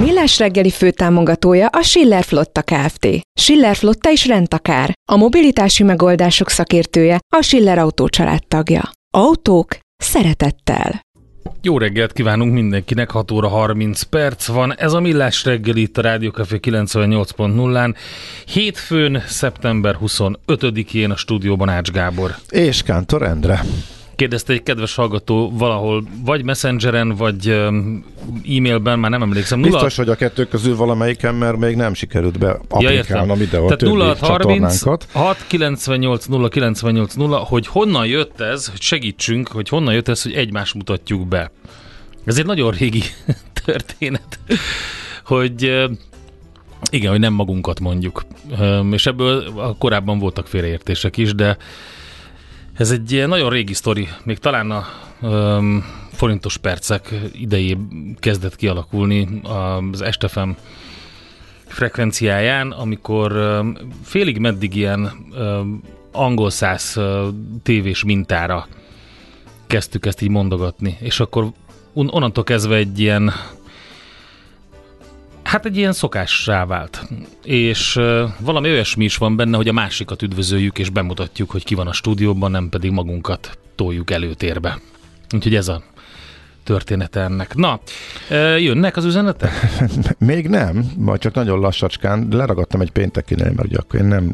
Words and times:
Millás 0.00 0.38
reggeli 0.38 0.70
főtámogatója 0.70 1.66
a 1.66 1.82
Schiller 1.82 2.24
Flotta 2.24 2.62
Kft. 2.62 3.08
Schiller 3.40 3.76
Flotta 3.76 4.10
is 4.10 4.26
rendtakár. 4.26 4.92
A 5.12 5.16
mobilitási 5.16 5.82
megoldások 5.82 6.50
szakértője 6.50 7.18
a 7.36 7.42
Schiller 7.42 7.78
Autó 7.78 8.08
tagja. 8.48 8.90
Autók 9.10 9.78
szeretettel. 9.96 11.00
Jó 11.62 11.78
reggelt 11.78 12.12
kívánunk 12.12 12.52
mindenkinek, 12.52 13.10
6 13.10 13.30
óra 13.30 13.48
30 13.48 14.02
perc 14.02 14.46
van. 14.46 14.74
Ez 14.76 14.92
a 14.92 15.00
Millás 15.00 15.44
reggeli 15.44 15.80
itt 15.80 15.98
a 15.98 16.02
Rádió 16.02 16.30
Café 16.30 16.58
98.0-án. 16.62 17.94
Hétfőn, 18.46 19.22
szeptember 19.26 19.96
25-én 20.00 21.10
a 21.10 21.16
stúdióban 21.16 21.68
Ács 21.68 21.90
Gábor. 21.90 22.34
És 22.48 22.82
Kántor 22.82 23.22
Endre. 23.22 23.64
Kérdezte 24.18 24.52
egy 24.52 24.62
kedves 24.62 24.94
hallgató 24.94 25.52
valahol, 25.56 26.04
vagy 26.24 26.44
messengeren, 26.44 27.14
vagy 27.16 27.48
e-mailben, 28.56 28.98
már 28.98 29.10
nem 29.10 29.22
emlékszem. 29.22 29.60
Biztos, 29.60 29.96
hogy 29.96 30.08
a 30.08 30.14
kettő 30.14 30.44
közül 30.44 30.76
valamelyiken, 30.76 31.34
mert 31.34 31.56
még 31.56 31.76
nem 31.76 31.94
sikerült 31.94 32.38
be 32.38 32.60
applikálnom 32.68 33.40
ide 33.40 33.58
a 33.58 33.62
Tehát 33.62 33.78
többi 33.78 33.98
0630 33.98 34.78
csatornánkat. 34.78 35.06
698 35.12 36.26
0 36.26 36.48
98 36.48 37.14
0, 37.14 37.36
hogy 37.36 37.66
honnan 37.66 38.06
jött 38.06 38.40
ez, 38.40 38.68
hogy 38.68 38.80
segítsünk, 38.80 39.48
hogy 39.48 39.68
honnan 39.68 39.94
jött 39.94 40.08
ez, 40.08 40.22
hogy 40.22 40.32
egymást 40.32 40.74
mutatjuk 40.74 41.28
be. 41.28 41.50
Ez 42.24 42.38
egy 42.38 42.46
nagyon 42.46 42.70
régi 42.70 43.02
történet, 43.64 44.38
hogy 45.24 45.88
igen, 46.90 47.10
hogy 47.10 47.20
nem 47.20 47.32
magunkat 47.32 47.80
mondjuk. 47.80 48.24
És 48.90 49.06
ebből 49.06 49.44
korábban 49.78 50.18
voltak 50.18 50.46
félreértések 50.46 51.16
is, 51.16 51.34
de 51.34 51.56
ez 52.78 52.90
egy 52.90 53.24
nagyon 53.26 53.50
régi 53.50 53.74
sztori, 53.74 54.08
még 54.24 54.38
talán 54.38 54.70
a 54.70 54.86
um, 55.20 55.84
forintos 56.12 56.56
percek 56.56 57.14
idején 57.32 58.16
kezdett 58.20 58.56
kialakulni 58.56 59.40
az 59.42 60.00
Estefem 60.02 60.56
frekvenciáján, 61.66 62.70
amikor 62.70 63.32
um, 63.36 63.76
félig 64.04 64.38
meddig 64.38 64.76
ilyen 64.76 65.10
um, 65.38 65.82
angol 66.12 66.50
száz 66.50 66.94
uh, 66.96 67.28
tévés 67.62 68.04
mintára 68.04 68.66
kezdtük 69.66 70.06
ezt 70.06 70.22
így 70.22 70.30
mondogatni, 70.30 70.96
és 71.00 71.20
akkor 71.20 71.52
on- 71.92 72.14
onnantól 72.14 72.44
kezdve 72.44 72.76
egy 72.76 73.00
ilyen 73.00 73.32
Hát 75.48 75.64
egy 75.64 75.76
ilyen 75.76 75.92
szokássá 75.92 76.66
vált. 76.66 77.08
És 77.44 77.96
uh, 77.96 78.22
valami 78.38 78.70
olyasmi 78.70 79.04
is 79.04 79.16
van 79.16 79.36
benne, 79.36 79.56
hogy 79.56 79.68
a 79.68 79.72
másikat 79.72 80.22
üdvözöljük 80.22 80.78
és 80.78 80.90
bemutatjuk, 80.90 81.50
hogy 81.50 81.64
ki 81.64 81.74
van 81.74 81.86
a 81.86 81.92
stúdióban, 81.92 82.50
nem 82.50 82.68
pedig 82.68 82.90
magunkat 82.90 83.58
toljuk 83.74 84.10
előtérbe. 84.10 84.78
Úgyhogy 85.34 85.54
ez 85.54 85.68
a 85.68 85.82
története 86.64 87.20
ennek. 87.20 87.54
Na, 87.54 87.80
jönnek 88.58 88.96
az 88.96 89.04
üzenetek? 89.04 89.50
Még 90.18 90.48
nem, 90.48 90.92
majd 90.96 91.20
csak 91.20 91.34
nagyon 91.34 91.60
lassacskán, 91.60 92.28
de 92.28 92.36
leragadtam 92.36 92.80
egy 92.80 92.90
péntekinél, 92.90 93.52
mert 93.56 93.68
ugye 93.68 93.78
akkor 93.78 94.00
én 94.00 94.06
nem 94.06 94.32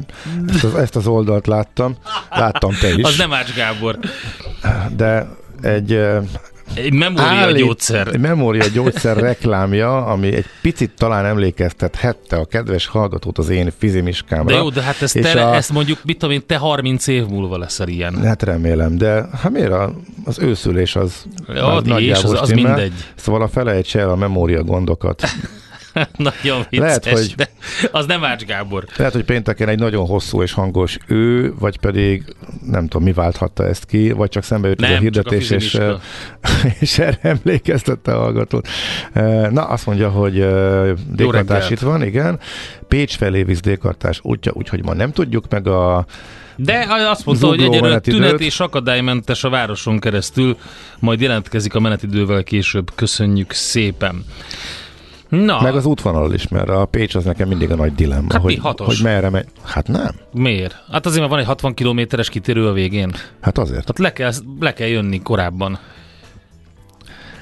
ezt 0.48 0.64
az, 0.64 0.75
ezt 0.75 0.96
az 0.96 1.06
oldalt 1.06 1.46
láttam, 1.46 1.96
láttam 2.31 2.70
te 2.81 2.92
is, 2.92 3.04
Az 3.04 3.16
nem 3.16 3.32
Ács 3.32 3.54
Gábor. 3.54 3.98
de 4.96 5.28
egy 5.60 6.00
Egy 6.75 6.92
memória 6.92 7.26
állít- 7.28 7.64
gyógyszer. 7.64 8.06
Egy 8.08 8.19
memória 8.20 8.64
gyógyszer 8.72 9.16
reklámja, 9.16 10.06
ami 10.06 10.34
egy 10.34 10.44
picit 10.62 10.91
talán 10.98 11.25
emlékeztethette 11.25 12.36
a 12.36 12.44
kedves 12.44 12.86
hallgatót 12.86 13.38
az 13.38 13.48
én 13.48 13.70
fizimiskámra. 13.78 14.52
De 14.52 14.58
jó, 14.60 14.69
de 14.70 14.82
hát 14.82 15.02
ezt, 15.02 15.16
És 15.16 15.30
te, 15.32 15.44
a- 15.48 15.54
ezt 15.54 15.72
mondjuk, 15.72 15.98
mit 16.04 16.19
tudom 16.19 16.34
én, 16.34 16.42
te 16.47 16.56
30 16.56 17.06
év 17.06 17.26
múlva 17.26 17.58
leszel 17.58 17.88
ilyen. 17.88 18.22
Hát 18.25 18.42
remélem, 18.42 18.97
de 18.98 19.26
hát 19.42 19.52
miért 19.52 19.72
a, 19.72 19.94
az 20.25 20.38
őszülés 20.38 20.97
az 20.97 21.25
Ja, 21.48 21.78
és 21.82 21.88
nagyjából 21.88 22.36
az- 22.36 22.41
az 22.41 22.50
mindegy. 22.50 22.92
Szóval 23.14 23.42
a 23.42 23.48
felejts 23.48 23.96
el 23.96 24.10
a 24.10 24.16
memória 24.16 24.62
gondokat. 24.62 25.22
Nagyon 26.16 26.66
vicces, 26.71 26.87
Lehet, 26.87 27.09
hogy- 27.09 27.34
de 27.37 27.49
az 27.93 28.06
nem 28.06 28.25
Ács 28.25 28.44
Gábor. 28.44 28.84
Lehet, 28.97 29.12
hogy 29.12 29.25
pénteken 29.25 29.69
egy 29.69 29.78
nagyon 29.78 30.06
hosszú 30.06 30.43
és 30.43 30.53
hangos 30.53 30.97
ő, 31.06 31.55
vagy 31.59 31.78
pedig 31.78 32.34
nem 32.66 32.82
tudom, 32.88 33.03
mi 33.03 33.12
válthatta 33.12 33.66
ezt 33.66 33.84
ki, 33.84 34.10
vagy 34.12 34.28
csak 34.28 34.43
szembe 34.44 34.69
jött 34.69 34.82
ez 34.82 34.91
a 34.91 34.93
Nem, 34.93 35.10
csak 35.10 35.27
a 35.27 35.31
hirdetés, 35.31 35.50
és, 35.50 35.71
fizimiska. 35.71 36.00
és 36.81 36.99
erre 36.99 37.19
emlékeztette 37.22 38.15
a 38.15 38.19
hallgatót. 38.19 38.69
Eh, 39.12 39.50
Na, 39.50 39.62
azt 39.65 39.87
mondja, 39.87 40.09
hogy 40.10 40.41
eh, 40.41 40.91
dékartás 41.10 41.71
itt 41.71 41.81
van, 41.81 42.03
igen. 42.03 42.38
Pécs 42.88 43.16
felé 43.16 43.43
visz 43.43 43.61
dékartás 43.61 44.19
útja, 44.22 44.53
úgyhogy 44.55 44.82
ma 44.84 44.94
nem 44.94 45.12
tudjuk 45.12 45.44
meg 45.50 45.66
a 45.66 46.06
De 46.56 46.87
azt 47.09 47.25
mondta, 47.25 47.47
hogy 47.47 47.59
egyelőre 47.61 47.81
menetidőt. 47.81 48.21
tünet 48.21 48.41
és 48.41 48.61
akadálymentes 48.61 49.44
a 49.44 49.49
városon 49.49 49.99
keresztül, 49.99 50.56
majd 50.99 51.21
jelentkezik 51.21 51.75
a 51.75 51.81
menetidővel 51.81 52.43
később. 52.43 52.91
Köszönjük 52.94 53.53
szépen. 53.53 54.25
Na, 55.34 55.60
meg 55.62 55.74
az 55.74 55.84
útvonal 55.86 56.32
is, 56.32 56.48
mert 56.48 56.68
a 56.68 56.84
Pécs 56.84 57.14
az 57.14 57.24
nekem 57.24 57.48
mindig 57.48 57.70
a 57.70 57.74
nagy 57.74 57.94
dilemma, 57.94 58.26
Hát 58.32 58.42
mi, 58.42 58.54
hogy, 58.54 58.58
hatos? 58.62 58.86
hogy 58.86 59.04
merre 59.04 59.30
megy. 59.30 59.46
Hát 59.62 59.88
nem. 59.88 60.10
miért? 60.32 60.76
Hát 60.92 61.06
azért, 61.06 61.18
mert 61.20 61.30
van 61.30 61.40
egy 61.40 61.46
60 61.46 61.74
kilométeres 61.74 62.28
kitérő 62.28 62.68
a 62.68 62.72
végén. 62.72 63.12
Hát 63.40 63.58
azért. 63.58 63.92
Tehát 63.92 63.98
le 63.98 64.12
kell, 64.12 64.32
le 64.60 64.72
kell 64.72 64.88
jönni 64.88 65.22
korábban. 65.22 65.78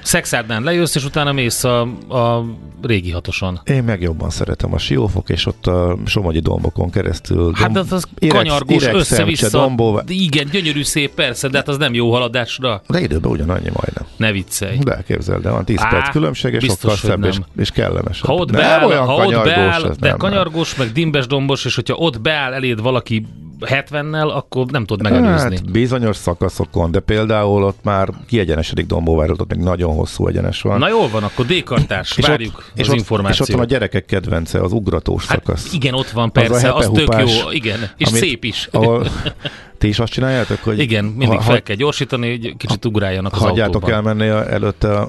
Szexárdán 0.03 0.63
lejössz, 0.63 0.95
és 0.95 1.05
utána 1.05 1.33
mész 1.33 1.65
a, 1.65 1.81
a 2.09 2.45
régi 2.83 3.11
hatoson. 3.11 3.61
Én 3.65 3.83
meg 3.83 4.01
jobban 4.01 4.31
szeretem 4.31 4.75
a 4.75 4.79
Siófok, 4.79 5.29
és 5.29 5.47
ott 5.47 5.67
a 5.67 5.97
Somogyi 6.05 6.41
dombokon 6.41 6.91
keresztül. 6.91 7.53
Hát 7.55 7.73
domb- 7.73 7.93
az, 7.93 7.93
az 7.93 8.09
Irex- 8.19 8.37
kanyargós, 8.37 8.87
össze-vissza. 8.87 9.75
De 10.05 10.13
igen, 10.13 10.49
gyönyörű 10.53 10.83
szép, 10.83 11.15
persze, 11.15 11.49
de 11.49 11.57
hát 11.57 11.69
az 11.69 11.77
nem 11.77 11.95
jó 11.95 12.13
haladásra. 12.13 12.83
De 12.89 13.01
időben 13.01 13.31
ugyanannyi 13.31 13.71
majdnem. 13.75 14.07
Ne 14.17 14.33
viccelj. 14.33 14.79
De 14.79 15.03
képzeld, 15.07 15.43
de 15.43 15.51
van 15.51 15.65
10 15.65 15.79
Á, 15.81 15.89
perc 15.89 16.11
különbség, 16.11 16.53
és 16.53 16.65
sokkal 16.65 16.97
szebb 16.97 17.25
és, 17.25 17.35
nem. 17.35 17.47
és 17.59 17.71
kellemesebb. 17.71 18.27
Ha 18.27 18.35
ott 18.35 18.51
nem 18.51 18.61
beáll, 18.61 18.85
olyan 18.85 19.07
ha 19.07 19.15
ott 19.15 19.45
beáll 19.45 19.83
de 19.83 20.09
nem, 20.09 20.17
kanyargós, 20.17 20.75
meg 20.75 20.93
dimbes 20.93 21.27
dombos, 21.27 21.65
és 21.65 21.75
hogyha 21.75 21.95
ott 21.95 22.21
beáll 22.21 22.53
eléd 22.53 22.81
valaki 22.83 23.27
70-nel, 23.67 24.29
akkor 24.35 24.67
nem 24.67 24.85
tudod 24.85 25.11
megelőzni. 25.11 25.57
Hát 25.57 25.71
bizonyos 25.71 26.17
szakaszokon, 26.17 26.91
de 26.91 27.01
például 27.01 27.65
ott 27.65 27.79
már 27.83 28.09
kiegyenesedik 28.27 28.87
Dombóvár, 28.87 29.31
ott 29.31 29.55
még 29.55 29.65
nagyon 29.65 29.95
hosszú 29.95 30.27
egyenes 30.27 30.63
van. 30.63 30.79
Na 30.79 30.89
jól 30.89 31.09
van, 31.09 31.23
akkor 31.23 31.47
D-kartás, 31.47 32.17
és 32.17 32.27
várjuk 32.27 32.59
ott, 32.59 32.65
az 32.75 32.81
és 32.81 32.89
ott, 32.89 32.95
információt. 32.95 33.49
és 33.49 33.55
ott 33.55 33.61
van 33.61 33.67
a 33.67 33.69
gyerekek 33.71 34.05
kedvence, 34.05 34.61
az 34.61 34.73
ugratós 34.73 35.27
Hát 35.27 35.39
szakasz. 35.45 35.73
igen, 35.73 35.95
ott 35.95 36.11
van 36.11 36.31
Az 36.35 36.49
persze, 36.49 36.73
az, 36.73 36.85
tök 36.93 36.99
hepehupás, 37.13 37.41
jó, 37.43 37.51
igen, 37.51 37.91
és 37.97 38.07
amit- 38.07 38.21
szép 38.23 38.45
is. 38.45 38.69
Ahol 38.73 39.07
Ti 39.83 39.89
is 39.89 39.99
azt 39.99 40.13
csináljátok, 40.13 40.59
hogy 40.63 40.79
Igen, 40.79 41.05
mindig 41.05 41.39
ha, 41.39 41.45
fel 41.45 41.63
kell 41.63 41.77
gyorsítani, 41.77 42.31
hogy 42.31 42.57
kicsit 42.57 42.85
ugráljanak 42.85 43.33
az 43.33 43.39
hagyjátok 43.39 43.75
autóban. 43.75 43.95
elmenni 43.95 44.29
a, 44.29 44.51
előtte. 44.53 44.99
A, 44.99 45.09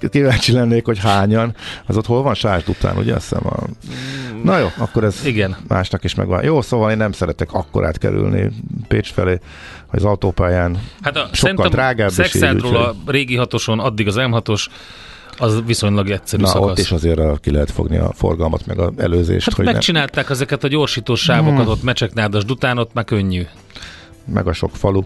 kíváncsi 0.10 0.52
lennék, 0.52 0.84
hogy 0.84 0.98
hányan. 0.98 1.54
Az 1.86 1.96
ott 1.96 2.06
hol 2.06 2.22
van? 2.22 2.34
Sárt 2.34 2.68
után, 2.68 2.96
ugye? 2.96 3.14
Azt 3.14 3.28
hiszem 3.28 3.46
a... 3.46 3.56
Na 4.44 4.58
jó, 4.58 4.66
akkor 4.76 5.04
ez 5.04 5.20
Igen. 5.24 5.56
másnak 5.68 6.04
is 6.04 6.14
megvan. 6.14 6.44
Jó, 6.44 6.62
szóval 6.62 6.90
én 6.90 6.96
nem 6.96 7.12
szeretek 7.12 7.52
akkor 7.52 7.84
átkerülni 7.84 8.50
Pécs 8.88 9.12
felé, 9.12 9.38
hogy 9.86 9.98
az 9.98 10.04
autópályán 10.04 10.78
Hát 11.02 11.16
a, 11.16 11.28
sokkal 11.32 11.68
drágább 11.68 12.08
így, 12.08 12.14
Szexádról 12.14 12.70
úgyhogy- 12.70 12.96
a 13.06 13.10
régi 13.10 13.36
hatoson, 13.36 13.78
addig 13.80 14.06
az 14.06 14.14
M6-os, 14.18 14.66
az 15.38 15.62
viszonylag 15.66 16.10
egyszerű 16.10 16.42
Na, 16.42 16.48
szakasz. 16.48 16.70
ott 16.70 16.78
is 16.78 16.90
azért 16.92 17.18
a- 17.18 17.38
ki 17.42 17.50
lehet 17.50 17.70
fogni 17.70 17.96
a 17.96 18.12
forgalmat, 18.14 18.66
meg 18.66 18.78
a 18.78 18.92
előzést, 18.96 19.44
Hát 19.44 19.54
hogy 19.54 19.64
megcsinálták 19.64 20.30
ezeket 20.30 20.64
a 20.64 20.68
gyorsítós 20.68 21.20
sávokat 21.20 21.60
Hmm. 21.62 21.68
ott 21.68 21.82
Mecseknádas 21.82 22.42
után, 22.48 22.78
ott 22.78 22.92
már 22.92 23.04
könnyű. 23.04 23.42
meg 24.32 24.46
a 24.46 24.52
sok 24.52 24.70
falu. 24.76 25.02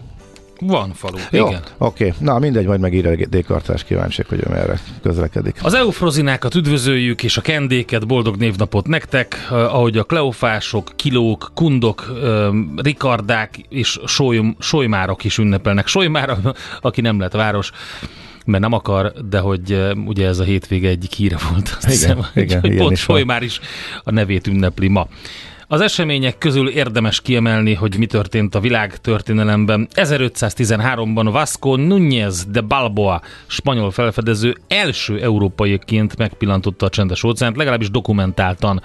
Van 0.59 0.93
falu, 0.93 1.17
Jó, 1.31 1.47
igen. 1.47 1.61
oké. 1.77 2.13
Na, 2.19 2.39
mindegy, 2.39 2.65
majd 2.65 2.79
megír 2.79 3.07
a 3.07 3.15
D-kartás 3.15 3.83
kíváncsiak, 3.83 4.27
hogy 4.29 4.39
ő 4.39 4.49
merre 4.49 4.79
közlekedik. 5.01 5.55
Az 5.61 5.73
eufrozinákat 5.73 6.55
üdvözöljük, 6.55 7.23
és 7.23 7.37
a 7.37 7.41
kendéket, 7.41 8.07
boldog 8.07 8.35
névnapot 8.35 8.87
nektek, 8.87 9.47
eh, 9.51 9.75
ahogy 9.75 9.97
a 9.97 10.03
kleofások, 10.03 10.89
kilók, 10.95 11.51
kundok, 11.53 12.13
eh, 12.23 12.47
rikardák 12.75 13.59
és 13.69 13.99
solym, 14.05 14.55
solymárok 14.59 15.23
is 15.23 15.37
ünnepelnek. 15.37 15.87
Solymár, 15.87 16.37
aki 16.81 17.01
nem 17.01 17.19
lett 17.19 17.33
város, 17.33 17.71
mert 18.45 18.63
nem 18.63 18.73
akar, 18.73 19.13
de 19.29 19.39
hogy 19.39 19.77
ugye 20.05 20.27
ez 20.27 20.39
a 20.39 20.43
hétvége 20.43 20.89
egyik 20.89 21.11
híre 21.13 21.37
volt. 21.51 21.77
Azt 21.77 22.03
Igen, 22.03 22.15
hiszem, 22.15 22.25
igen, 22.43 22.59
hogy 22.59 22.75
pont 22.75 22.91
is 22.91 23.05
van. 23.05 23.15
Solymár 23.17 23.43
is 23.43 23.59
a 24.03 24.11
nevét 24.11 24.47
ünnepli 24.47 24.87
ma. 24.87 25.07
Az 25.67 25.81
események 25.81 26.37
közül 26.37 26.69
érdemes 26.69 27.21
kiemelni, 27.21 27.73
hogy 27.73 27.97
mi 27.97 28.05
történt 28.05 28.55
a 28.55 28.59
világ 28.59 28.97
történelemben. 28.97 29.87
1513-ban 29.95 31.29
Vasco 31.31 31.75
Núñez 31.77 32.35
de 32.49 32.61
Balboa, 32.61 33.21
spanyol 33.47 33.91
felfedező, 33.91 34.57
első 34.67 35.21
európaiként 35.21 36.17
megpillantotta 36.17 36.85
a 36.85 36.89
csendes 36.89 37.23
óceánt, 37.23 37.57
legalábbis 37.57 37.89
dokumentáltan. 37.89 38.81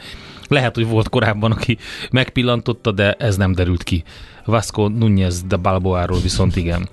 Lehet, 0.48 0.74
hogy 0.74 0.86
volt 0.86 1.08
korábban, 1.08 1.52
aki 1.52 1.78
megpillantotta, 2.10 2.92
de 2.92 3.12
ez 3.12 3.36
nem 3.36 3.52
derült 3.52 3.82
ki. 3.82 4.04
Vasco 4.44 4.88
Núñez 4.88 5.34
de 5.48 5.56
Balboáról 5.56 6.18
viszont 6.20 6.56
igen. 6.56 6.88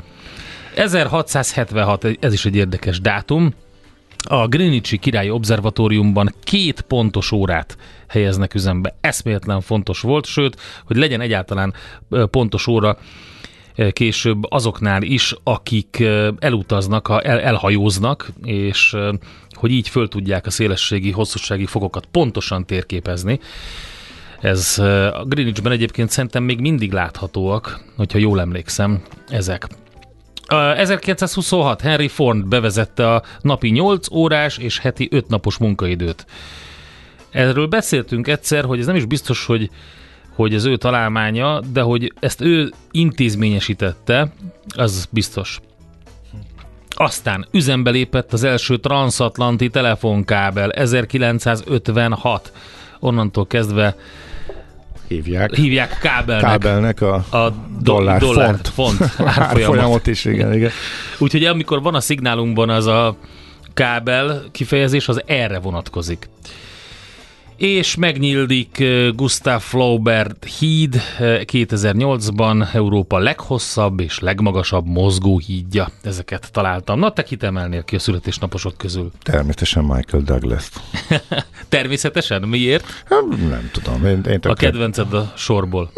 1676, 0.75 2.06
ez 2.19 2.33
is 2.33 2.45
egy 2.45 2.56
érdekes 2.56 3.00
dátum, 3.00 3.54
a 4.27 4.48
Greenwichi 4.48 4.98
Királyi 4.98 5.30
Obszervatóriumban 5.30 6.33
két 6.44 6.81
pontos 6.81 7.31
órát 7.31 7.77
helyeznek 8.07 8.54
üzembe. 8.54 8.95
Eszméletlen 9.01 9.62
fontos 9.62 10.00
volt, 10.00 10.25
sőt, 10.25 10.62
hogy 10.86 10.95
legyen 10.95 11.22
egyáltalán 11.22 11.74
pontos 12.30 12.68
óra 12.68 12.98
később 13.92 14.51
azoknál 14.51 15.01
is, 15.01 15.36
akik 15.44 16.04
elutaznak, 16.39 17.07
el, 17.24 17.39
elhajóznak, 17.39 18.31
és 18.44 18.95
hogy 19.51 19.71
így 19.71 19.89
föl 19.89 20.07
tudják 20.07 20.45
a 20.45 20.51
szélességi, 20.51 21.12
hosszúsági 21.12 21.66
fokokat 21.66 22.06
pontosan 22.06 22.66
térképezni. 22.66 23.39
Ez 24.42 24.80
a 25.13 25.24
Greenwichben 25.28 25.71
egyébként 25.71 26.10
szerintem 26.10 26.44
még 26.44 26.60
mindig 26.60 26.92
láthatóak, 26.92 27.83
hogyha 27.95 28.18
jól 28.18 28.39
emlékszem, 28.39 29.01
ezek. 29.28 29.68
A 30.47 30.56
1926 30.56 31.81
Henry 31.81 32.07
Ford 32.07 32.45
bevezette 32.45 33.13
a 33.13 33.24
napi 33.42 33.69
8 33.69 34.12
órás 34.12 34.57
és 34.57 34.80
heti 34.80 35.07
5 35.12 35.27
napos 35.27 35.57
munkaidőt. 35.57 36.25
Erről 37.31 37.68
beszéltünk 37.68 38.27
egyszer, 38.27 38.63
hogy 38.65 38.80
ez 38.80 38.86
nem 38.86 38.95
is 38.95 39.06
biztos, 39.06 39.45
hogy, 39.45 39.69
hogy 40.36 40.56
az 40.56 40.65
ő 40.65 40.77
találmánya, 40.77 41.59
de 41.59 41.81
hogy 41.81 42.13
ezt 42.19 42.42
ő 42.42 42.74
intézményesítette, 42.92 44.33
az 44.75 45.07
biztos. 45.12 45.59
Aztán 46.89 47.47
üzembe 47.51 47.89
lépett 47.89 48.33
az 48.33 48.44
első 48.44 48.77
transatlanti 48.77 49.69
telefonkábel 49.69 50.71
1956. 50.71 52.51
Onnantól 53.00 53.47
kezdve 53.47 53.95
Hívják. 55.07 55.54
hívják 55.56 55.98
kábelnek. 56.02 56.50
Kábelnek 56.50 57.02
a, 57.02 57.13
a 57.13 57.50
do- 57.50 57.84
dollár, 57.84 58.19
dollár 58.19 58.56
font. 58.63 58.98
font 58.98 59.28
árfolyamot 59.40 60.07
is, 60.07 60.25
igen, 60.25 60.54
igen. 60.54 60.72
Úgyhogy 61.18 61.44
amikor 61.46 61.81
van 61.81 61.96
a 61.96 62.00
szignálunkban 62.00 62.69
az 62.69 62.86
a 62.86 63.16
kábel 63.74 64.44
kifejezés, 64.52 65.07
az 65.07 65.22
erre 65.25 65.60
vonatkozik. 65.60 66.30
És 67.57 67.96
megnyílik 67.96 68.84
Gustav 69.16 69.62
Flaubert 69.62 70.46
híd 70.60 70.96
eh, 70.96 71.42
2008-ban 71.52 72.74
Európa 72.74 73.18
leghosszabb 73.18 74.00
és 74.00 74.19
legmagasabb 74.19 74.86
mozgó 74.88 75.40
hídja. 75.40 75.90
Ezeket 76.04 76.52
találtam. 76.52 77.00
Na, 77.00 77.12
te 77.13 77.24
kit 77.24 77.44
emelnél 77.44 77.84
ki 77.84 77.96
a 77.96 78.00
születésnaposok 78.00 78.78
közül? 78.78 79.12
Természetesen 79.24 79.84
Michael 79.84 80.24
Douglas. 80.24 80.69
Természetesen. 81.69 82.42
Miért? 82.42 82.86
Hát, 83.10 83.24
Nem 83.50 83.69
tudom, 83.72 84.06
én, 84.06 84.12
én 84.12 84.36
A 84.36 84.40
tökre, 84.40 84.54
kedvenced 84.54 85.13
a 85.13 85.31
sorból. 85.36 85.92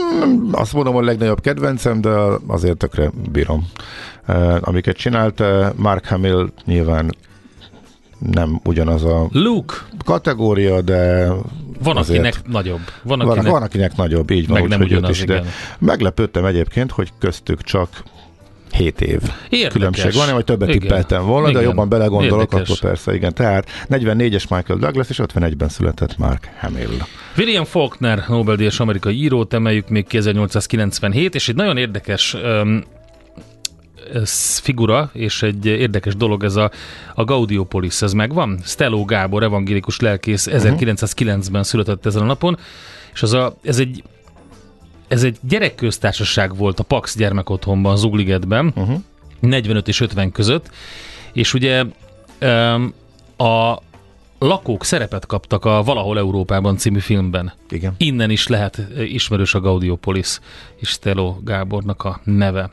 azt 0.52 0.74
mondom, 0.74 0.96
a 0.96 1.02
legnagyobb 1.02 1.42
kedvencem, 1.42 2.02
de 2.02 2.10
azért 2.48 2.78
tökre 2.78 3.12
bírom. 3.32 3.68
Amiket 4.60 4.98
csinált, 4.98 5.44
Mark 5.76 6.06
Hamill 6.06 6.50
nyilván 6.66 7.16
nem 8.20 8.60
ugyanaz 8.64 9.04
a 9.04 9.28
Luke. 9.32 9.76
kategória, 10.06 10.82
de 10.82 11.28
Van, 11.84 11.98
azért 11.98 12.20
akinek 12.20 12.48
nagyobb. 12.48 12.80
Van, 13.04 13.18
van, 13.20 13.30
akinek... 13.30 13.52
van, 13.52 13.62
akinek 13.62 13.96
nagyobb, 13.96 14.30
így 14.32 14.48
van, 14.48 14.60
Meg 14.60 14.70
nem 14.70 14.82
ugyanaz, 14.82 15.10
is, 15.10 15.24
de 15.24 15.44
meglepődtem 15.80 16.46
egyébként, 16.46 16.92
hogy 16.92 17.12
köztük 17.20 17.62
csak 17.62 17.90
7 18.72 19.02
év 19.02 19.22
Érdekes. 19.50 19.74
különbség 19.74 20.14
van, 20.14 20.34
vagy 20.34 20.44
többet 20.44 20.68
Igen. 20.68 20.80
tippeltem 20.82 21.26
volna, 21.26 21.46
de 21.46 21.52
Igen. 21.52 21.64
jobban 21.64 21.90
belegondolok, 21.90 22.52
Érdekes. 22.52 22.70
akkor 22.70 22.90
persze, 22.90 23.16
igen. 23.16 23.34
Tehát 23.34 23.70
44-es 23.90 24.50
Michael 24.50 24.80
Douglas 24.80 25.10
és 25.10 25.20
51-ben 25.24 25.70
született 25.70 26.18
Mark 26.18 26.50
Hamill. 26.60 26.90
William 27.38 27.66
Faulkner, 27.66 28.24
Nobel-díjas 28.28 28.80
amerikai 28.80 29.22
írót 29.22 29.54
emeljük 29.54 29.90
még 29.90 30.06
1897, 30.10 31.36
és 31.36 31.50
egy 31.50 31.56
nagyon 31.56 31.78
érdekes 31.78 32.34
um, 32.34 32.84
figura, 34.60 35.10
és 35.14 35.44
egy 35.44 35.66
érdekes 35.66 36.16
dolog 36.16 36.44
ez 36.44 36.56
a, 36.56 36.72
a 37.16 37.24
Gaudiopolis, 37.24 38.02
ez 38.02 38.14
megvan? 38.14 38.60
Steló 38.64 39.06
Gábor, 39.06 39.44
evangélikus 39.44 40.00
lelkész 40.00 40.48
1909-ben 40.52 41.64
született 41.64 42.06
ezen 42.06 42.22
a 42.22 42.26
napon, 42.26 42.58
és 43.14 43.24
az 43.24 43.34
a, 43.34 43.56
ez 43.64 43.80
egy 43.80 44.04
ez 45.08 45.24
egy 45.24 45.38
gyerekköztársaság 45.42 46.56
volt 46.56 46.80
a 46.80 46.84
Pax 46.84 47.18
gyermekotthonban, 47.18 47.98
Zugligetben, 47.98 48.74
Uh-huh. 48.76 49.02
45 49.40 49.88
és 49.88 50.02
50 50.02 50.32
között, 50.32 50.70
és 51.34 51.54
ugye 51.54 51.84
um, 52.42 52.94
a 53.38 53.82
lakók 54.40 54.84
szerepet 54.84 55.26
kaptak 55.26 55.66
a 55.66 55.84
Valahol 55.84 56.18
Európában 56.18 56.78
című 56.78 57.00
filmben. 57.00 57.54
Igen. 57.70 57.94
Innen 57.98 58.30
is 58.30 58.48
lehet 58.48 58.78
eh, 58.78 59.14
ismerős 59.14 59.54
a 59.54 59.60
Gaudiopolis 59.60 60.40
és 60.76 60.90
Stelo 60.90 61.36
Gábornak 61.44 62.04
a 62.04 62.22
neve. 62.24 62.72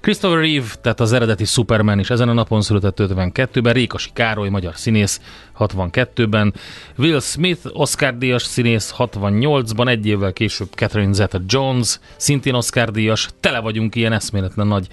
Christopher 0.00 0.38
Reeve, 0.38 0.66
tehát 0.80 1.00
az 1.00 1.12
eredeti 1.12 1.44
Superman 1.44 1.98
is 1.98 2.10
ezen 2.10 2.28
a 2.28 2.32
napon 2.32 2.62
született 2.62 2.96
52-ben, 3.00 3.72
Rékasi 3.72 4.10
Károly, 4.12 4.48
magyar 4.48 4.76
színész 4.76 5.20
62-ben, 5.58 6.54
Will 6.98 7.20
Smith, 7.20 7.60
Oscar 7.72 8.18
díjas 8.18 8.42
színész 8.42 8.94
68-ban, 8.98 9.88
egy 9.88 10.06
évvel 10.06 10.32
később 10.32 10.68
Catherine 10.74 11.12
Zeta-Jones, 11.12 11.98
szintén 12.16 12.54
Oscar 12.54 12.90
díjas, 12.90 13.28
tele 13.40 13.60
vagyunk 13.60 13.94
ilyen 13.94 14.12
eszméletlen 14.12 14.66
nagy 14.66 14.88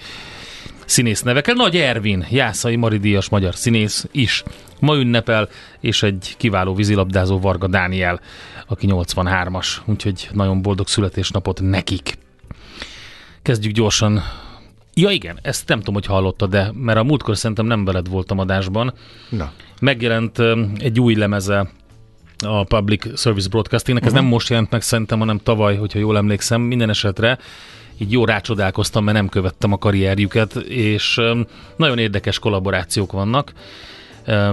színész 0.90 1.22
nevekkel. 1.22 1.54
Nagy 1.54 1.76
Ervin, 1.76 2.26
Jászai 2.30 2.76
Maridíjas 2.76 3.30
magyar 3.30 3.56
színész 3.56 4.08
is 4.12 4.44
ma 4.80 4.96
ünnepel, 4.96 5.50
és 5.80 6.04
egy 6.04 6.36
kiváló 6.38 6.74
vízilabdázó 6.74 7.40
Varga 7.40 7.68
Dániel, 7.68 8.20
aki 8.68 8.88
83-as, 8.90 9.68
úgyhogy 9.86 10.30
nagyon 10.32 10.62
boldog 10.62 10.88
születésnapot 10.88 11.62
nekik. 11.62 12.18
Kezdjük 13.42 13.74
gyorsan. 13.74 14.24
Ja 14.94 15.10
igen, 15.10 15.40
ezt 15.42 15.68
nem 15.68 15.78
tudom, 15.78 15.94
hogy 15.94 16.06
hallottad, 16.06 16.50
de 16.50 16.72
mert 16.74 17.00
a 17.00 17.04
múltkor 17.04 17.38
szerintem 17.38 17.66
nem 17.66 17.86
veled 17.86 18.10
voltam 18.10 18.40
adásban. 18.40 18.94
Na, 19.30 19.52
Megjelent 19.82 20.38
egy 20.78 21.00
új 21.00 21.16
lemeze 21.16 21.70
a 22.46 22.64
Public 22.64 23.20
Service 23.20 23.50
Broadcastingnek, 23.50 24.06
ez 24.06 24.14
nem 24.14 24.26
most 24.26 24.50
jelent 24.50 24.72
meg 24.72 24.82
szerintem, 24.82 25.20
hanem 25.20 25.38
tavaly, 25.38 25.78
hogyha 25.78 26.00
jól 26.00 26.18
emlékszem, 26.18 26.62
minden 26.62 26.90
esetre 26.90 27.38
így 28.00 28.12
jó 28.12 28.26
rácsodálkoztam, 28.26 29.04
mert 29.04 29.18
nem 29.18 29.30
követtem 29.30 29.72
a 29.72 29.78
karrierjüket, 29.78 30.56
és 30.68 31.20
nagyon 31.76 31.98
érdekes 31.98 32.40
kollaborációk 32.40 33.12
vannak, 33.12 33.54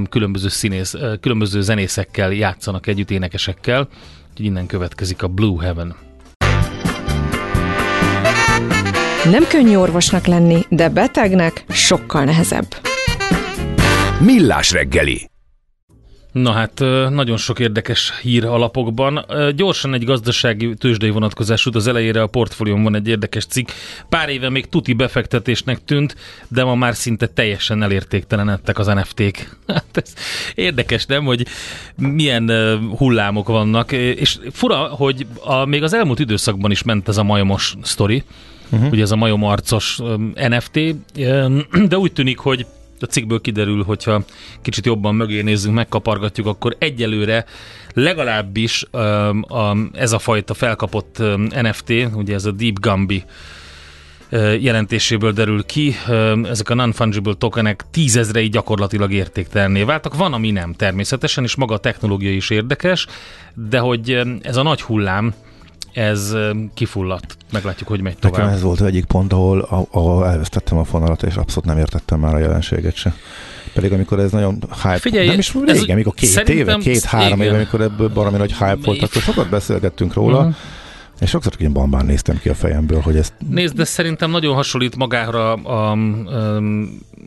különböző 0.09 0.49
színész, 0.49 0.95
különböző 1.21 1.61
zenészekkel 1.61 2.33
játszanak 2.33 2.87
együtt, 2.87 3.11
énekesekkel, 3.11 3.88
úgyhogy 4.31 4.47
innen 4.47 4.67
következik 4.67 5.23
a 5.23 5.29
Blue 5.29 5.62
Heaven. 5.62 5.97
Nem 9.31 9.47
könnyű 9.49 9.76
orvosnak 9.76 10.26
lenni, 10.26 10.61
de 10.69 10.88
betegnek 10.88 11.65
sokkal 11.69 12.25
nehezebb. 12.25 12.67
Millás 14.21 14.73
reggeli. 14.73 15.31
Na 16.43 16.52
hát 16.52 16.78
nagyon 17.11 17.37
sok 17.37 17.59
érdekes 17.59 18.12
hír 18.23 18.45
alapokban. 18.45 19.25
Gyorsan 19.55 19.95
egy 19.95 20.05
gazdasági 20.05 20.75
tőzsdei 20.75 21.11
vonatkozásút 21.11 21.75
az 21.75 21.87
elejére 21.87 22.23
a 22.23 22.26
portfóliómban 22.26 22.95
egy 22.95 23.09
érdekes 23.09 23.47
cikk. 23.47 23.69
Pár 24.09 24.28
éve 24.28 24.50
még 24.50 24.69
tuti 24.69 24.93
befektetésnek 24.93 25.85
tűnt, 25.85 26.16
de 26.49 26.64
ma 26.64 26.75
már 26.75 26.95
szinte 26.95 27.26
teljesen 27.26 27.83
elértéktelenedtek 27.83 28.78
az 28.78 28.87
NFT-k. 28.87 29.57
Hát 29.76 30.02
ez 30.05 30.14
érdekes, 30.55 31.07
nem, 31.07 31.25
hogy 31.25 31.47
milyen 31.97 32.50
hullámok 32.97 33.49
vannak, 33.49 33.93
és 33.93 34.38
fura, 34.52 34.76
hogy 34.76 35.26
a, 35.40 35.64
még 35.64 35.83
az 35.83 35.93
elmúlt 35.93 36.19
időszakban 36.19 36.71
is 36.71 36.83
ment 36.83 37.09
ez 37.09 37.16
a 37.16 37.23
majomos 37.23 37.75
sztori, 37.83 38.25
uh-huh. 38.71 38.93
ugye 38.93 39.02
ez 39.02 39.11
a 39.11 39.16
majomarcos 39.16 39.99
NFT, 40.35 40.81
de 41.88 41.99
úgy 41.99 42.12
tűnik, 42.12 42.38
hogy 42.38 42.66
a 43.03 43.07
cikkből 43.07 43.41
kiderül, 43.41 43.83
hogyha 43.83 44.25
kicsit 44.62 44.87
jobban 44.87 45.15
mögé 45.15 45.43
nézzünk, 45.43 45.75
megkapargatjuk, 45.75 46.47
akkor 46.47 46.76
egyelőre 46.79 47.45
legalábbis 47.95 48.85
um, 48.93 49.45
um, 49.49 49.91
ez 49.93 50.12
a 50.12 50.19
fajta 50.19 50.55
felkapott 50.55 51.17
um, 51.19 51.43
NFT, 51.43 51.93
ugye 52.15 52.35
ez 52.35 52.45
a 52.45 52.50
Deep 52.50 52.87
uh, 52.87 53.23
jelentéséből 54.62 55.33
derül 55.33 55.65
ki, 55.65 55.95
ezek 56.45 56.71
a 56.71 56.75
non-fungible 56.75 57.35
tokenek 57.35 57.85
tízezrei 57.91 58.49
gyakorlatilag 58.49 59.12
értéktelenné 59.12 59.83
váltak. 59.83 60.17
Van, 60.17 60.33
ami 60.33 60.50
nem 60.50 60.73
természetesen, 60.73 61.45
és 61.45 61.55
maga 61.55 61.75
a 61.75 61.79
technológia 61.79 62.31
is 62.31 62.50
érdekes, 62.50 63.07
de 63.55 63.79
hogy 63.79 64.21
ez 64.43 64.57
a 64.57 64.62
nagy 64.62 64.83
hullám, 64.83 65.35
ez 65.97 66.35
kifulladt. 66.75 67.37
Meglátjuk, 67.53 67.88
hogy 67.88 68.00
megy 68.00 68.19
tovább. 68.19 68.38
Nekem 68.38 68.55
ez 68.55 68.62
volt 68.62 68.81
az 68.81 68.87
egyik 68.87 69.05
pont, 69.05 69.33
ahol, 69.33 69.87
ahol 69.91 70.26
elvesztettem 70.26 70.79
a 70.79 70.85
fonalat, 70.85 71.23
és 71.23 71.37
abszolút 71.37 71.65
nem 71.65 71.79
értettem 71.79 72.21
már 72.21 72.35
a 72.35 72.38
jelenséget 72.38 72.95
se. 72.95 73.15
Pedig 73.75 73.93
amikor 73.93 74.19
ez 74.19 74.31
nagyon 74.31 74.59
hype, 74.83 74.99
Figyelj, 74.99 75.26
nem 75.26 75.38
is 75.38 75.55
régen, 75.55 75.91
amikor 75.91 76.15
két 76.15 76.49
éve, 76.49 76.76
két-három 76.76 77.41
éve, 77.41 77.55
amikor 77.55 77.81
ebből 77.81 78.09
baromi 78.09 78.37
nagy 78.37 78.53
hype 78.53 78.79
volt, 78.85 79.03
akkor 79.03 79.23
sokat 79.23 79.49
beszélgettünk 79.49 80.15
róla, 80.15 80.38
uh-huh. 80.38 80.55
És 81.21 81.31
sokszor 81.31 81.53
ilyen 81.59 81.73
bambán 81.73 82.07
néztem 82.07 82.38
ki 82.38 82.49
a 82.49 82.55
fejemből, 82.55 83.00
hogy 83.00 83.17
ezt... 83.17 83.33
Nézd, 83.50 83.75
de 83.75 83.85
szerintem 83.85 84.31
nagyon 84.31 84.55
hasonlít 84.55 84.97
magára 84.97 85.53
a, 85.53 85.91
a, 85.91 85.99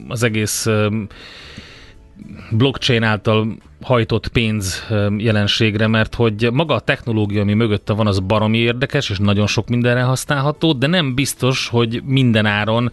az 0.07 0.23
egész 0.23 0.67
blockchain 2.51 3.03
által 3.03 3.57
hajtott 3.81 4.27
pénz 4.27 4.85
jelenségre, 5.17 5.87
mert 5.87 6.15
hogy 6.15 6.49
maga 6.51 6.73
a 6.73 6.79
technológia, 6.79 7.41
ami 7.41 7.53
mögötte 7.53 7.93
van, 7.93 8.07
az 8.07 8.19
baromi 8.19 8.57
érdekes, 8.57 9.09
és 9.09 9.17
nagyon 9.17 9.47
sok 9.47 9.67
mindenre 9.67 10.01
használható, 10.01 10.73
de 10.73 10.87
nem 10.87 11.15
biztos, 11.15 11.67
hogy 11.67 12.01
minden 12.05 12.45
áron 12.45 12.91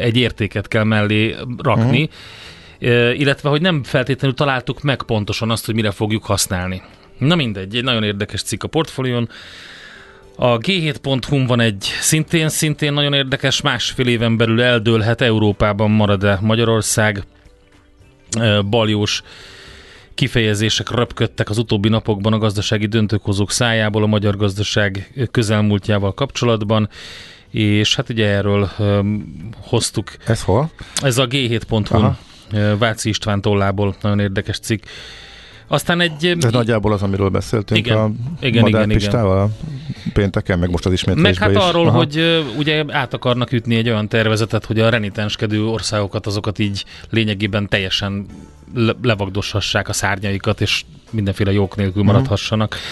egy 0.00 0.16
értéket 0.16 0.68
kell 0.68 0.84
mellé 0.84 1.36
rakni, 1.58 2.08
uh-huh. 2.80 3.18
illetve 3.20 3.48
hogy 3.48 3.60
nem 3.60 3.82
feltétlenül 3.82 4.36
találtuk 4.36 4.82
meg 4.82 5.02
pontosan 5.02 5.50
azt, 5.50 5.66
hogy 5.66 5.74
mire 5.74 5.90
fogjuk 5.90 6.24
használni. 6.24 6.82
Na 7.18 7.34
mindegy, 7.34 7.76
egy 7.76 7.84
nagyon 7.84 8.02
érdekes 8.02 8.42
cikk 8.42 8.62
a 8.62 8.68
portfólión. 8.68 9.28
A 10.36 10.58
G7.hu 10.58 11.46
van 11.46 11.60
egy 11.60 11.82
szintén, 12.00 12.48
szintén 12.48 12.92
nagyon 12.92 13.12
érdekes, 13.12 13.60
másfél 13.60 14.06
éven 14.06 14.36
belül 14.36 14.62
eldőlhet 14.62 15.20
Európában 15.20 15.90
marad-e 15.90 16.38
Magyarország 16.42 17.24
baljós 18.70 19.22
kifejezések 20.14 20.90
röpködtek 20.90 21.50
az 21.50 21.58
utóbbi 21.58 21.88
napokban 21.88 22.32
a 22.32 22.38
gazdasági 22.38 22.86
döntőkozók 22.86 23.50
szájából 23.50 24.02
a 24.02 24.06
magyar 24.06 24.36
gazdaság 24.36 25.12
közelmúltjával 25.30 26.14
kapcsolatban, 26.14 26.88
és 27.50 27.94
hát 27.94 28.08
ugye 28.08 28.26
erről 28.26 28.70
hoztuk. 29.60 30.12
Ez 30.26 30.42
hol? 30.42 30.70
Ez 31.02 31.18
a 31.18 31.26
G7.hu, 31.26 32.12
Váci 32.78 33.08
István 33.08 33.40
tollából, 33.40 33.96
nagyon 34.00 34.20
érdekes 34.20 34.58
cikk. 34.58 34.84
Aztán 35.66 36.00
egy... 36.00 36.36
Ez 36.40 36.52
nagyjából 36.52 36.92
az, 36.92 37.02
amiről 37.02 37.28
beszéltünk 37.28 37.86
igen, 37.86 37.98
a 37.98 38.10
igen, 38.40 38.66
igen, 38.66 38.90
igen. 38.90 39.54
pénteken, 40.12 40.58
meg 40.58 40.70
most 40.70 40.86
az 40.86 40.92
ismétlésben 40.92 41.32
Meg 41.32 41.56
hát 41.56 41.62
is. 41.62 41.68
arról, 41.68 41.86
Aha. 41.86 41.96
hogy 41.96 42.44
ugye 42.58 42.84
át 42.88 43.14
akarnak 43.14 43.52
ütni 43.52 43.76
egy 43.76 43.88
olyan 43.88 44.08
tervezetet, 44.08 44.64
hogy 44.64 44.80
a 44.80 44.88
renitenskedő 44.88 45.64
országokat, 45.64 46.26
azokat 46.26 46.58
így 46.58 46.84
lényegében 47.10 47.68
teljesen 47.68 48.26
le- 48.74 48.96
levagdoshassák 49.02 49.88
a 49.88 49.92
szárnyaikat, 49.92 50.60
és 50.60 50.84
mindenféle 51.10 51.52
jók 51.52 51.76
nélkül 51.76 52.02
mhm. 52.02 52.12
maradhassanak. 52.12 52.68
Uh-huh. 52.68 52.82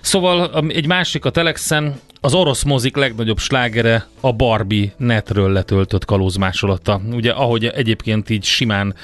Szóval 0.00 0.64
egy 0.68 0.86
másik 0.86 1.24
a 1.24 1.30
Telexen, 1.30 2.00
az 2.20 2.34
orosz 2.34 2.62
mozik 2.62 2.96
legnagyobb 2.96 3.38
slágere 3.38 4.06
a 4.20 4.32
Barbie 4.32 4.92
netről 4.96 5.52
letöltött 5.52 6.04
kalózmásolata. 6.04 7.00
Ugye 7.10 7.30
ahogy 7.30 7.64
egyébként 7.64 8.30
így 8.30 8.44
simán 8.44 8.94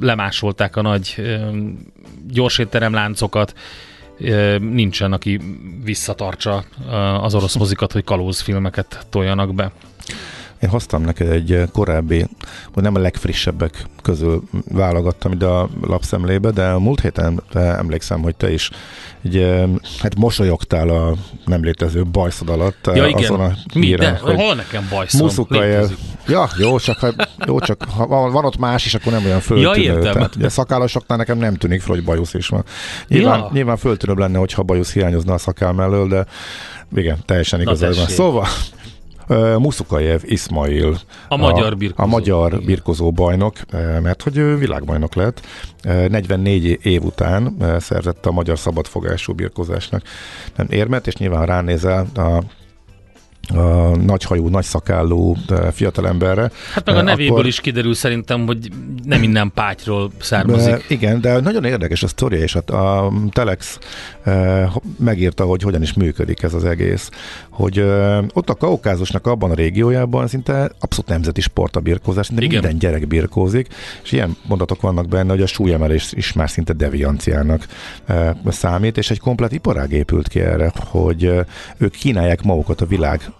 lemásolták 0.00 0.76
a 0.76 0.82
nagy 0.82 1.14
gyorsétteremláncokat, 2.32 3.54
nincsen, 4.58 5.12
aki 5.12 5.40
visszatartsa 5.84 6.64
az 7.20 7.34
orosz 7.34 7.56
mozikat, 7.56 7.92
hogy 7.92 8.04
kalózfilmeket 8.04 9.06
toljanak 9.10 9.54
be. 9.54 9.72
Én 10.62 10.68
hoztam 10.70 11.02
neked 11.02 11.28
egy 11.30 11.62
korábbi, 11.72 12.26
vagy 12.74 12.84
nem 12.84 12.94
a 12.94 12.98
legfrissebbek 12.98 13.84
közül 14.02 14.42
válogattam 14.68 15.32
ide 15.32 15.46
a 15.46 15.68
lapszemlébe, 15.82 16.50
de 16.50 16.66
a 16.66 16.78
múlt 16.78 17.00
héten 17.00 17.42
emlékszem, 17.54 18.22
hogy 18.22 18.36
te 18.36 18.52
is 18.52 18.70
egy, 19.22 19.54
hát 19.98 20.14
mosolyogtál 20.16 20.88
a 20.88 21.14
nem 21.44 21.64
létező 21.64 22.04
bajszod 22.04 22.48
alatt. 22.48 22.90
Ja, 22.94 23.06
igen. 23.06 23.22
Azon 23.22 23.40
a 23.40 23.52
Mi, 23.74 23.86
híren, 23.86 24.18
de, 24.24 24.34
hol 24.34 24.54
nekem 24.54 24.86
bajszom? 24.90 25.20
Muszukajev. 25.20 25.90
Ja, 26.26 26.48
jó, 26.58 26.78
csak, 26.78 26.98
ha, 26.98 27.10
jó, 27.46 27.58
csak 27.58 27.84
ha 27.96 28.06
van 28.06 28.44
ott 28.44 28.58
más 28.58 28.86
is, 28.86 28.94
akkor 28.94 29.12
nem 29.12 29.24
olyan 29.24 29.40
föltűnő. 29.40 29.82
Ja, 29.82 29.94
értem. 29.94 30.12
Tehát, 30.12 30.36
ugye 30.36 30.48
szakállasoknál 30.48 31.18
nekem 31.18 31.38
nem 31.38 31.54
tűnik 31.54 31.80
fel, 31.80 31.94
hogy 31.94 32.04
bajusz 32.04 32.34
is 32.34 32.48
van. 32.48 32.64
Nyilván, 33.08 33.38
ja. 33.38 33.50
nyilván 33.52 33.76
föltűnőbb 33.76 34.18
lenne, 34.18 34.38
hogyha 34.38 34.62
bajusz 34.62 34.92
hiányozna 34.92 35.34
a 35.34 35.38
szakál 35.38 35.72
mellől, 35.72 36.08
de 36.08 36.26
igen, 36.94 37.18
teljesen 37.26 37.60
igazad 37.60 37.96
van. 37.96 38.06
Szóval 38.06 38.46
Muszukajev 39.58 40.20
Ismail. 40.24 40.98
A 41.28 41.36
magyar 41.36 41.76
birkozó. 41.76 42.02
A, 42.02 42.06
a 42.06 42.06
magyar 42.06 42.62
birkozó 42.62 43.12
bajnok, 43.12 43.56
mert 44.02 44.22
hogy 44.22 44.36
ő 44.36 44.56
világbajnok 44.56 45.14
lett. 45.14 45.46
44 45.82 46.78
év 46.82 47.02
után 47.02 47.56
szerzett 47.78 48.26
a 48.26 48.30
magyar 48.30 48.58
szabadfogású 48.58 49.32
birkozásnak 49.32 50.02
nem 50.56 50.66
érmet, 50.70 51.06
és 51.06 51.14
nyilván 51.14 51.46
ránézel 51.46 52.06
a 52.14 52.42
a 53.54 53.96
nagyhajú, 53.96 54.48
nagyszakállú 54.48 55.36
fiatalemberre. 55.72 56.50
Hát 56.74 56.86
meg 56.86 56.96
a 56.96 57.02
nevéből 57.02 57.32
akkor... 57.32 57.46
is 57.46 57.60
kiderül 57.60 57.94
szerintem, 57.94 58.46
hogy 58.46 58.68
nem 59.04 59.22
innen 59.22 59.50
pátyról 59.54 60.10
származik. 60.20 60.74
De, 60.74 60.82
igen, 60.88 61.20
de 61.20 61.40
nagyon 61.40 61.64
érdekes 61.64 62.02
a 62.02 62.08
sztoria, 62.08 62.38
és 62.38 62.54
a, 62.54 62.76
a 63.04 63.12
Telex 63.30 63.78
e, 64.24 64.72
megírta, 64.98 65.44
hogy 65.44 65.62
hogyan 65.62 65.82
is 65.82 65.92
működik 65.92 66.42
ez 66.42 66.54
az 66.54 66.64
egész. 66.64 67.10
Hogy 67.50 67.78
e, 67.78 68.18
ott 68.32 68.50
a 68.50 68.54
Kaukázusnak 68.54 69.26
abban 69.26 69.50
a 69.50 69.54
régiójában 69.54 70.26
szinte 70.26 70.70
abszolút 70.80 71.10
nemzeti 71.10 71.40
sport 71.40 71.76
a 71.76 71.80
birkózás, 71.80 72.26
szinte 72.26 72.42
igen. 72.42 72.60
minden 72.60 72.78
gyerek 72.78 73.06
birkózik, 73.06 73.66
és 74.02 74.12
ilyen 74.12 74.36
mondatok 74.46 74.80
vannak 74.80 75.08
benne, 75.08 75.30
hogy 75.30 75.42
a 75.42 75.46
súlyemelés 75.46 76.12
is 76.12 76.32
már 76.32 76.50
szinte 76.50 76.72
devianciának 76.72 77.66
számít, 78.46 78.98
és 78.98 79.10
egy 79.10 79.18
komplet 79.18 79.52
iparág 79.52 79.92
épült 79.92 80.28
ki 80.28 80.40
erre, 80.40 80.72
hogy 80.76 81.32
ők 81.76 81.92
kínálják 81.92 82.42
magukat 82.42 82.80
a 82.80 82.86
világ 82.86 83.32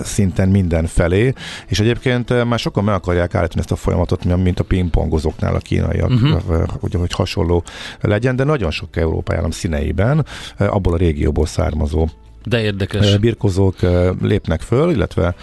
szinten 0.00 0.48
minden 0.48 0.86
felé, 0.86 1.32
és 1.66 1.80
egyébként 1.80 2.44
már 2.44 2.58
sokan 2.58 2.84
meg 2.84 2.94
akarják 2.94 3.34
állítani 3.34 3.60
ezt 3.60 3.72
a 3.72 3.76
folyamatot, 3.76 4.24
mint 4.24 4.60
a 4.60 4.64
pingpongozóknál 4.64 5.54
a 5.54 5.58
kínaiak, 5.58 6.10
uh-huh. 6.10 6.68
hogy, 6.80 6.94
hogy 6.94 7.12
hasonló 7.12 7.62
legyen, 8.00 8.36
de 8.36 8.44
nagyon 8.44 8.70
sok 8.70 8.96
európai 8.96 9.36
állam 9.36 9.50
színeiben 9.50 10.26
abból 10.58 10.92
a 10.92 10.96
régióból 10.96 11.46
származó 11.46 12.08
de 12.48 12.60
érdekes. 12.60 13.16
Birkozók 13.18 13.76
lépnek 14.20 14.60
föl, 14.60 14.90
illetve 14.90 15.34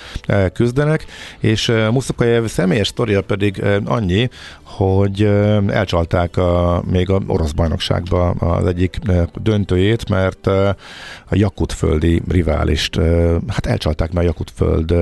küzdenek, 0.53 1.05
és 1.39 1.71
Muszukajev 1.91 2.45
személyes 2.45 2.88
sztoria 2.88 3.21
pedig 3.21 3.63
annyi, 3.85 4.29
hogy 4.63 5.21
elcsalták 5.67 6.38
a, 6.38 6.83
még 6.91 7.09
a 7.09 7.21
orosz 7.27 7.51
bajnokságba 7.51 8.29
az 8.29 8.65
egyik 8.65 9.00
döntőjét, 9.41 10.09
mert 10.09 10.47
a 10.47 10.75
Jakutföldi 11.31 12.21
riválist, 12.27 12.95
hát 13.47 13.65
elcsalták, 13.65 14.12
mert 14.12 14.25
a 14.25 14.29
Jakutföld 14.29 14.93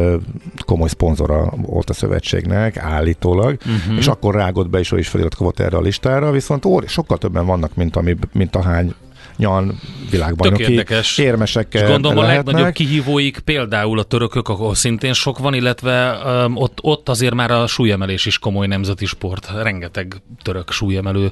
komoly 0.65 0.89
szponzora 0.89 1.53
volt 1.55 1.89
a 1.89 1.93
szövetségnek, 1.93 2.77
állítólag, 2.77 3.57
uh-huh. 3.65 3.97
és 3.97 4.07
akkor 4.07 4.35
rágott 4.35 4.69
be, 4.69 4.79
és 4.79 4.91
ő 4.91 4.97
is 4.97 5.07
feliratkozott 5.07 5.59
erre 5.59 5.77
a 5.77 5.81
listára, 5.81 6.31
viszont 6.31 6.65
óri, 6.65 6.87
sokkal 6.87 7.17
többen 7.17 7.45
vannak, 7.45 7.75
mint, 7.75 7.95
ami, 7.95 8.15
mint 8.33 8.55
ahány 8.55 8.93
nyan 9.37 9.79
világbajnoki 10.09 10.83
érmesek 11.17 11.73
És 11.73 11.81
gondolom 11.81 12.17
lehetnek. 12.17 12.47
a 12.47 12.51
legnagyobb 12.51 12.73
kihívóik 12.73 13.39
például 13.39 13.99
a 13.99 14.03
törökök, 14.03 14.49
ahol 14.49 14.75
szintén 14.75 15.13
sok 15.13 15.39
van, 15.39 15.53
illetve 15.53 16.17
um, 16.25 16.55
ott, 16.55 16.77
ott 16.81 17.09
azért 17.09 17.33
már 17.33 17.51
a 17.51 17.67
súlyemelés 17.67 18.25
is 18.25 18.39
komoly 18.39 18.67
nemzeti 18.67 19.05
sport. 19.05 19.51
Rengeteg 19.61 20.15
török 20.41 20.71
súlyemelő 20.71 21.31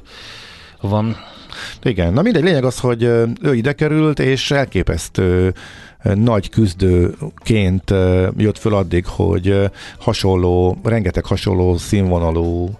van. 0.80 1.16
Igen, 1.82 2.12
na 2.12 2.22
mindegy, 2.22 2.42
lényeg 2.42 2.64
az, 2.64 2.78
hogy 2.78 3.02
ő 3.42 3.54
ide 3.54 3.72
került, 3.72 4.18
és 4.18 4.50
elképesztő 4.50 5.54
nagy 6.02 6.48
küzdőként 6.48 7.90
jött 8.36 8.58
föl 8.58 8.74
addig, 8.74 9.06
hogy 9.06 9.70
hasonló, 9.98 10.78
rengeteg 10.84 11.24
hasonló 11.24 11.76
színvonalú 11.76 12.78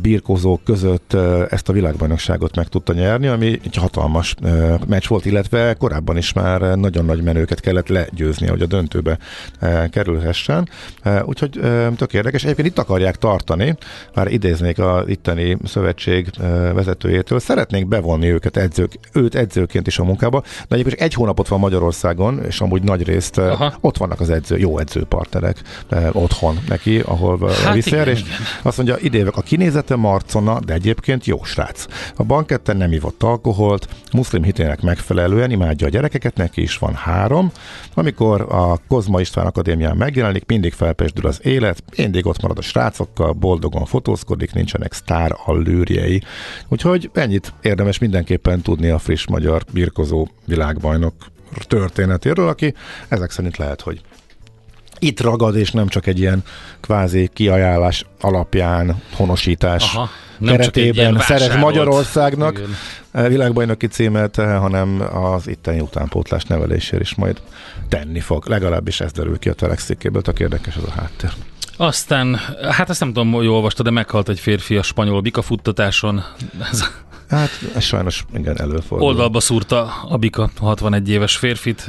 birkózók 0.00 0.64
között 0.64 1.16
ezt 1.50 1.68
a 1.68 1.72
világbajnokságot 1.72 2.56
meg 2.56 2.68
tudta 2.68 2.92
nyerni, 2.92 3.26
ami 3.26 3.60
egy 3.64 3.74
hatalmas 3.74 4.34
meccs 4.86 5.06
volt, 5.06 5.24
illetve 5.24 5.74
korábban 5.74 6.16
is 6.16 6.32
már 6.32 6.60
nagyon 6.60 7.04
nagy 7.04 7.22
menőket 7.22 7.60
kellett 7.60 7.88
legyőzni, 7.88 8.46
hogy 8.46 8.62
a 8.62 8.66
döntőbe 8.66 9.18
kerülhessen. 9.90 10.68
Úgyhogy 11.24 11.60
tök 11.96 12.12
érdekes. 12.12 12.44
Egyébként 12.44 12.68
itt 12.68 12.78
akarják 12.78 13.16
tartani, 13.16 13.76
már 14.14 14.32
idéznék 14.32 14.78
a 14.78 15.04
itteni 15.06 15.56
szövetség 15.64 16.30
vezetőjétől, 16.74 17.38
szeretnénk 17.38 17.88
bevonni 17.88 18.32
őket 18.32 18.56
edzők, 18.56 18.92
őt 19.12 19.34
edzőként 19.34 19.86
is 19.86 19.98
a 19.98 20.04
munkába, 20.04 20.42
de 20.68 20.74
egyébként 20.74 21.00
egy 21.00 21.14
hónapot 21.14 21.48
van 21.48 21.58
Magyarországon, 21.58 22.44
és 22.44 22.60
amúgy 22.60 22.82
nagy 22.82 23.04
részt 23.04 23.38
Aha. 23.38 23.74
ott 23.80 23.96
vannak 23.96 24.20
az 24.20 24.30
edző, 24.30 24.58
jó 24.58 24.78
edzőpartnerek 24.78 25.62
otthon 26.12 26.58
neki, 26.68 26.98
ahol 26.98 27.50
hát 27.64 27.74
visszaér, 27.74 28.08
és 28.08 28.22
azt 28.62 28.76
mondja, 28.76 28.96
idévek 29.00 29.36
a 29.36 29.42
kinézete 29.68 29.96
marcona, 29.96 30.60
de 30.60 30.72
egyébként 30.72 31.24
jó 31.24 31.44
srác. 31.44 31.86
A 32.16 32.22
banketten 32.24 32.76
nem 32.76 32.92
ivott 32.92 33.22
alkoholt, 33.22 33.88
muszlim 34.12 34.42
hitének 34.42 34.80
megfelelően 34.82 35.50
imádja 35.50 35.86
a 35.86 35.90
gyerekeket, 35.90 36.36
neki 36.36 36.62
is 36.62 36.78
van 36.78 36.94
három. 36.94 37.52
Amikor 37.94 38.40
a 38.40 38.80
Kozma 38.88 39.20
István 39.20 39.46
Akadémián 39.46 39.96
megjelenik, 39.96 40.44
mindig 40.46 40.72
felpesdül 40.72 41.26
az 41.26 41.40
élet, 41.42 41.82
mindig 41.96 42.26
ott 42.26 42.42
marad 42.42 42.58
a 42.58 42.62
srácokkal, 42.62 43.32
boldogan 43.32 43.84
fotózkodik, 43.84 44.52
nincsenek 44.52 44.92
sztár 44.92 45.36
allőrjei. 45.44 46.22
Úgyhogy 46.68 47.10
ennyit 47.14 47.52
érdemes 47.62 47.98
mindenképpen 47.98 48.60
tudni 48.60 48.88
a 48.88 48.98
friss 48.98 49.26
magyar 49.26 49.64
birkozó 49.72 50.28
világbajnok 50.44 51.14
történetéről, 51.66 52.48
aki 52.48 52.74
ezek 53.08 53.30
szerint 53.30 53.56
lehet, 53.56 53.80
hogy 53.80 54.00
itt 54.98 55.20
ragad, 55.20 55.56
és 55.56 55.70
nem 55.70 55.88
csak 55.88 56.06
egy 56.06 56.18
ilyen 56.18 56.42
kvázi 56.80 57.30
kiajánlás 57.32 58.04
alapján, 58.20 59.02
honosítás 59.12 59.94
Aha, 59.94 60.10
nem 60.38 60.56
keretében 60.56 61.18
szerez 61.18 61.56
Magyarországnak 61.56 62.58
Igen. 62.58 62.76
Eh, 63.10 63.28
világbajnoki 63.28 63.86
címet, 63.86 64.38
eh, 64.38 64.58
hanem 64.58 65.08
az 65.12 65.48
itteni 65.48 65.80
utánpótlás 65.80 66.44
nevelésért 66.44 67.02
is 67.02 67.14
majd 67.14 67.40
tenni 67.88 68.20
fog. 68.20 68.46
Legalábbis 68.46 69.00
ez 69.00 69.12
derül 69.12 69.38
ki 69.38 69.48
a 69.48 69.52
Telex 69.52 69.84
cikkéből, 69.84 70.22
tök 70.22 70.40
érdekes 70.40 70.76
ez 70.76 70.82
a 70.82 70.90
háttér. 70.90 71.30
Aztán, 71.76 72.40
hát 72.70 72.90
ezt 72.90 73.00
nem 73.00 73.12
tudom, 73.12 73.32
hogy 73.32 73.46
olvastad, 73.46 73.84
de 73.84 73.90
meghalt 73.90 74.28
egy 74.28 74.40
férfi 74.40 74.76
a 74.76 74.82
spanyol 74.82 75.20
bikafuttatáson. 75.20 76.24
Ez 76.70 76.84
Hát 77.28 77.50
ez 77.74 77.82
sajnos 77.82 78.24
igen 78.34 78.60
előfordul. 78.60 79.08
Oldalba 79.08 79.40
szúrta 79.40 79.92
a 80.08 80.16
bika 80.16 80.50
61 80.58 81.08
éves 81.08 81.36
férfit. 81.36 81.86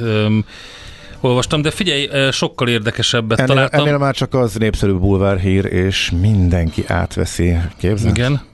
Olvastam, 1.20 1.62
de 1.62 1.70
figyelj, 1.70 2.30
sokkal 2.30 2.68
érdekesebbet 2.68 3.38
ennél, 3.38 3.54
találtam. 3.54 3.80
Ennél 3.80 3.98
már 3.98 4.14
csak 4.14 4.34
az 4.34 4.54
népszerű 4.54 4.92
bulvárhír, 4.92 5.64
és 5.64 6.10
mindenki 6.20 6.84
átveszi. 6.86 7.56
Képzeld? 7.78 8.16
Igen. 8.16 8.48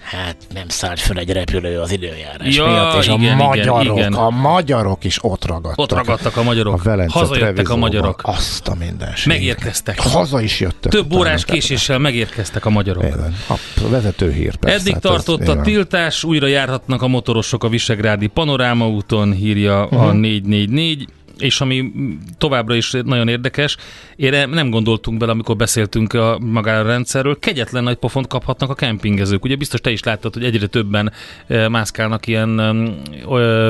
Hát 0.00 0.36
nem 0.54 0.68
szállt 0.68 1.00
föl 1.00 1.18
egy 1.18 1.30
repülő 1.32 1.80
az 1.80 1.90
időjárás 1.92 2.56
ja, 2.56 2.64
miatt, 2.66 2.98
és 2.98 3.06
igen, 3.06 3.38
a 3.38 3.44
magyarok, 3.46 3.82
igen, 3.82 3.96
igen. 3.96 4.12
a 4.12 4.30
magyarok 4.30 5.04
is 5.04 5.18
ott 5.24 5.44
ragadtak. 5.44 5.78
Ott 5.78 5.92
ragadtak 5.92 6.36
a 6.36 6.42
magyarok. 6.42 6.74
A 6.74 6.82
Velence 6.82 7.18
Hazajöttek 7.18 7.68
a 7.68 7.76
magyarok. 7.76 8.20
Azt 8.24 8.68
a 8.68 8.74
mindenség. 8.74 9.26
Megérkeztek. 9.26 10.00
Haza 10.00 10.40
is 10.40 10.60
jöttek. 10.60 10.92
Több 10.92 11.12
órás 11.12 11.44
késéssel 11.44 11.98
megérkeztek 11.98 12.64
a 12.64 12.70
magyarok. 12.70 13.04
Igen. 13.04 13.36
A 13.48 13.88
vezető 13.88 14.32
hír 14.32 14.56
persze. 14.56 14.76
Eddig 14.78 14.92
hát 14.92 15.04
ez 15.04 15.10
tartott 15.10 15.40
a 15.40 15.44
nyilván. 15.44 15.62
tiltás, 15.64 16.24
újra 16.24 16.46
járhatnak 16.46 17.02
a 17.02 17.08
motorosok 17.08 17.64
a 17.64 17.68
Visegrádi 17.68 18.26
Panoráma 18.26 18.88
úton, 18.88 19.34
írja 19.34 19.86
Mhm. 19.90 20.00
a 20.00 20.12
444 20.12 21.06
és 21.38 21.60
ami 21.60 21.92
továbbra 22.38 22.74
is 22.74 22.90
nagyon 23.04 23.28
érdekes, 23.28 23.76
erre 24.18 24.46
nem 24.46 24.70
gondoltunk 24.70 25.18
bele, 25.18 25.32
amikor 25.32 25.56
beszéltünk 25.56 26.12
a 26.12 26.38
magára 26.38 26.80
a 26.80 26.86
rendszerről, 26.86 27.38
kegyetlen 27.38 27.82
nagy 27.82 27.96
pofont 27.96 28.26
kaphatnak 28.26 28.70
a 28.70 28.74
kempingezők. 28.74 29.44
Ugye 29.44 29.56
biztos 29.56 29.80
te 29.80 29.90
is 29.90 30.02
láttad, 30.02 30.34
hogy 30.34 30.44
egyre 30.44 30.66
többen 30.66 31.12
eh, 31.46 31.68
mászkálnak 31.68 32.26
ilyen 32.26 32.58
ö, 33.28 33.68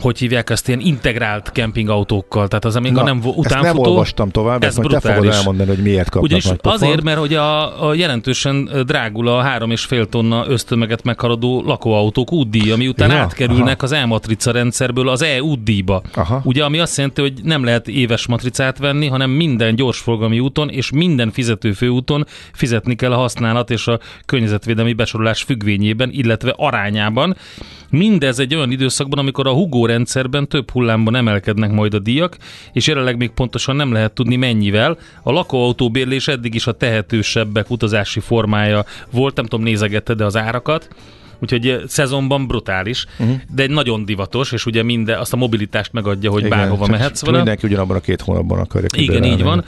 hogy 0.00 0.18
hívják 0.18 0.50
ezt, 0.50 0.68
ilyen 0.68 0.80
integrált 0.80 1.52
kempingautókkal, 1.52 2.48
tehát 2.48 2.64
az, 2.64 2.76
amíg 2.76 2.96
a 2.96 3.02
nem 3.02 3.20
vo- 3.20 3.38
ezt 3.44 3.48
nem 3.54 3.60
utánfutó, 3.60 3.90
olvastam 3.90 4.30
tovább, 4.30 4.62
ez 4.62 4.68
ezt 4.68 4.76
majd 4.76 5.00
te 5.00 5.14
fogod 5.14 5.32
elmondani, 5.32 5.68
hogy 5.68 5.78
miért 5.82 6.04
kapnak 6.04 6.22
Ugyanis 6.22 6.44
nagy 6.44 6.56
pofont. 6.56 6.82
azért, 6.82 7.02
mert 7.02 7.18
hogy 7.18 7.34
a, 7.34 7.88
a 7.88 7.94
jelentősen 7.94 8.70
drágul 8.86 9.28
a 9.28 9.40
három 9.40 9.70
és 9.70 9.84
fél 9.84 10.06
tonna 10.06 10.44
ösztömeget 10.48 11.02
meghaladó 11.02 11.62
lakóautók 11.66 12.32
útdíj, 12.32 12.70
ami 12.70 12.88
után 12.88 13.10
Ja, 13.10 13.16
átkerülnek 13.16 13.82
az 13.82 13.92
E-matrica 13.92 14.50
rendszerből 14.50 15.08
az 15.08 15.22
E-útdíjba. 15.22 16.02
Aha. 16.14 16.40
Ugye, 16.44 16.64
ami 16.64 16.78
azt 16.78 16.96
jelenti, 16.96 17.20
hogy 17.20 17.32
nem 17.42 17.64
lehet 17.64 17.88
éves 17.88 18.26
matricát 18.26 18.78
venni, 18.78 19.06
hanem 19.06 19.30
minden 19.30 19.74
gyorsforgalmi 19.74 20.40
úton 20.40 20.68
és 20.68 20.90
minden 20.90 21.30
fizető 21.30 21.72
főúton 21.72 22.26
fizetni 22.52 22.94
kell 22.94 23.12
a 23.12 23.16
használat 23.16 23.70
és 23.70 23.86
a 23.86 23.98
környezetvédelmi 24.26 24.92
besorolás 24.92 25.42
függvényében, 25.42 26.10
illetve 26.12 26.54
arányában. 26.56 27.36
Mindez 27.90 28.38
egy 28.38 28.54
olyan 28.54 28.70
időszakban, 28.70 29.18
amikor 29.18 29.46
a 29.46 29.52
Hugo 29.52 29.86
rendszerben 29.86 30.48
több 30.48 30.70
hullámban 30.70 31.16
emelkednek 31.16 31.70
majd 31.70 31.94
a 31.94 31.98
díjak, 31.98 32.36
és 32.72 32.86
jelenleg 32.86 33.16
még 33.16 33.30
pontosan 33.30 33.76
nem 33.76 33.92
lehet 33.92 34.12
tudni 34.12 34.36
mennyivel. 34.36 34.98
A 35.22 35.32
lakóautóbérlés 35.32 36.28
eddig 36.28 36.54
is 36.54 36.66
a 36.66 36.72
tehetősebbek 36.72 37.70
utazási 37.70 38.20
formája 38.20 38.84
volt, 39.10 39.36
nem 39.36 39.44
tudom, 39.44 39.64
nézegette 39.64 40.14
de 40.14 40.24
az 40.24 40.36
árakat. 40.36 40.88
Úgyhogy 41.42 41.68
eh, 41.68 41.80
szezonban 41.86 42.46
brutális, 42.46 43.06
uh-huh. 43.18 43.36
de 43.54 43.62
egy 43.62 43.70
nagyon 43.70 44.04
divatos, 44.04 44.52
és 44.52 44.66
ugye 44.66 44.82
minden, 44.82 45.18
azt 45.18 45.32
a 45.32 45.36
mobilitást 45.36 45.92
megadja, 45.92 46.30
hogy 46.30 46.44
Igen, 46.44 46.58
bárhova 46.58 46.86
mehetsz 46.86 47.24
vele. 47.24 47.36
Mindenki 47.36 47.66
ugyanabban 47.66 47.96
a 47.96 48.00
két 48.00 48.20
hónapban 48.20 48.58
akarja 48.58 48.88
Igen, 48.92 49.24
így 49.24 49.42
van. 49.42 49.64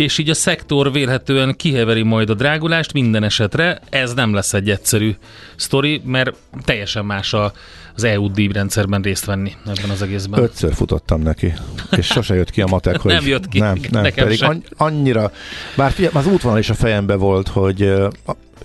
És 0.00 0.18
így 0.18 0.30
a 0.30 0.34
szektor 0.34 0.92
vélhetően 0.92 1.56
kiheveri 1.56 2.02
majd 2.02 2.30
a 2.30 2.34
drágulást 2.34 2.92
minden 2.92 3.22
esetre. 3.22 3.80
Ez 3.88 4.14
nem 4.14 4.34
lesz 4.34 4.52
egy 4.52 4.70
egyszerű 4.70 5.14
sztori, 5.56 6.02
mert 6.04 6.34
teljesen 6.64 7.04
más 7.04 7.32
a, 7.32 7.52
az 7.94 8.04
EU 8.04 8.30
díjrendszerben 8.30 9.02
részt 9.02 9.24
venni 9.24 9.52
ebben 9.66 9.90
az 9.90 10.02
egészben. 10.02 10.42
Ötször 10.42 10.74
futottam 10.74 11.22
neki, 11.22 11.52
és 11.96 12.06
sose 12.06 12.34
jött 12.34 12.50
ki 12.50 12.60
a 12.60 12.66
matek, 12.66 12.96
hogy 13.00 13.12
Nem 13.12 13.26
jött 13.26 13.48
ki, 13.48 13.58
nem, 13.58 13.80
nem 13.90 14.02
nekem 14.02 14.24
pedig 14.24 14.38
sem. 14.38 14.48
anny- 14.48 14.68
annyira, 14.76 15.32
bár 15.76 15.90
figyelj, 15.90 16.14
az 16.14 16.26
útvonal 16.26 16.58
is 16.58 16.70
a 16.70 16.74
fejembe 16.74 17.14
volt, 17.14 17.48
hogy 17.48 17.92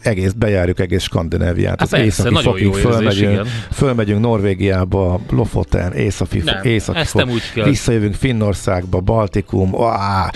egész, 0.06 0.32
bejárjuk 0.32 0.80
egész 0.80 1.04
Skandináviát, 1.04 1.70
Hát 1.70 1.82
az 1.82 1.90
persze, 1.90 2.06
északi 2.06 2.34
nagyon 2.34 2.52
fokig 2.52 2.74
fölmegyünk, 2.74 3.32
igen. 3.32 3.46
fölmegyünk 3.72 4.22
Norvégiába, 4.22 5.20
Lofoten, 5.30 5.94
északi, 5.94 6.38
Nem, 6.38 6.64
északi 6.64 6.98
ezt 6.98 7.10
fok, 7.10 7.26
nem 7.26 7.34
úgy 7.34 7.52
kell. 7.54 7.66
visszajövünk 7.70 8.14
Finnországba, 8.16 9.00
Baltikum, 9.00 9.76
á, 9.84 10.32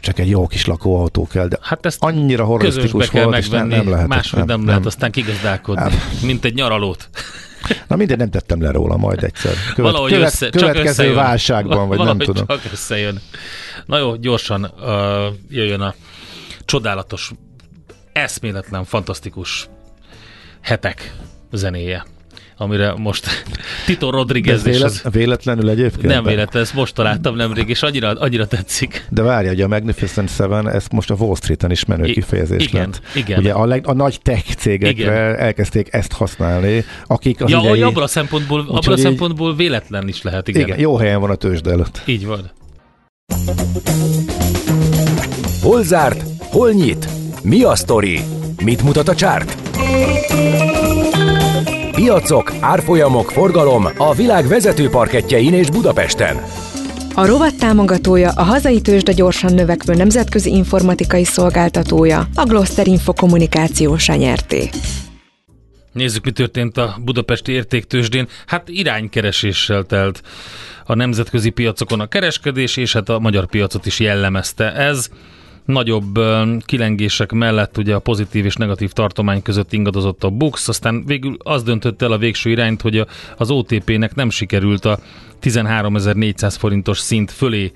csak 0.00 0.18
egy 0.18 0.28
jó 0.28 0.46
kis 0.46 0.66
lakóautó 0.66 1.26
kell, 1.26 1.46
de 1.48 1.58
Hát 1.62 1.86
ezt 1.86 1.98
annyira 2.00 2.44
horrorisztikus 2.44 3.08
kell 3.10 3.24
volt, 3.24 3.36
és 3.38 3.48
nem, 3.48 3.60
megvenni, 3.60 3.82
nem 3.82 3.92
lehet. 3.92 4.08
máshogy 4.08 4.44
nem, 4.44 4.58
nem 4.58 4.66
lehet 4.66 4.86
aztán 4.86 5.10
kigazdálkodni, 5.10 5.94
mint 6.22 6.44
egy 6.44 6.54
nyaralót. 6.54 7.08
Na 7.88 7.96
mindegy, 7.96 8.18
nem 8.18 8.30
tettem 8.30 8.62
le 8.62 8.70
róla, 8.70 8.96
majd 8.96 9.22
egyszer. 9.24 9.52
Követ, 9.74 9.90
Valahogy 9.92 10.12
követ, 10.12 10.26
össze, 10.26 10.48
következő 10.50 10.88
összejön. 10.88 11.14
válságban, 11.14 11.88
vagy 11.88 11.96
Valahogy 11.96 12.18
nem 12.18 12.26
tudom. 12.26 12.46
csak 12.46 12.72
összejön. 12.72 13.20
Na 13.86 13.98
jó, 13.98 14.14
gyorsan 14.16 14.72
uh, 14.80 14.88
jöjjön 15.50 15.80
a 15.80 15.94
csodálatos, 16.64 17.30
eszméletlen, 18.16 18.84
fantasztikus 18.84 19.68
hetek 20.60 21.14
zenéje, 21.52 22.04
amire 22.56 22.92
most 22.96 23.26
Tito 23.86 24.10
De 24.10 24.16
Rodriguez 24.16 24.60
ez 24.60 24.66
és 24.66 24.72
vélet, 24.74 24.90
az, 24.90 25.02
véletlenül 25.12 25.68
egyébként? 25.68 26.06
nem 26.06 26.24
véletlen, 26.24 26.62
ezt 26.62 26.74
most 26.74 26.94
találtam 26.94 27.36
nemrég, 27.36 27.68
és 27.68 27.82
annyira, 27.82 28.08
annyira 28.12 28.46
tetszik. 28.46 29.06
De 29.10 29.22
várja, 29.22 29.48
hogy 29.50 29.60
a 29.60 29.68
Magnificent 29.68 30.30
Seven, 30.30 30.68
ez 30.70 30.86
most 30.90 31.10
a 31.10 31.14
Wall 31.14 31.34
Street-en 31.34 31.70
is 31.70 31.84
menő 31.84 32.04
I- 32.04 32.12
kifejezés 32.12 32.64
igen, 32.66 32.80
lett. 32.80 33.00
igen. 33.14 33.38
Ugye 33.38 33.52
a, 33.52 33.64
leg, 33.66 33.86
a 33.86 33.92
nagy 33.92 34.18
tech 34.22 34.54
cégekre 34.54 34.90
Igen. 34.92 35.36
elkezdték 35.38 35.88
ezt 35.92 36.12
használni, 36.12 36.84
akik 37.06 37.42
az 37.42 37.50
Ja, 37.50 37.58
idei... 37.64 37.82
abban 37.82 38.02
a 38.02 38.06
szempontból, 38.06 38.60
abban 38.60 38.74
a 38.74 38.76
Úgyhogy 38.78 38.98
így- 38.98 39.04
szempontból 39.04 39.54
véletlen 39.56 40.08
is 40.08 40.22
lehet, 40.22 40.48
igen. 40.48 40.62
igen, 40.62 40.78
jó 40.78 40.96
helyen 40.96 41.20
van 41.20 41.30
a 41.30 41.34
tőzsde 41.34 41.70
előtt. 41.70 42.02
Így 42.04 42.26
van. 42.26 42.50
Hol 45.62 45.82
zárt? 45.82 46.22
Hol 46.38 46.70
nyit? 46.72 47.08
Mi 47.48 47.62
a 47.62 47.74
sztori? 47.74 48.20
Mit 48.64 48.82
mutat 48.82 49.08
a 49.08 49.14
csárt? 49.14 49.56
Piacok, 51.94 52.52
árfolyamok, 52.60 53.30
forgalom 53.30 53.88
a 53.96 54.14
világ 54.14 54.46
vezető 54.46 54.88
parketjein 54.88 55.54
és 55.54 55.70
Budapesten. 55.70 56.36
A 57.14 57.26
rovat 57.26 57.58
támogatója 57.58 58.30
a 58.30 58.42
hazai 58.42 58.80
tőzsde 58.80 59.12
gyorsan 59.12 59.54
növekvő 59.54 59.94
nemzetközi 59.94 60.50
informatikai 60.50 61.24
szolgáltatója, 61.24 62.28
a 62.34 62.44
Gloster 62.44 62.86
Info 62.86 63.12
kommunikációs 63.12 64.08
nyerté. 64.08 64.68
Nézzük, 65.92 66.24
mi 66.24 66.30
történt 66.30 66.76
a 66.76 66.96
budapesti 67.04 67.52
értéktősdén. 67.52 68.28
Hát 68.46 68.68
iránykereséssel 68.68 69.82
telt 69.82 70.22
a 70.84 70.94
nemzetközi 70.94 71.50
piacokon 71.50 72.00
a 72.00 72.06
kereskedés, 72.06 72.76
és 72.76 72.92
hát 72.92 73.08
a 73.08 73.18
magyar 73.18 73.46
piacot 73.46 73.86
is 73.86 74.00
jellemezte 74.00 74.72
ez. 74.72 75.08
Nagyobb 75.66 76.18
kilengések 76.64 77.32
mellett 77.32 77.76
ugye 77.76 77.94
a 77.94 77.98
pozitív 77.98 78.44
és 78.44 78.54
negatív 78.54 78.92
tartomány 78.92 79.42
között 79.42 79.72
ingadozott 79.72 80.24
a 80.24 80.30
Bux, 80.30 80.68
aztán 80.68 81.04
végül 81.06 81.36
az 81.38 81.62
döntött 81.62 82.02
el 82.02 82.12
a 82.12 82.18
végső 82.18 82.50
irányt, 82.50 82.80
hogy 82.80 83.06
az 83.36 83.50
OTP-nek 83.50 84.14
nem 84.14 84.30
sikerült 84.30 84.84
a 84.84 84.98
13.400 85.42 86.54
forintos 86.58 86.98
szint 86.98 87.30
fölé 87.30 87.72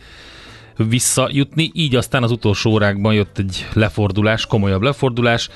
visszajutni, 0.77 1.71
így 1.75 1.97
aztán 1.97 2.23
az 2.23 2.31
utolsó 2.31 2.71
órákban 2.71 3.15
jött 3.15 3.39
egy 3.39 3.67
lefordulás, 3.73 4.47
komolyabb 4.47 4.83
lefordulás, 4.83 5.49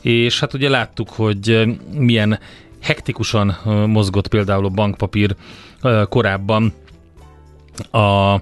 és 0.00 0.40
hát 0.40 0.54
ugye 0.54 0.68
láttuk, 0.68 1.08
hogy 1.08 1.76
milyen 1.96 2.38
hektikusan 2.82 3.56
mozgott 3.86 4.28
például 4.28 4.64
a 4.64 4.68
bankpapír 4.68 5.36
korábban 6.08 6.72
a 7.90 8.36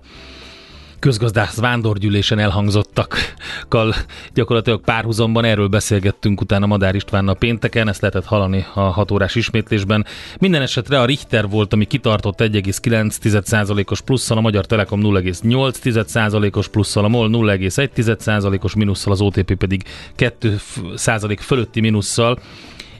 közgazdász 1.00 1.56
vándorgyűlésen 1.56 2.38
elhangzottakkal 2.38 3.94
gyakorlatilag 4.34 4.80
párhuzamban 4.80 5.44
erről 5.44 5.68
beszélgettünk 5.68 6.40
utána 6.40 6.66
Madár 6.66 6.94
Istvánnal 6.94 7.34
pénteken, 7.34 7.88
ezt 7.88 8.00
lehetett 8.00 8.24
hallani 8.24 8.66
a 8.74 8.80
6 8.80 9.10
órás 9.10 9.34
ismétlésben. 9.34 10.06
Minden 10.38 10.62
esetre 10.62 11.00
a 11.00 11.04
Richter 11.04 11.48
volt, 11.48 11.72
ami 11.72 11.84
kitartott 11.84 12.40
1,9%-os 12.40 14.00
plusszal, 14.00 14.36
a 14.36 14.40
Magyar 14.40 14.66
Telekom 14.66 15.00
0,8%-os 15.02 16.68
plusszal, 16.68 17.04
a 17.04 17.08
MOL 17.08 17.28
0,1%-os 17.30 18.74
minusszal, 18.74 19.12
az 19.12 19.20
OTP 19.20 19.54
pedig 19.54 19.84
2% 20.18 21.38
fölötti 21.40 21.80
minusszal 21.80 22.38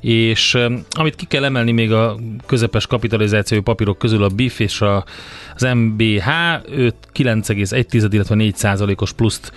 és 0.01 0.59
amit 0.91 1.15
ki 1.15 1.27
kell 1.27 1.45
emelni 1.45 1.73
még 1.73 1.93
a 1.93 2.17
közepes 2.47 2.87
kapitalizációi 2.87 3.61
papírok 3.61 3.99
közül 3.99 4.23
a 4.23 4.29
BIF 4.29 4.61
és 4.61 4.81
a, 4.81 5.05
az 5.55 5.63
MBH, 5.63 6.29
őt 6.71 6.95
9,1, 7.15 8.09
illetve 8.11 8.35
4 8.35 8.55
os 8.97 9.13
pluszt 9.13 9.53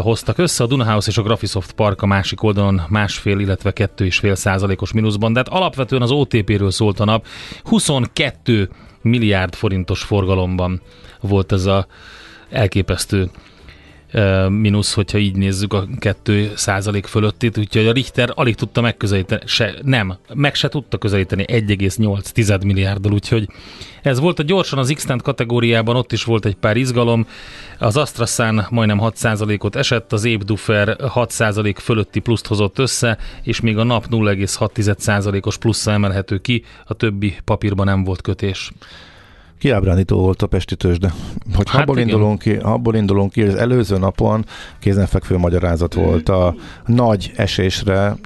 hoztak 0.00 0.38
össze, 0.38 0.64
a 0.64 0.66
Dunahouse 0.66 1.10
és 1.10 1.18
a 1.18 1.22
Graphisoft 1.22 1.72
Park 1.72 2.02
a 2.02 2.06
másik 2.06 2.42
oldalon 2.42 2.82
másfél, 2.88 3.38
illetve 3.38 3.72
2,5 3.74 4.34
százalékos 4.34 4.92
mínuszban, 4.92 5.32
de 5.32 5.38
hát 5.38 5.48
alapvetően 5.48 6.02
az 6.02 6.10
OTP-ről 6.10 6.70
szólt 6.70 7.00
a 7.00 7.04
nap, 7.04 7.26
22 7.64 8.70
milliárd 9.02 9.54
forintos 9.54 10.02
forgalomban 10.02 10.80
volt 11.20 11.52
ez 11.52 11.66
a 11.66 11.86
elképesztő 12.50 13.30
mínusz, 14.48 14.94
hogyha 14.94 15.18
így 15.18 15.36
nézzük 15.36 15.72
a 15.72 15.86
2 15.98 16.52
százalék 16.56 17.06
fölöttit, 17.06 17.58
úgyhogy 17.58 17.86
a 17.86 17.92
Richter 17.92 18.32
alig 18.34 18.54
tudta 18.54 18.80
megközelíteni, 18.80 19.42
se, 19.44 19.74
nem, 19.82 20.16
meg 20.34 20.54
se 20.54 20.68
tudta 20.68 20.98
közelíteni 20.98 21.44
1,8 21.46 22.64
milliárddal, 22.64 23.12
úgyhogy 23.12 23.48
ez 24.02 24.18
volt 24.18 24.38
a 24.38 24.42
gyorsan 24.42 24.78
az 24.78 24.92
x 24.94 25.06
kategóriában, 25.22 25.96
ott 25.96 26.12
is 26.12 26.24
volt 26.24 26.44
egy 26.44 26.54
pár 26.54 26.76
izgalom, 26.76 27.26
az 27.78 27.96
Astrasan 27.96 28.66
majdnem 28.70 28.98
6 28.98 29.18
ot 29.58 29.76
esett, 29.76 30.12
az 30.12 30.24
Ébdufer 30.24 30.96
6% 31.00 31.76
fölötti 31.78 32.20
pluszt 32.20 32.46
hozott 32.46 32.78
össze, 32.78 33.18
és 33.42 33.60
még 33.60 33.78
a 33.78 33.84
nap 33.84 34.06
0,6 34.10 35.46
os 35.46 35.58
pluszra 35.58 35.92
emelhető 35.92 36.38
ki, 36.38 36.64
a 36.84 36.94
többi 36.94 37.36
papírban 37.44 37.86
nem 37.86 38.04
volt 38.04 38.20
kötés. 38.20 38.70
Kiábrándító 39.60 40.20
volt 40.20 40.42
a 40.42 40.46
Pesti 40.46 40.76
tőzsde. 40.76 41.12
Hogy 41.54 41.70
hát 41.70 41.80
abból, 41.80 41.98
indulunk 41.98 42.38
ki, 42.38 42.54
abból 42.54 42.94
indulunk 42.94 43.32
ki, 43.32 43.42
az 43.42 43.54
előző 43.54 43.98
napon 43.98 44.44
kézenfekvő 44.78 45.36
magyarázat 45.36 45.94
volt 45.94 46.28
a 46.28 46.54
nagy 46.86 47.32
esésre, 47.36 48.16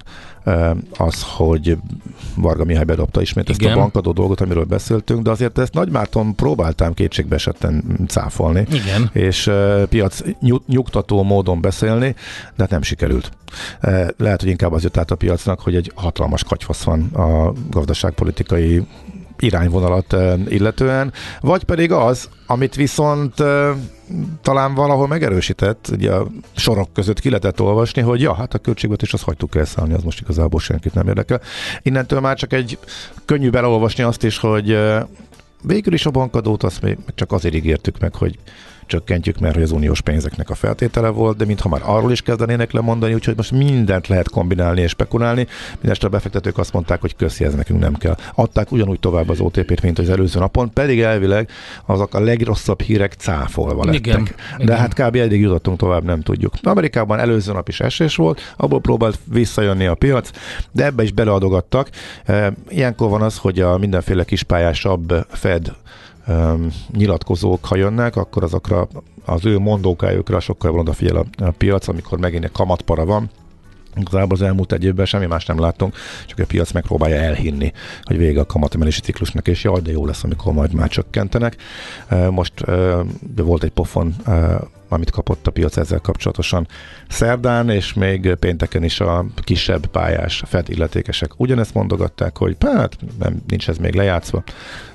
az, 0.96 1.22
hogy 1.22 1.76
Varga 2.36 2.64
Mihály 2.64 2.84
bedobta 2.84 3.20
ismét 3.20 3.48
Igen. 3.48 3.68
ezt 3.68 3.76
a 3.76 3.80
bankadó 3.80 4.12
dolgot, 4.12 4.40
amiről 4.40 4.64
beszéltünk, 4.64 5.22
de 5.22 5.30
azért 5.30 5.58
ezt 5.58 5.74
Nagymárton 5.74 6.34
próbáltam 6.34 6.94
kétségbe 6.94 7.34
esetten 7.34 7.84
cáfolni, 8.08 8.66
Igen. 8.72 9.10
és 9.12 9.50
piac 9.88 10.20
nyugtató 10.66 11.22
módon 11.22 11.60
beszélni, 11.60 12.14
de 12.56 12.62
hát 12.62 12.70
nem 12.70 12.82
sikerült. 12.82 13.30
Lehet, 14.16 14.40
hogy 14.40 14.50
inkább 14.50 14.72
az 14.72 14.82
jött 14.82 14.96
át 14.96 15.10
a 15.10 15.16
piacnak, 15.16 15.60
hogy 15.60 15.76
egy 15.76 15.92
hatalmas 15.94 16.44
kagyfasz 16.44 16.82
van 16.82 17.02
a 17.02 17.52
gazdaságpolitikai 17.70 18.86
irányvonalat 19.38 20.16
illetően, 20.48 21.12
vagy 21.40 21.64
pedig 21.64 21.92
az, 21.92 22.28
amit 22.46 22.74
viszont 22.74 23.34
talán 24.42 24.74
valahol 24.74 25.06
megerősített, 25.06 25.88
ugye 25.92 26.12
a 26.12 26.26
sorok 26.56 26.92
között 26.92 27.20
ki 27.20 27.28
lehetett 27.28 27.60
olvasni, 27.60 28.02
hogy 28.02 28.20
ja, 28.20 28.34
hát 28.34 28.54
a 28.54 28.58
költségvetés 28.58 29.12
az 29.12 29.22
hagytuk 29.22 29.54
elszállni, 29.54 29.94
az 29.94 30.02
most 30.02 30.20
igazából 30.20 30.60
senkit 30.60 30.94
nem 30.94 31.08
érdekel. 31.08 31.40
Innentől 31.82 32.20
már 32.20 32.36
csak 32.36 32.52
egy 32.52 32.78
könnyű 33.24 33.50
belolvasni 33.50 34.02
azt 34.02 34.24
is, 34.24 34.38
hogy 34.38 34.78
végül 35.62 35.92
is 35.92 36.06
a 36.06 36.10
bankadót 36.10 36.62
azt 36.62 36.82
még 36.82 36.98
csak 37.14 37.32
azért 37.32 37.54
ígértük 37.54 37.98
meg, 37.98 38.14
hogy 38.14 38.38
csökkentjük, 38.86 39.38
mert 39.38 39.54
hogy 39.54 39.62
az 39.62 39.70
uniós 39.70 40.00
pénzeknek 40.00 40.50
a 40.50 40.54
feltétele 40.54 41.08
volt, 41.08 41.36
de 41.36 41.44
mintha 41.44 41.68
már 41.68 41.80
arról 41.84 42.12
is 42.12 42.22
kezdenének 42.22 42.72
lemondani, 42.72 43.14
úgyhogy 43.14 43.36
most 43.36 43.52
mindent 43.52 44.08
lehet 44.08 44.30
kombinálni 44.30 44.80
és 44.80 44.90
spekulálni. 44.90 45.46
Mindenesetre 45.70 46.08
a 46.08 46.10
befektetők 46.10 46.58
azt 46.58 46.72
mondták, 46.72 47.00
hogy 47.00 47.16
köszi, 47.16 47.44
ez 47.44 47.54
nekünk 47.54 47.80
nem 47.80 47.94
kell. 47.94 48.16
Adták 48.34 48.72
ugyanúgy 48.72 49.00
tovább 49.00 49.28
az 49.28 49.40
OTP-t, 49.40 49.82
mint 49.82 49.98
az 49.98 50.10
előző 50.10 50.38
napon, 50.38 50.72
pedig 50.72 51.00
elvileg 51.00 51.48
azok 51.86 52.14
a 52.14 52.20
legrosszabb 52.20 52.80
hírek 52.80 53.12
cáfolva 53.12 53.84
lettek. 53.84 54.06
Igen, 54.06 54.24
de 54.24 54.62
igen. 54.62 54.76
hát 54.76 54.94
kb. 54.94 55.16
eddig 55.16 55.40
jutottunk 55.40 55.78
tovább, 55.78 56.04
nem 56.04 56.20
tudjuk. 56.20 56.52
Amerikában 56.62 57.18
előző 57.18 57.52
nap 57.52 57.68
is 57.68 57.80
esés 57.80 58.16
volt, 58.16 58.54
abból 58.56 58.80
próbált 58.80 59.18
visszajönni 59.24 59.86
a 59.86 59.94
piac, 59.94 60.30
de 60.72 60.84
ebbe 60.84 61.02
is 61.02 61.12
beleadogattak. 61.12 61.88
Ilyenkor 62.68 63.08
van 63.10 63.22
az, 63.22 63.38
hogy 63.38 63.60
a 63.60 63.78
mindenféle 63.78 64.24
kispályásabb 64.24 65.26
Fed 65.30 65.72
um, 66.26 66.68
nyilatkozók, 66.92 67.64
ha 67.64 67.76
jönnek, 67.76 68.16
akkor 68.16 68.42
azokra 68.42 68.88
az 69.24 69.46
ő 69.46 69.58
mondókájukra 69.58 70.40
sokkal 70.40 70.70
jobban 70.70 70.86
odafigyel 70.86 71.16
a, 71.16 71.44
a 71.44 71.50
piac, 71.50 71.88
amikor 71.88 72.18
megint 72.18 72.44
egy 72.44 72.52
kamatpara 72.52 73.04
van, 73.04 73.30
Igazából 73.96 74.36
az 74.36 74.42
elmúlt 74.42 74.72
egy 74.72 74.84
évben 74.84 75.06
semmi 75.06 75.26
más 75.26 75.46
nem 75.46 75.60
láttunk, 75.60 75.96
csak 76.26 76.38
a 76.38 76.44
piac 76.44 76.72
megpróbálja 76.72 77.16
elhinni, 77.16 77.72
hogy 78.02 78.16
vége 78.16 78.40
a 78.40 78.46
kamatemelési 78.46 79.00
ciklusnak, 79.00 79.48
és 79.48 79.64
jaj, 79.64 79.80
de 79.80 79.90
jó 79.90 80.06
lesz, 80.06 80.24
amikor 80.24 80.52
majd 80.52 80.72
már 80.72 80.88
csökkentenek. 80.88 81.56
Most 82.30 82.52
volt 83.36 83.62
egy 83.62 83.70
pofon 83.70 84.14
amit 84.88 85.10
kapott 85.10 85.46
a 85.46 85.50
piac 85.50 85.76
ezzel 85.76 86.00
kapcsolatosan 86.00 86.66
szerdán, 87.08 87.70
és 87.70 87.92
még 87.92 88.34
pénteken 88.34 88.84
is 88.84 89.00
a 89.00 89.26
kisebb 89.44 89.86
pályás 89.86 90.42
Fed 90.46 90.68
illetékesek 90.68 91.30
ugyanezt 91.36 91.74
mondogatták, 91.74 92.38
hogy 92.38 92.56
hát 92.60 92.96
nem, 93.18 93.42
nincs 93.48 93.68
ez 93.68 93.78
még 93.78 93.94
lejátszva, 93.94 94.42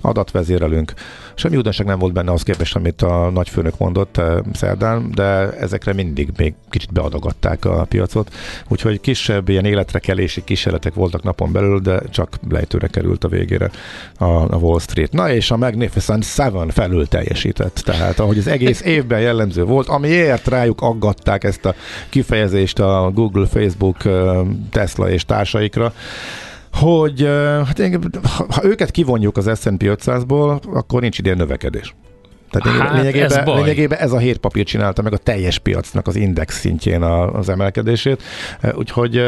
adatvezérelünk. 0.02 0.94
Semmi 1.36 1.56
újdonság 1.56 1.86
nem 1.86 2.00
volt 2.00 2.14
benne 2.14 2.32
az 2.32 2.44
képest, 2.44 2.76
amit 2.76 3.02
a 3.02 3.30
nagyfőnök 3.30 3.78
mondott 3.78 4.18
eh, 4.18 4.38
szerdán, 4.54 5.12
de 5.12 5.52
ezekre 5.52 5.94
mindig 5.94 6.30
még 6.38 6.54
kicsit 6.70 6.94
beadogatták 6.94 7.66
a 7.66 7.86
piacot, 7.90 8.34
úgyhogy 8.68 9.02
kisebb 9.02 9.50
ilyen 9.50 9.66
életre 9.66 10.00
kelési 10.00 10.44
kísérletek 10.44 10.94
voltak 10.94 11.24
napon 11.24 11.52
belül, 11.52 11.80
de 11.80 12.02
csak 12.10 12.40
lejtőre 12.50 12.88
került 12.88 13.24
a 13.24 13.28
végére 13.28 13.70
a, 14.18 14.26
a 14.26 14.58
Wall 14.58 14.80
Street. 14.80 15.12
Na 15.12 15.32
és 15.32 15.52
a 15.52 15.58
Magnificent 15.58 16.24
Seven 16.24 16.70
felül 16.70 17.08
teljesített, 17.08 17.76
tehát 17.76 18.20
ahogy 18.20 18.38
az 18.38 18.48
egész 18.48 18.82
évben 18.82 19.20
jellemző 19.20 19.64
volt, 19.64 19.88
amiért 19.90 20.48
rájuk 20.48 20.82
aggatták 20.82 21.44
ezt 21.44 21.66
a 21.66 21.76
kifejezést 22.10 22.80
a 22.80 23.12
Google, 23.14 23.46
Facebook, 23.46 23.98
Tesla 24.72 25.10
és 25.10 25.26
társaikra, 25.26 25.94
hogy 26.74 27.28
hát, 27.66 28.00
ha 28.50 28.64
őket 28.64 28.92
kivonjuk 28.92 29.38
az 29.38 29.60
S&P 29.60 29.84
500-ból, 29.84 30.62
akkor 30.74 31.02
nincs 31.02 31.18
idén 31.18 31.36
növekedés. 31.36 31.96
Tehát 32.50 32.80
hát 32.80 32.96
lényegében, 32.96 33.32
ez, 33.32 33.46
lényegében 33.46 34.00
ez 34.00 34.12
a 34.12 34.18
hét 34.18 34.38
papír 34.38 34.66
csinálta 34.66 35.02
meg 35.02 35.14
a 35.14 35.18
teljes 35.18 35.60
piacnak 35.60 36.08
az 36.08 36.16
index 36.16 36.60
szintjén 36.60 37.02
az 37.02 37.50
emelkedését, 37.50 38.24
úgyhogy 38.74 39.22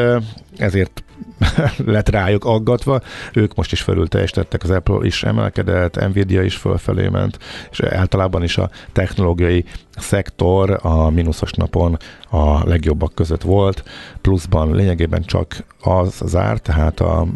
ezért 0.56 1.04
lett 1.86 2.08
rájuk 2.08 2.44
aggatva. 2.44 3.00
Ők 3.32 3.54
most 3.54 3.72
is 3.72 3.82
fölül 3.82 4.08
teljesítettek, 4.08 4.62
az 4.62 4.70
Apple 4.70 5.06
is 5.06 5.22
emelkedett, 5.22 6.08
Nvidia 6.08 6.42
is 6.42 6.56
fölfelé 6.56 7.08
ment, 7.08 7.38
és 7.70 7.80
általában 7.80 8.42
is 8.42 8.58
a 8.58 8.70
technológiai 8.92 9.64
szektor 9.96 10.78
a 10.82 11.10
mínuszos 11.10 11.52
napon 11.52 11.98
a 12.30 12.68
legjobbak 12.68 13.14
között 13.14 13.42
volt, 13.42 13.84
pluszban 14.20 14.74
lényegében 14.74 15.22
csak 15.22 15.64
az 15.80 16.22
zár, 16.24 16.58
tehát 16.58 17.00
a 17.00 17.26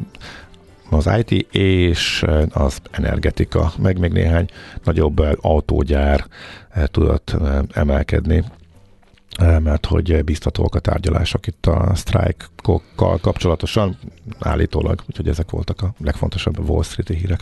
az 0.90 1.11
IT 1.25 1.55
és 1.55 2.25
az 2.51 2.79
energetika, 2.90 3.73
meg 3.79 3.99
még 3.99 4.12
néhány 4.12 4.49
nagyobb 4.85 5.19
autógyár 5.40 6.27
tudott 6.85 7.37
emelkedni 7.73 8.45
mert 9.39 9.87
hogy 9.87 10.25
biztatóak 10.25 10.75
a 10.75 10.79
tárgyalások 10.79 11.47
itt 11.47 11.67
a 11.67 11.91
sztrájkokkal 11.95 13.19
kapcsolatosan 13.19 13.99
állítólag, 14.39 15.03
úgyhogy 15.09 15.29
ezek 15.29 15.51
voltak 15.51 15.83
a 15.83 15.95
legfontosabb 16.05 16.69
Wall 16.69 16.83
Street-i 16.83 17.15
hírek. 17.15 17.41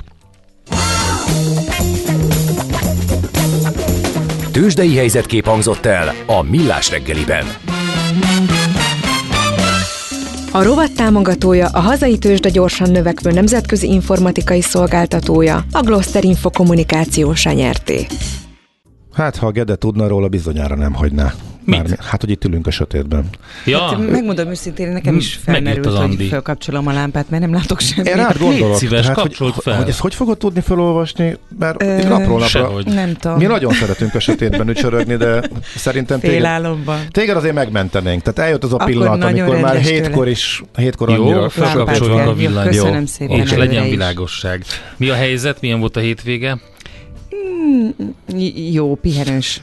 Tőzsdei 4.53 4.97
helyzetkép 4.97 5.44
hangzott 5.44 5.85
el 5.85 6.12
a 6.27 6.42
Millás 6.42 6.90
reggeliben. 6.90 7.47
A 10.53 10.62
rovat 10.62 10.94
támogatója 10.94 11.68
a 11.68 11.81
hazai 11.81 12.18
tőzsde 12.18 12.49
gyorsan 12.49 12.90
növekvő 12.90 13.31
nemzetközi 13.31 13.92
informatikai 13.92 14.61
szolgáltatója, 14.61 15.64
a 15.73 15.81
Gloster 15.81 16.25
Info 16.25 16.51
kommunikációs 16.51 17.44
nyerté. 17.44 18.07
Hát, 19.12 19.37
ha 19.37 19.47
a 19.47 19.51
Gede 19.51 19.77
tudna 19.77 20.07
róla, 20.07 20.29
bizonyára 20.29 20.75
nem 20.75 20.94
hagyná 20.94 21.35
Mit? 21.64 21.88
Már, 21.88 21.98
hát, 21.98 22.20
hogy 22.20 22.31
itt 22.31 22.44
ülünk 22.44 22.66
a 22.66 22.70
sötétben. 22.70 23.24
Ja, 23.64 23.79
Hát, 23.79 24.11
megmondom 24.11 24.48
őszintén, 24.50 24.88
nekem 24.88 25.16
is 25.16 25.38
felmerült, 25.44 25.87
az 25.87 25.94
hogy 25.94 26.03
Andi. 26.03 26.27
felkapcsolom 26.27 26.87
a 26.87 26.92
lámpát, 26.92 27.31
mert 27.31 27.42
nem 27.42 27.53
látok 27.53 27.81
semmit. 27.81 28.09
Én 28.09 28.16
rád 28.16 28.38
gondolok. 28.38 28.77
szíves, 28.77 29.00
tehát, 29.07 29.37
hogy, 29.37 29.55
fel. 29.59 29.77
Hogy 29.77 29.88
ezt 29.88 29.98
hogy 29.98 30.14
fogod 30.14 30.38
tudni 30.38 30.61
felolvasni? 30.61 31.37
Mert 31.59 31.83
Ö, 31.83 31.96
itt 31.98 32.09
napról 32.09 32.29
napra... 32.29 32.46
sehogy. 32.46 32.87
Nem 32.87 33.14
tudom. 33.14 33.38
Mi 33.38 33.44
nagyon 33.44 33.72
szeretünk 33.72 34.14
a 34.14 34.20
sötétben 34.20 34.68
ücsörögni, 34.68 35.16
de 35.16 35.42
szerintem 35.77 36.20
téged, 36.20 36.61
téged 37.11 37.37
azért 37.37 37.55
megmentenénk. 37.55 38.22
Tehát 38.22 38.38
eljött 38.38 38.64
az 38.64 38.72
a 38.72 38.74
Akkor 38.74 38.87
pillanat, 38.87 39.22
amikor 39.22 39.61
már 39.61 39.77
hétkor 39.77 40.29
is, 40.29 40.62
hétkor 40.77 41.11
Jó, 41.11 41.22
annyira 41.22 41.48
felkapcsoljuk 41.48 42.18
a 42.27 42.35
villanyt. 42.35 42.68
Köszönöm 42.68 43.07
szépen. 43.07 43.40
és 43.40 43.50
legyen 43.50 43.88
világosság. 43.88 44.64
Mi 44.96 45.09
a 45.09 45.14
helyzet? 45.14 45.61
Milyen 45.61 45.81
volt 45.81 45.96
a 45.96 46.00
hétvége? 46.00 46.59
J- 48.29 48.72
Jó, 48.74 48.94
pihenős. 48.94 49.62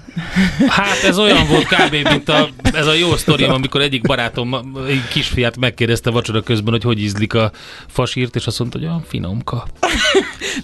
Hát 0.68 1.04
ez 1.04 1.20
olyan 1.20 1.48
volt 1.48 1.66
kb. 1.68 2.08
mint 2.10 2.30
a, 2.30 2.50
ez 2.64 2.86
a 2.88 2.94
jó 2.94 3.16
sztorim, 3.16 3.50
amikor 3.52 3.82
egyik 3.82 4.02
barátom 4.02 4.54
egy 4.88 5.08
kisfiát 5.10 5.58
megkérdezte 5.58 6.10
vacsora 6.10 6.42
közben, 6.42 6.72
hogy 6.74 6.84
hogy 6.84 7.00
ízlik 7.00 7.34
a 7.34 7.52
fasírt, 7.88 8.36
és 8.36 8.48
azt 8.48 8.60
mondta, 8.60 8.78
hogy 8.78 8.88
olyan 8.88 9.04
finomka. 9.08 9.68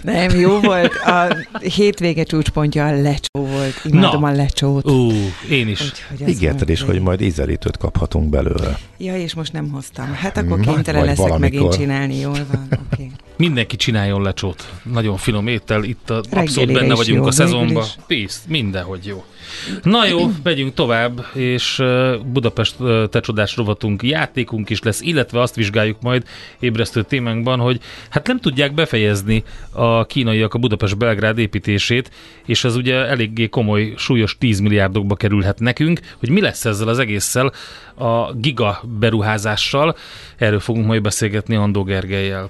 Nem, 0.02 0.40
jó 0.40 0.60
volt. 0.60 0.94
A 0.96 1.36
hétvége 1.76 2.24
csúcspontja 2.24 2.86
a 2.86 3.02
lecsó 3.02 3.30
volt. 3.46 3.82
Imádom 3.86 4.22
Na. 4.22 4.28
a 4.28 4.32
lecsót. 4.32 4.90
Ú, 4.90 5.12
én 5.50 5.68
is. 5.68 5.82
Ígérted 6.28 6.70
is, 6.70 6.82
hogy 6.82 7.00
majd 7.00 7.22
ízelítőt 7.22 7.78
kaphatunk 7.78 8.30
belőle. 8.30 8.78
Ja, 8.98 9.18
és 9.18 9.34
most 9.34 9.54
nem 9.54 9.70
hoztam. 9.72 10.14
Hát 10.14 10.38
akkor 10.38 10.58
Majd- 10.58 10.70
kénytelen 10.70 11.06
leszek 11.06 11.18
megint 11.38 11.40
valamikor. 11.62 11.76
csinálni, 11.78 12.20
jól 12.20 12.46
van. 12.52 12.68
Okay. 12.94 13.12
Mindenki 13.38 13.76
csináljon 13.76 14.22
lecsót. 14.22 14.72
Nagyon 14.84 15.18
finom 15.18 15.48
étel, 15.48 15.84
itt 15.84 16.10
a, 16.10 16.22
abszolút 16.32 16.74
benne 16.74 16.96
vagyunk 16.96 17.22
jó, 17.22 17.28
a 17.28 17.32
szezonban. 17.32 17.86
Pész, 18.08 18.44
mindenhogy 18.48 19.06
jó. 19.06 19.24
Na 19.84 20.06
jó, 20.06 20.32
megyünk 20.44 20.74
tovább, 20.74 21.26
és 21.34 21.84
Budapest 22.26 22.76
te 23.10 23.20
csodás 23.20 23.56
rovatunk 23.56 24.04
játékunk 24.04 24.70
is 24.70 24.82
lesz, 24.82 25.02
illetve 25.02 25.42
azt 25.42 25.56
vizsgáljuk 25.56 26.02
majd 26.02 26.24
ébresztő 26.60 27.04
témánkban, 27.04 27.60
hogy 27.60 27.80
hát 28.10 28.28
nem 28.28 28.40
tudják 28.40 28.74
befejezni 28.74 29.44
a 29.72 30.06
kínaiak 30.06 30.54
a 30.54 30.58
Budapest-Belgrád 30.58 31.38
építését, 31.38 32.12
és 32.46 32.64
ez 32.64 32.76
ugye 32.76 32.96
eléggé 32.96 33.50
komoly, 33.50 33.94
súlyos 33.98 34.38
10 34.38 34.60
milliárdokba 34.60 35.16
kerülhet 35.16 35.60
nekünk, 35.60 36.00
hogy 36.20 36.30
mi 36.30 36.42
lesz 36.42 36.66
ezzel 36.66 36.88
az 36.88 37.00
egésszel 37.00 37.52
a 37.96 38.34
giga 38.34 38.84
beruházással, 39.00 39.96
erről 40.38 40.60
fogunk 40.60 40.86
majd 40.86 41.02
beszélgetni 41.02 41.56
Andó 41.56 41.84
Gergelyel. 41.84 42.50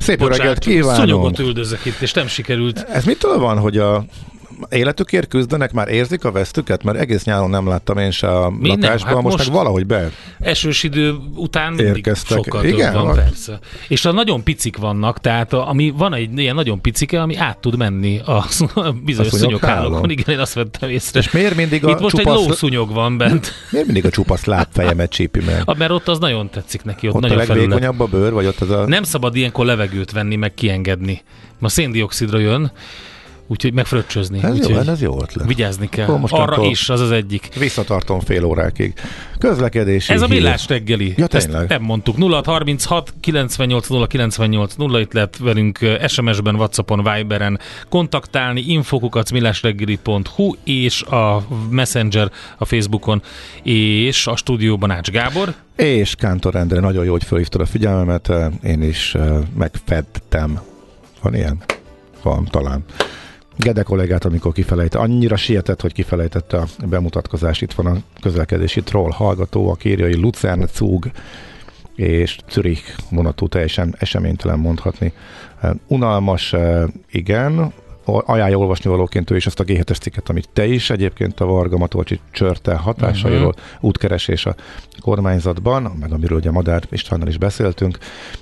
Szép 0.00 0.20
jó 0.20 0.26
reggelt 0.26 0.58
kívánunk! 0.58 1.38
üldözök 1.38 1.84
itt, 1.84 2.00
és 2.00 2.12
nem 2.12 2.26
sikerült. 2.26 2.78
Ez 2.78 3.04
mitől 3.04 3.38
van, 3.38 3.58
hogy 3.58 3.78
a 3.78 4.04
életükért 4.70 5.28
küzdenek, 5.28 5.72
már 5.72 5.88
érzik 5.88 6.24
a 6.24 6.32
vesztüket? 6.32 6.82
Mert 6.82 6.98
egész 6.98 7.24
nyáron 7.24 7.50
nem 7.50 7.68
láttam 7.68 7.98
én 7.98 8.10
se 8.10 8.28
a 8.28 8.50
Mi 8.50 8.68
nem? 8.68 8.80
lakásban, 8.80 9.14
Hát 9.14 9.22
most, 9.22 9.36
most- 9.36 9.48
meg 9.48 9.56
valahogy 9.58 9.86
be. 9.86 10.10
Esős 10.38 10.82
idő 10.82 11.14
után 11.34 11.78
Érkeztek. 11.78 12.36
sokkal 12.44 12.64
Igen, 12.64 12.92
több 12.92 13.02
van, 13.02 13.14
persze. 13.14 13.58
És 13.88 14.04
a 14.04 14.12
nagyon 14.12 14.42
picik 14.42 14.76
vannak, 14.76 15.20
tehát 15.20 15.52
a, 15.52 15.68
ami 15.68 15.92
van 15.96 16.14
egy 16.14 16.38
ilyen 16.38 16.54
nagyon 16.54 16.80
picike, 16.80 17.20
ami 17.22 17.36
át 17.36 17.58
tud 17.58 17.76
menni 17.76 18.18
a, 18.24 18.44
a 18.74 18.92
bizonyos 19.04 19.32
A 19.32 19.36
szúnyoghálókon. 19.36 20.10
Igen, 20.10 20.34
én 20.34 20.38
azt 20.40 20.54
vettem 20.54 20.88
észre. 20.88 21.18
És 21.20 21.30
miért 21.30 21.54
mindig 21.56 21.84
a 21.84 21.90
Itt 21.90 22.00
most 22.00 22.16
csupasz, 22.16 22.40
egy 22.40 22.46
lószúnyog 22.48 22.92
van 22.92 23.16
bent, 23.18 23.52
miért 23.72 23.86
mindig 23.86 24.04
a 24.04 24.10
csupasz 24.10 24.44
lábfejemet 24.44 25.10
csípi 25.10 25.40
meg? 25.40 25.62
Ah, 25.64 25.76
mert 25.76 25.90
ott 25.90 26.08
az 26.08 26.18
nagyon 26.18 26.50
tetszik 26.50 26.82
neki, 26.84 27.08
ott, 27.08 27.14
Ott 27.14 27.24
a 27.24 27.26
nagyon 27.26 27.44
felület. 27.44 27.68
legvékonyabb 27.68 28.00
a 28.00 28.06
bőr, 28.06 28.32
vagy 28.32 28.46
ott 28.46 28.60
az 28.60 28.70
a... 28.70 28.86
Nem 28.86 29.02
szabad 29.02 29.36
ilyenkor 29.36 29.64
levegőt 29.66 30.12
venni, 30.12 30.36
meg 30.36 30.54
kiengedni. 30.54 31.22
Ma 31.58 31.68
széndiokszidra 31.68 32.38
jön, 32.38 32.72
úgyhogy 33.50 33.72
megfröccsözni. 33.72 34.38
Ez 34.42 34.56
jó, 34.56 34.64
úgyhogy 34.64 34.88
ez 34.88 35.02
jó 35.02 35.22
ötlet. 35.22 35.46
vigyázni 35.46 35.88
kell. 35.88 36.04
Akkor 36.04 36.18
most 36.18 36.32
Arra 36.32 36.64
is, 36.64 36.88
az 36.88 37.00
az 37.00 37.10
egyik. 37.10 37.48
Visszatartom 37.58 38.20
fél 38.20 38.44
órákig. 38.44 38.92
Közlekedési 39.38 40.12
Ez 40.12 40.22
a 40.22 40.26
millás 40.26 40.68
reggeli. 40.68 41.14
Ja, 41.16 41.26
Ezt 41.30 41.46
tényleg. 41.46 41.68
nem 41.68 41.82
mondtuk. 41.82 42.16
0636 42.18 43.14
98 43.20 43.88
0 43.88 44.06
98 44.06 44.74
0 44.74 45.00
itt 45.00 45.12
lehet 45.12 45.38
velünk 45.38 45.78
SMS-ben, 46.06 46.54
Whatsappon, 46.54 47.02
Viberen 47.14 47.58
kontaktálni, 47.88 48.60
infokukat 48.60 49.32
millásreggeli.hu 49.32 50.54
és 50.64 51.02
a 51.02 51.42
Messenger 51.70 52.30
a 52.58 52.64
Facebookon 52.64 53.22
és 53.62 54.26
a 54.26 54.36
stúdióban 54.36 54.90
Ács 54.90 55.10
Gábor. 55.10 55.54
És 55.76 56.14
Kántor 56.14 56.56
Endre, 56.56 56.80
nagyon 56.80 57.04
jó, 57.04 57.10
hogy 57.10 57.24
felhívtad 57.24 57.60
a 57.60 57.66
figyelmemet, 57.66 58.32
én 58.62 58.82
is 58.82 59.16
megfedtem. 59.56 60.60
Van 61.22 61.34
ilyen? 61.34 61.62
Van, 62.22 62.44
talán. 62.50 62.84
Gede 63.60 63.82
kollégát, 63.82 64.24
amikor 64.24 64.52
kifelejte, 64.52 64.98
annyira 64.98 65.36
sietett, 65.36 65.80
hogy 65.80 65.92
kifelejtette 65.92 66.56
a 66.56 66.66
bemutatkozást. 66.88 67.62
Itt 67.62 67.72
van 67.72 67.86
a 67.86 67.96
közlekedési 68.20 68.82
troll 68.82 69.10
hallgató, 69.10 69.70
a 69.70 69.74
kérjai 69.74 70.14
Lucern, 70.14 70.66
Zug 70.74 71.10
és 71.94 72.38
Zürich 72.50 72.82
vonatú 73.10 73.48
teljesen 73.48 73.94
eseménytelen 73.98 74.58
mondhatni. 74.58 75.12
Unalmas, 75.86 76.52
eh, 76.52 76.84
igen, 77.10 77.72
ajánlja 78.18 78.56
olvasni 78.56 78.90
valóként 78.90 79.30
ő 79.30 79.36
is 79.36 79.46
azt 79.46 79.60
a 79.60 79.64
G7-es 79.64 80.00
cikket, 80.00 80.28
amit 80.28 80.48
te 80.52 80.66
is 80.66 80.90
egyébként 80.90 81.40
a 81.40 81.44
Varga 81.44 81.76
Matolcsi 81.76 82.20
csörte 82.30 82.74
hatásairól, 82.74 83.46
uh-huh. 83.46 83.62
útkeresés 83.80 84.46
a 84.46 84.54
kormányzatban, 85.00 85.82
meg 86.00 86.12
amiről 86.12 86.38
ugye 86.38 86.50
Madár 86.50 86.82
Istvánnal 86.90 87.28
is 87.28 87.38
beszéltünk 87.38 87.98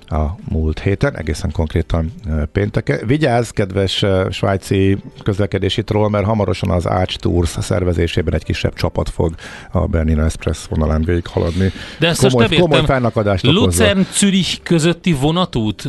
a 0.06 0.24
múlt 0.48 0.80
héten, 0.80 1.16
egészen 1.16 1.52
konkrétan 1.52 2.12
pénteke. 2.52 3.00
Vigyázz, 3.06 3.50
kedves 3.50 4.04
svájci 4.30 4.98
közlekedési 5.22 5.84
troll, 5.84 6.08
mert 6.08 6.24
hamarosan 6.24 6.70
az 6.70 6.86
Ács 6.86 7.16
Tours 7.16 7.56
szervezésében 7.60 8.34
egy 8.34 8.44
kisebb 8.44 8.74
csapat 8.74 9.08
fog 9.08 9.34
a 9.70 9.86
Bernina 9.86 10.24
Express 10.24 10.66
vonalán 10.68 11.02
végig 11.02 11.26
haladni. 11.26 11.72
De 11.98 12.06
ezt 12.06 12.20
komoly, 12.28 12.46
most 12.48 12.60
komoly 12.60 12.84
fennakadást 12.84 13.46
okozva. 13.46 13.64
Lucern 13.64 14.06
Zürich 14.12 14.62
közötti 14.62 15.12
vonatút? 15.12 15.88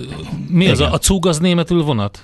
Mi 0.50 0.70
az? 0.70 0.80
Igen. 0.80 0.92
A, 0.92 0.94
a 0.94 1.00
Zug 1.02 1.26
az 1.28 1.40
németül 1.40 1.84
vonat? 1.84 2.24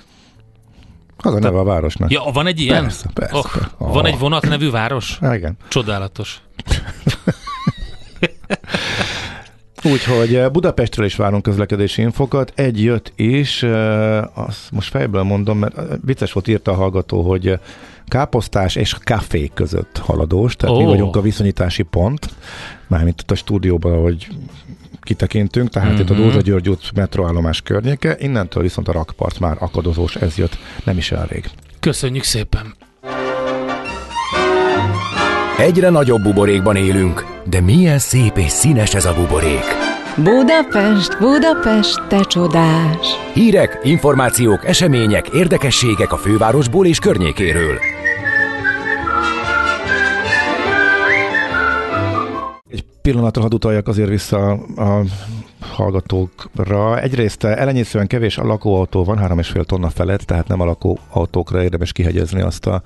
Az 1.26 1.34
a 1.34 1.38
neve 1.38 1.58
a 1.58 1.64
városnak. 1.64 2.10
Ja, 2.10 2.22
van 2.32 2.46
egy 2.46 2.60
ilyen? 2.60 2.82
Persze, 2.82 3.10
persze. 3.14 3.36
Oh, 3.36 3.44
van 3.78 4.04
Oh. 4.04 4.06
egy 4.06 4.18
vonat 4.18 4.48
nevű 4.48 4.70
város? 4.70 5.18
Igen. 5.32 5.56
Csodálatos. 5.68 6.40
Úgyhogy 9.92 10.34
eh, 10.34 10.48
Budapestről 10.50 11.06
is 11.06 11.16
várunk 11.16 11.42
közlekedési 11.42 12.02
infokat. 12.02 12.52
Egy 12.54 12.82
jött 12.82 13.12
is, 13.16 13.62
eh, 13.62 14.38
azt 14.38 14.70
most 14.70 14.90
fejből 14.90 15.22
mondom, 15.22 15.58
mert 15.58 15.78
eh, 15.78 15.84
vicces 16.04 16.32
volt 16.32 16.48
írta 16.48 16.70
a 16.70 16.74
hallgató, 16.74 17.22
hogy 17.22 17.58
káposztás 18.06 18.76
és 18.76 18.96
kafé 19.04 19.50
között 19.54 19.98
haladós, 19.98 20.56
tehát 20.56 20.76
oh. 20.76 20.82
mi 20.82 20.88
vagyunk 20.88 21.16
a 21.16 21.20
viszonyítási 21.20 21.82
pont, 21.82 22.28
mármint 22.86 23.20
itt 23.20 23.30
a 23.30 23.34
stúdióban, 23.34 23.92
ahogy 23.92 24.26
kitekintünk, 25.06 25.68
tehát 25.68 25.88
mm-hmm. 25.88 26.00
itt 26.00 26.10
a 26.10 26.12
Mhm. 26.12 26.22
Dózsa 26.22 26.40
György 26.40 26.68
út 26.68 26.90
metroállomás 26.94 27.60
környéke, 27.60 28.16
innentől 28.18 28.62
viszont 28.62 28.88
a 28.88 28.92
rakpart 28.92 29.38
már 29.38 29.56
akadozós, 29.58 30.16
ez 30.16 30.36
jött 30.36 30.58
nem 30.84 30.96
is 30.96 31.12
elég. 31.12 31.44
Köszönjük 31.80 32.24
szépen. 32.24 32.74
Egyre 35.58 35.90
nagyobb 35.90 36.22
buborékban 36.22 36.76
élünk, 36.76 37.26
de 37.44 37.60
milyen 37.60 37.98
szép 37.98 38.36
és 38.36 38.50
színes 38.50 38.94
ez 38.94 39.04
a 39.04 39.14
buborék. 39.14 39.64
Budapest, 40.16 41.18
Budapest, 41.18 42.06
te 42.08 42.20
csodás! 42.20 43.06
Hírek, 43.34 43.80
információk, 43.82 44.66
események, 44.66 45.28
érdekességek 45.28 46.12
a 46.12 46.16
fővárosból 46.16 46.86
és 46.86 46.98
környékéről. 46.98 47.95
Pillanatra 53.06 53.42
hadd 53.42 53.54
utaljak 53.54 53.88
azért 53.88 54.08
vissza 54.08 54.50
a 54.76 55.02
hallgatókra. 55.60 57.00
Egyrészt 57.00 57.44
elenyészően 57.44 58.06
kevés 58.06 58.38
a 58.38 58.44
lakóautó 58.44 59.04
van, 59.04 59.18
3,5 59.18 59.64
tonna 59.64 59.90
felett, 59.90 60.20
tehát 60.20 60.48
nem 60.48 60.60
a 60.60 60.64
lakóautókra 60.64 61.62
érdemes 61.62 61.92
kihegyezni 61.92 62.40
azt 62.40 62.66
a 62.66 62.82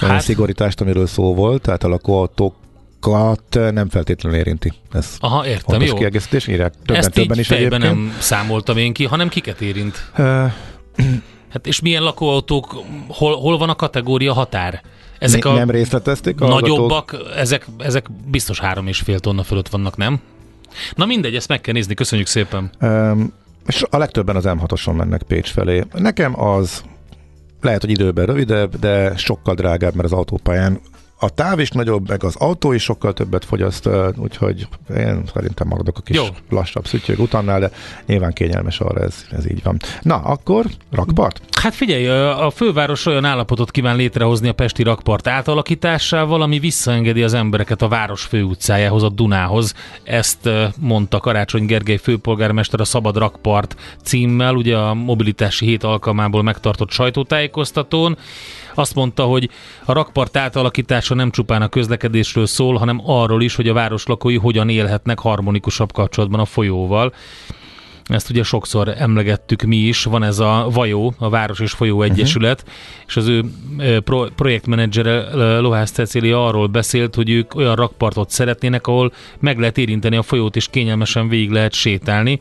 hát. 0.00 0.20
Szigorítást, 0.20 0.80
amiről 0.80 1.06
szó 1.06 1.34
volt, 1.34 1.62
tehát 1.62 1.84
a 1.84 1.88
lakóautókat 1.88 3.42
nem 3.50 3.88
feltétlenül 3.88 4.38
érinti. 4.38 4.72
Ez 4.92 5.16
Aha, 5.20 5.46
értem, 5.46 5.62
fontos 5.64 5.88
jó. 5.88 5.94
kiegészítés, 5.94 6.46
írják 6.46 6.72
többen, 6.72 6.96
Ezt 6.96 7.10
többen 7.10 7.38
is 7.38 7.50
egyébként. 7.50 7.82
nem 7.82 8.16
számoltam 8.18 8.76
én 8.76 8.92
ki, 8.92 9.04
hanem 9.04 9.28
kiket 9.28 9.60
érint. 9.60 10.10
Ö, 10.16 10.44
Hát 11.52 11.66
és 11.66 11.80
milyen 11.80 12.02
lakóautók, 12.02 12.76
hol, 13.08 13.36
hol 13.36 13.58
van 13.58 13.68
a 13.68 13.74
kategória 13.74 14.32
határ? 14.32 14.82
Ezek 15.22 15.44
a 15.44 15.52
nem 15.52 15.70
részletezték 15.70 16.40
a 16.40 16.46
hallgatók. 16.46 16.76
nagyobbak, 16.76 17.16
ezek, 17.36 17.66
ezek 17.78 18.06
biztos 18.26 18.60
három 18.60 18.86
és 18.86 18.98
fél 18.98 19.18
tonna 19.18 19.42
fölött 19.42 19.68
vannak, 19.68 19.96
nem? 19.96 20.20
Na 20.94 21.06
mindegy, 21.06 21.34
ezt 21.34 21.48
meg 21.48 21.60
kell 21.60 21.74
nézni, 21.74 21.94
köszönjük 21.94 22.26
szépen. 22.26 22.70
Um, 22.80 23.32
és 23.66 23.84
a 23.90 23.98
legtöbben 23.98 24.36
az 24.36 24.44
M6-oson 24.46 24.96
mennek 24.96 25.22
Pécs 25.22 25.50
felé. 25.50 25.84
Nekem 25.92 26.40
az 26.40 26.82
lehet, 27.60 27.80
hogy 27.80 27.90
időben 27.90 28.26
rövidebb, 28.26 28.78
de 28.78 29.16
sokkal 29.16 29.54
drágább, 29.54 29.94
mert 29.94 30.04
az 30.06 30.12
autópályán 30.12 30.80
a 31.22 31.28
táv 31.28 31.58
is 31.58 31.70
nagyobb, 31.70 32.08
meg 32.08 32.24
az 32.24 32.36
autó 32.36 32.72
is 32.72 32.82
sokkal 32.82 33.12
többet 33.12 33.44
fogyaszt, 33.44 33.88
úgyhogy 34.16 34.66
én 34.96 35.22
szerintem 35.34 35.68
maradok 35.68 35.98
a 35.98 36.00
kis 36.00 36.16
Jó. 36.16 36.24
Lassabb 36.48 36.86
szüttyög 36.86 37.18
utannál, 37.18 37.60
de 37.60 37.70
nyilván 38.06 38.32
kényelmes 38.32 38.80
arra 38.80 39.00
ez, 39.00 39.24
ez 39.30 39.50
így 39.50 39.62
van. 39.62 39.76
Na, 40.00 40.16
akkor 40.16 40.64
rakpart? 40.90 41.40
Hát 41.60 41.74
figyelj, 41.74 42.08
a 42.30 42.50
főváros 42.50 43.06
olyan 43.06 43.24
állapotot 43.24 43.70
kíván 43.70 43.96
létrehozni 43.96 44.48
a 44.48 44.52
Pesti 44.52 44.82
rakpart 44.82 45.26
átalakításával, 45.26 46.42
ami 46.42 46.58
visszaengedi 46.58 47.22
az 47.22 47.34
embereket 47.34 47.82
a 47.82 47.88
város 47.88 48.22
főutcájához, 48.22 49.02
a 49.02 49.08
Dunához. 49.08 49.74
Ezt 50.02 50.48
mondta 50.78 51.20
Karácsony 51.20 51.66
Gergely 51.66 51.96
főpolgármester 51.96 52.80
a 52.80 52.84
Szabad 52.84 53.16
Rakpart 53.16 53.76
címmel, 54.04 54.54
ugye 54.54 54.76
a 54.76 54.94
mobilitási 54.94 55.66
hét 55.66 55.84
alkalmából 55.84 56.42
megtartott 56.42 56.90
sajtótájékoztatón. 56.90 58.18
Azt 58.74 58.94
mondta, 58.94 59.24
hogy 59.24 59.50
a 59.84 59.92
rakpart 59.92 60.36
átalakítása 60.36 61.14
nem 61.14 61.30
csupán 61.30 61.62
a 61.62 61.68
közlekedésről 61.68 62.46
szól, 62.46 62.76
hanem 62.76 63.00
arról 63.04 63.42
is, 63.42 63.54
hogy 63.54 63.68
a 63.68 63.72
város 63.72 64.06
lakói 64.06 64.36
hogyan 64.36 64.68
élhetnek 64.68 65.18
harmonikusabb 65.18 65.92
kapcsolatban 65.92 66.40
a 66.40 66.44
folyóval. 66.44 67.12
Ezt 68.04 68.30
ugye 68.30 68.42
sokszor 68.42 68.88
emlegettük 68.88 69.62
mi 69.62 69.76
is, 69.76 70.04
van 70.04 70.22
ez 70.22 70.38
a 70.38 70.68
Vajó, 70.72 71.14
a 71.18 71.28
Város 71.28 71.60
és 71.60 71.72
Folyó 71.72 72.02
Egyesület, 72.02 72.60
uh-huh. 72.60 72.74
és 73.06 73.16
az 73.16 73.26
ő 73.26 73.44
pro, 74.00 74.24
projektmenedzsere 74.24 75.34
Lohász 75.58 75.90
Cecília 75.90 76.46
arról 76.46 76.66
beszélt, 76.66 77.14
hogy 77.14 77.30
ők 77.30 77.54
olyan 77.54 77.74
rakpartot 77.74 78.30
szeretnének, 78.30 78.86
ahol 78.86 79.12
meg 79.40 79.58
lehet 79.58 79.78
érinteni 79.78 80.16
a 80.16 80.22
folyót, 80.22 80.56
és 80.56 80.68
kényelmesen 80.70 81.28
végig 81.28 81.50
lehet 81.50 81.72
sétálni. 81.72 82.40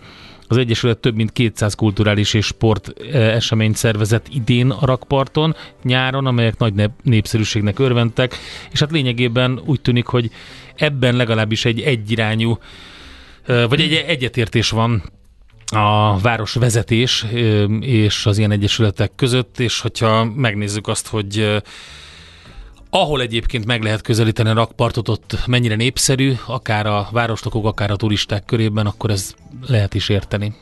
Az 0.51 0.57
Egyesület 0.57 0.97
több 0.97 1.15
mint 1.15 1.31
200 1.31 1.73
kulturális 1.75 2.33
és 2.33 2.45
sport 2.45 2.93
ö, 2.97 3.17
eseményt 3.17 3.75
szervezett 3.75 4.27
idén 4.33 4.69
a 4.69 4.85
rakparton, 4.85 5.55
nyáron, 5.83 6.25
amelyek 6.25 6.57
nagy 6.57 6.73
nép- 6.73 7.03
népszerűségnek 7.03 7.79
örventek, 7.79 8.35
és 8.71 8.79
hát 8.79 8.91
lényegében 8.91 9.61
úgy 9.65 9.81
tűnik, 9.81 10.05
hogy 10.05 10.29
ebben 10.75 11.15
legalábbis 11.15 11.65
egy 11.65 11.81
egyirányú, 11.81 12.57
ö, 13.45 13.65
vagy 13.67 13.81
egy 13.81 13.93
egyetértés 13.93 14.69
van 14.69 15.03
a 15.65 16.19
városvezetés 16.19 17.25
ö, 17.33 17.63
és 17.79 18.25
az 18.25 18.37
ilyen 18.37 18.51
egyesületek 18.51 19.11
között, 19.15 19.59
és 19.59 19.79
hogyha 19.79 20.25
megnézzük 20.25 20.87
azt, 20.87 21.07
hogy 21.07 21.61
ahol 22.93 23.21
egyébként 23.21 23.65
meg 23.65 23.83
lehet 23.83 24.01
közelíteni 24.01 24.49
a 24.49 24.53
rakpartot, 24.53 25.09
ott 25.09 25.37
mennyire 25.47 25.75
népszerű, 25.75 26.33
akár 26.45 26.85
a 26.85 27.07
városlakók, 27.11 27.65
akár 27.65 27.91
a 27.91 27.95
turisták 27.95 28.45
körében, 28.45 28.85
akkor 28.85 29.09
ez 29.09 29.33
lehet 29.67 29.93
is 29.93 30.09
érteni. 30.09 30.55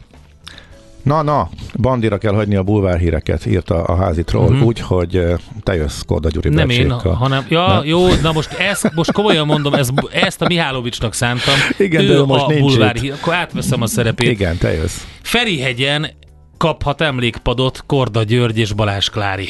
Na, 1.03 1.21
na, 1.21 1.49
bandira 1.77 2.17
kell 2.17 2.33
hagyni 2.33 2.55
a 2.55 2.63
bulvárhíreket, 2.63 3.45
írta 3.45 3.83
a 3.83 3.95
házi 3.95 4.23
troll, 4.23 4.43
uh-huh. 4.43 4.65
úgy, 4.65 4.79
hogy 4.79 5.15
eh, 5.15 5.37
te 5.63 5.75
jössz 5.75 6.01
Korda 6.01 6.29
Gyuri 6.29 6.49
Nem 6.49 6.69
én, 6.69 6.91
hanem, 6.91 7.45
ja, 7.49 7.67
Na. 7.67 7.81
jó, 7.83 8.07
na 8.21 8.31
most 8.31 8.53
ezt, 8.53 8.93
most 8.93 9.11
komolyan 9.11 9.45
mondom, 9.45 9.73
ez, 9.73 9.89
ezt 10.11 10.41
a 10.41 10.47
Mihálovicsnak 10.47 11.13
szántam. 11.13 11.55
Igen, 11.77 12.03
ő 12.03 12.07
de 12.07 12.13
ő 12.13 12.23
most 12.25 12.43
a 12.43 12.47
nincs 12.47 12.59
bulvár, 12.61 12.95
itt. 12.95 13.13
akkor 13.13 13.33
átveszem 13.33 13.81
a 13.81 13.87
szerepét. 13.87 14.29
Igen, 14.29 14.57
te 14.57 14.73
jössz. 14.73 15.03
Ferihegyen 15.21 16.09
kaphat 16.57 17.01
emlékpadot 17.01 17.83
Korda 17.85 18.23
György 18.23 18.57
és 18.57 18.73
Balázs 18.73 19.09
Klári. 19.09 19.49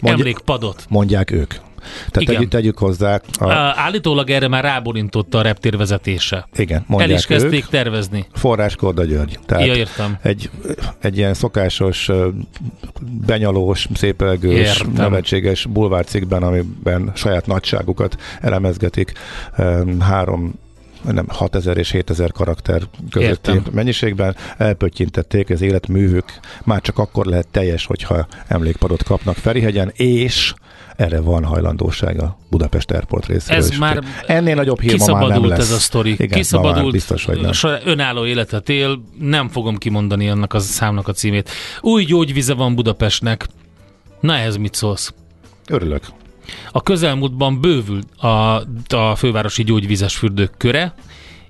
Mondja- 0.00 0.24
Emlékpadot. 0.24 0.84
Mondják 0.88 1.30
ők. 1.30 1.54
Tehát 1.92 2.20
Igen. 2.20 2.34
tegyük, 2.34 2.50
tegyük 2.50 2.78
hozzá. 2.78 3.20
A, 3.38 3.52
Állítólag 3.76 4.30
erre 4.30 4.48
már 4.48 4.64
ráborintotta 4.64 5.38
a 5.38 5.42
reptér 5.42 5.76
vezetése. 5.76 6.48
igen, 6.56 6.78
El 6.78 6.84
mondják 6.88 7.18
is 7.18 7.26
kezdték 7.26 7.64
ők. 7.64 7.68
tervezni. 7.70 8.26
Forrás 8.32 8.76
Korda 8.76 9.04
György. 9.04 9.38
Tehát 9.46 9.66
Ja, 9.66 9.74
értem. 9.74 10.18
egy, 10.22 10.50
egy 11.00 11.16
ilyen 11.16 11.34
szokásos, 11.34 12.10
benyalós, 13.26 13.88
szépelgős, 13.94 14.58
Értem. 14.68 14.92
nevetséges 14.92 15.66
bulvárcikkben, 15.66 16.42
amiben 16.42 17.12
saját 17.14 17.46
nagyságukat 17.46 18.16
elemezgetik, 18.40 19.12
három 20.00 20.54
nem, 21.12 21.26
6000 21.28 21.76
és 21.76 21.90
7000 21.90 22.32
karakter 22.32 22.82
közötti 23.10 23.50
Értem. 23.50 23.72
mennyiségben 23.72 24.36
elpöttyintették 24.56 25.50
az 25.50 25.60
életművük. 25.60 26.24
Már 26.64 26.80
csak 26.80 26.98
akkor 26.98 27.26
lehet 27.26 27.48
teljes, 27.48 27.86
hogyha 27.86 28.26
emlékpadot 28.46 29.02
kapnak 29.02 29.36
Ferihegyen, 29.36 29.92
és 29.94 30.54
erre 30.96 31.20
van 31.20 31.44
hajlandósága 31.44 32.38
Budapest 32.50 32.90
Airport 32.90 33.26
részéről. 33.26 33.58
Ez 33.62 33.70
is. 33.70 33.78
már 33.78 34.04
Ennél 34.26 34.54
nagyobb 34.54 34.80
hír 34.80 34.98
ma 34.98 35.18
már 35.18 35.28
nem 35.28 35.46
lesz. 35.48 35.58
ez 35.58 35.70
a 35.70 35.78
sztori. 35.78 36.10
Igen, 36.10 36.28
Kiszabadult, 36.28 36.92
biztos, 36.92 37.24
hogy 37.24 37.40
nem. 37.40 37.52
önálló 37.84 38.26
életet 38.26 38.68
él, 38.68 39.02
nem 39.18 39.48
fogom 39.48 39.76
kimondani 39.76 40.28
annak 40.28 40.52
a 40.54 40.58
számnak 40.58 41.08
a 41.08 41.12
címét. 41.12 41.50
Új 41.80 42.04
gyógyvize 42.04 42.54
van 42.54 42.74
Budapestnek. 42.74 43.46
Na 44.20 44.34
ehhez 44.34 44.56
mit 44.56 44.74
szólsz? 44.74 45.14
Örülök. 45.68 46.02
A 46.72 46.82
közelmúltban 46.82 47.60
bővült 47.60 48.06
a, 48.16 48.62
a 48.96 49.14
fővárosi 49.16 49.64
gyógyvizes 49.64 50.16
fürdők 50.16 50.52
köre, 50.56 50.94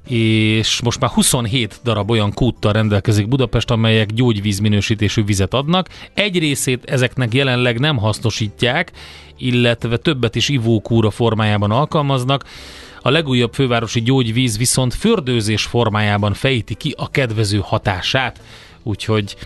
és 0.09 0.81
most 0.83 1.01
már 1.01 1.11
27 1.11 1.81
darab 1.85 2.11
olyan 2.11 2.33
kúttal 2.33 2.73
rendelkezik 2.73 3.29
Budapest, 3.29 3.71
amelyek 3.71 4.13
gyógyvíz 4.13 4.59
minősítésű 4.59 5.25
vizet 5.25 5.55
adnak. 5.55 5.89
Egy 6.15 6.39
részét 6.39 6.85
ezeknek 6.85 7.35
jelenleg 7.35 7.79
nem 7.79 7.97
hasznosítják, 7.97 8.93
illetve 9.39 9.97
többet 9.97 10.35
is 10.35 10.49
ivókúra 10.49 11.11
formájában 11.11 11.71
alkalmaznak. 11.71 12.45
A 13.01 13.11
legújabb 13.11 13.55
fővárosi 13.55 14.03
gyógyvíz 14.03 14.59
viszont 14.59 14.95
fürdőzés 14.95 15.63
formájában 15.63 16.35
fejti 16.35 16.75
ki 16.75 16.95
a 16.97 17.11
kedvező 17.11 17.61
hatását, 17.63 18.41
úgyhogy 18.83 19.37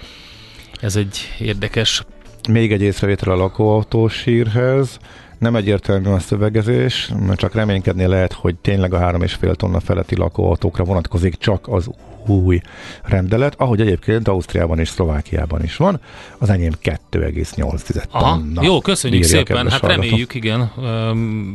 ez 0.80 0.96
egy 0.96 1.18
érdekes 1.38 2.02
Még 2.48 2.72
egy 2.72 2.82
észrevétel 2.82 3.32
a 3.32 3.36
lakóautós 3.36 4.22
hírhez. 4.22 4.98
Nem 5.38 5.56
egyértelmű 5.56 6.08
a 6.08 6.18
szövegezés, 6.18 7.12
mert 7.26 7.38
csak 7.38 7.54
reménykedni 7.54 8.06
lehet, 8.06 8.32
hogy 8.32 8.54
tényleg 8.56 8.92
a 8.94 8.98
3,5 8.98 9.54
tonna 9.54 9.80
feletti 9.80 10.16
lakóautókra 10.16 10.84
vonatkozik 10.84 11.36
csak 11.38 11.68
az 11.68 11.90
új 12.26 12.60
rendelet, 13.02 13.54
ahogy 13.56 13.80
egyébként 13.80 14.28
Ausztriában 14.28 14.78
és 14.78 14.88
Szlovákiában 14.88 15.62
is 15.62 15.76
van. 15.76 16.00
Az 16.38 16.50
enyém 16.50 16.72
2,8 16.82 18.04
Aha, 18.10 18.36
tonna. 18.36 18.62
jó, 18.62 18.80
köszönjük 18.80 19.22
szépen. 19.22 19.70
Hát 19.70 19.80
hallgató. 19.80 20.02
reméljük, 20.02 20.34
igen. 20.34 20.72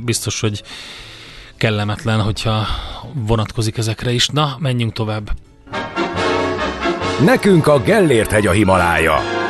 Biztos, 0.05 0.39
hogy 0.39 0.63
kellemetlen, 1.57 2.19
hogyha 2.21 2.65
vonatkozik 3.13 3.77
ezekre 3.77 4.11
is. 4.11 4.27
Na, 4.27 4.55
menjünk 4.59 4.93
tovább. 4.93 5.31
Nekünk 7.25 7.67
a 7.67 7.79
Gellért 7.79 8.31
hegy 8.31 8.47
a 8.47 8.51
Himalája. 8.51 9.42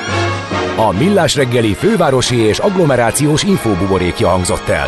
A 0.78 0.92
Millás 0.92 1.36
reggeli 1.36 1.74
fővárosi 1.74 2.36
és 2.36 2.60
agglomerációs 2.60 3.44
infóbuborékja 3.44 4.30
hangzott 4.30 4.68
el. 4.68 4.88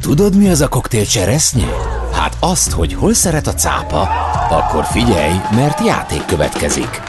Tudod, 0.00 0.36
mi 0.36 0.48
az 0.48 0.60
a 0.60 0.68
koktél 0.68 1.06
cseresznye? 1.06 1.66
Hát 2.12 2.36
azt, 2.40 2.72
hogy 2.72 2.94
hol 2.94 3.12
szeret 3.12 3.46
a 3.46 3.54
cápa, 3.54 4.00
akkor 4.50 4.84
figyelj, 4.84 5.34
mert 5.54 5.84
játék 5.84 6.24
következik. 6.24 7.00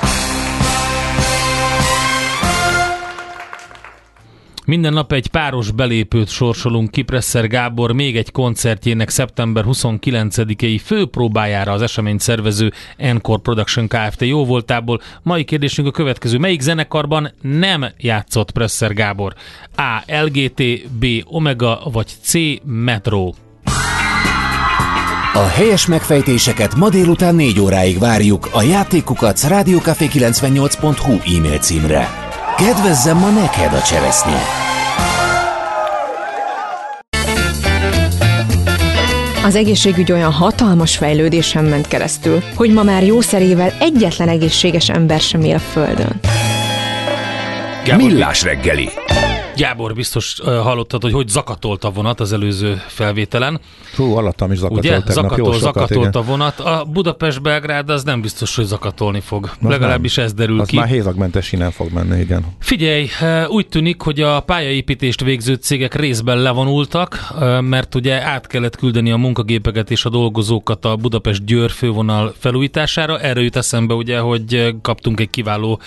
Minden 4.65 4.93
nap 4.93 5.11
egy 5.11 5.27
páros 5.27 5.71
belépőt 5.71 6.29
sorsolunk 6.29 6.91
ki 6.91 7.05
Gábor 7.47 7.91
még 7.91 8.17
egy 8.17 8.31
koncertjének 8.31 9.09
szeptember 9.09 9.63
29-i 9.67 10.81
főpróbájára 10.83 11.71
az 11.71 11.81
esemény 11.81 12.17
szervező 12.17 12.71
Encore 12.97 13.41
Production 13.41 13.87
Kft. 13.87 14.21
jó 14.21 14.45
voltából. 14.45 15.01
Mai 15.23 15.43
kérdésünk 15.43 15.87
a 15.87 15.91
következő. 15.91 16.37
Melyik 16.37 16.61
zenekarban 16.61 17.31
nem 17.41 17.85
játszott 17.97 18.51
Presser 18.51 18.93
Gábor? 18.93 19.33
A. 19.75 20.03
LGT, 20.23 20.89
B. 20.89 21.05
Omega 21.25 21.81
vagy 21.91 22.07
C. 22.21 22.33
Metro? 22.63 23.31
A 25.33 25.47
helyes 25.47 25.85
megfejtéseket 25.85 26.75
ma 26.75 26.89
délután 26.89 27.35
4 27.35 27.59
óráig 27.59 27.99
várjuk 27.99 28.49
a 28.51 28.61
játékukat 28.61 29.39
rádiókafé98.hu 29.47 31.37
e-mail 31.37 31.57
címre. 31.57 32.24
Kedvezzem 32.57 33.17
ma 33.17 33.29
neked 33.29 33.73
a 33.73 33.81
cseresznye! 33.81 34.41
Az 39.43 39.55
egészségügy 39.55 40.11
olyan 40.11 40.31
hatalmas 40.31 40.97
fejlődésen 40.97 41.65
ment 41.65 41.87
keresztül, 41.87 42.43
hogy 42.55 42.73
ma 42.73 42.83
már 42.83 43.03
jószerével 43.03 43.73
egyetlen 43.79 44.29
egészséges 44.29 44.89
ember 44.89 45.19
sem 45.19 45.41
él 45.41 45.55
a 45.55 45.59
Földön. 45.59 46.19
Gábor, 47.85 48.07
Millás 48.07 48.43
reggeli. 48.43 48.89
Gábor 49.57 49.93
biztos 49.93 50.39
uh, 50.39 50.57
hallottad, 50.57 51.01
hogy 51.01 51.11
hogy 51.11 51.27
zakatolt 51.27 51.83
a 51.83 51.89
vonat 51.91 52.19
az 52.19 52.33
előző 52.33 52.81
felvételen. 52.87 53.59
Hú, 53.95 54.15
alattam 54.15 54.51
is 54.51 54.57
zakatolt 54.57 54.85
Ugye? 54.85 54.97
tegnap, 54.97 55.13
Zakatol, 55.13 55.53
sokat, 55.53 55.59
zakatolt 55.59 56.07
igen. 56.07 56.21
a 56.21 56.25
vonat. 56.25 56.59
A 56.59 56.85
Budapest-Belgrád 56.91 57.89
az 57.89 58.03
nem 58.03 58.21
biztos, 58.21 58.55
hogy 58.55 58.65
zakatolni 58.65 59.19
fog. 59.19 59.49
Az 59.61 59.69
Legalábbis 59.69 60.17
ez 60.17 60.33
derül 60.33 60.59
Az 60.59 60.67
ki. 60.67 60.75
már 60.75 60.87
hézagmentes 60.87 61.45
sínen 61.45 61.71
fog 61.71 61.91
menni, 61.93 62.19
igen. 62.19 62.45
Figyelj, 62.59 63.07
úgy 63.47 63.67
tűnik, 63.67 64.01
hogy 64.01 64.21
a 64.21 64.39
pályaépítést 64.39 65.21
végző 65.21 65.53
cégek 65.53 65.95
részben 65.95 66.37
levonultak, 66.37 67.19
mert 67.61 67.95
ugye 67.95 68.21
át 68.21 68.47
kellett 68.47 68.75
küldeni 68.75 69.11
a 69.11 69.17
munkagépeket 69.17 69.91
és 69.91 70.05
a 70.05 70.09
dolgozókat 70.09 70.85
a 70.85 70.95
Budapest-Győr 70.95 71.69
fővonal 71.71 72.33
felújítására. 72.37 73.19
Erre 73.19 73.41
jut 73.41 73.55
eszembe 73.55 73.93
ugye, 73.93 74.19
hogy 74.19 74.75
kaptunk 74.81 75.19
egy 75.19 75.29
kiváló 75.29 75.79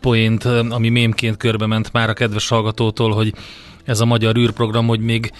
poént, 0.00 0.44
ami 0.44 0.88
mémként 0.88 1.36
körbe 1.36 1.66
ment 1.66 1.92
már 1.92 2.08
a 2.08 2.12
kedves 2.12 2.48
hallgatótól, 2.98 3.12
hogy 3.12 3.34
ez 3.84 4.00
a 4.00 4.04
magyar 4.04 4.36
űrprogram, 4.36 4.86
hogy 4.86 5.00
még 5.00 5.32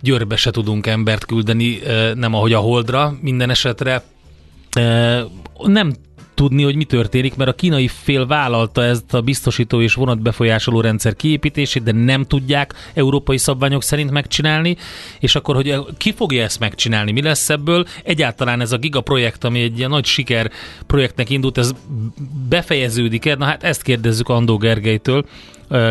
Győrbe 0.00 0.36
se 0.36 0.50
tudunk 0.50 0.86
embert 0.86 1.24
küldeni, 1.24 1.78
nem 2.14 2.34
ahogy 2.34 2.52
a 2.52 2.58
Holdra, 2.58 3.16
minden 3.20 3.50
esetre 3.50 4.02
nem 5.62 5.92
tudni, 6.34 6.62
hogy 6.62 6.76
mi 6.76 6.84
történik, 6.84 7.36
mert 7.36 7.50
a 7.50 7.54
kínai 7.54 7.88
fél 7.88 8.26
vállalta 8.26 8.84
ezt 8.84 9.14
a 9.14 9.20
biztosító 9.20 9.80
és 9.80 9.94
vonatbefolyásoló 9.94 10.80
rendszer 10.80 11.16
kiépítését, 11.16 11.82
de 11.82 11.92
nem 11.92 12.24
tudják 12.24 12.74
európai 12.94 13.38
szabványok 13.38 13.82
szerint 13.82 14.10
megcsinálni, 14.10 14.76
és 15.20 15.34
akkor, 15.34 15.54
hogy 15.54 15.74
ki 15.96 16.12
fogja 16.12 16.42
ezt 16.42 16.60
megcsinálni, 16.60 17.12
mi 17.12 17.22
lesz 17.22 17.50
ebből? 17.50 17.86
Egyáltalán 18.04 18.60
ez 18.60 18.72
a 18.72 18.76
giga 18.76 19.00
projekt, 19.00 19.44
ami 19.44 19.60
egy 19.60 19.78
ilyen 19.78 19.90
nagy 19.90 20.04
siker 20.04 20.50
projektnek 20.86 21.30
indult, 21.30 21.58
ez 21.58 21.72
befejeződik-e? 22.48 23.34
Na 23.34 23.44
hát 23.44 23.62
ezt 23.62 23.82
kérdezzük 23.82 24.28
Andó 24.28 24.56
Gergelytől, 24.56 25.26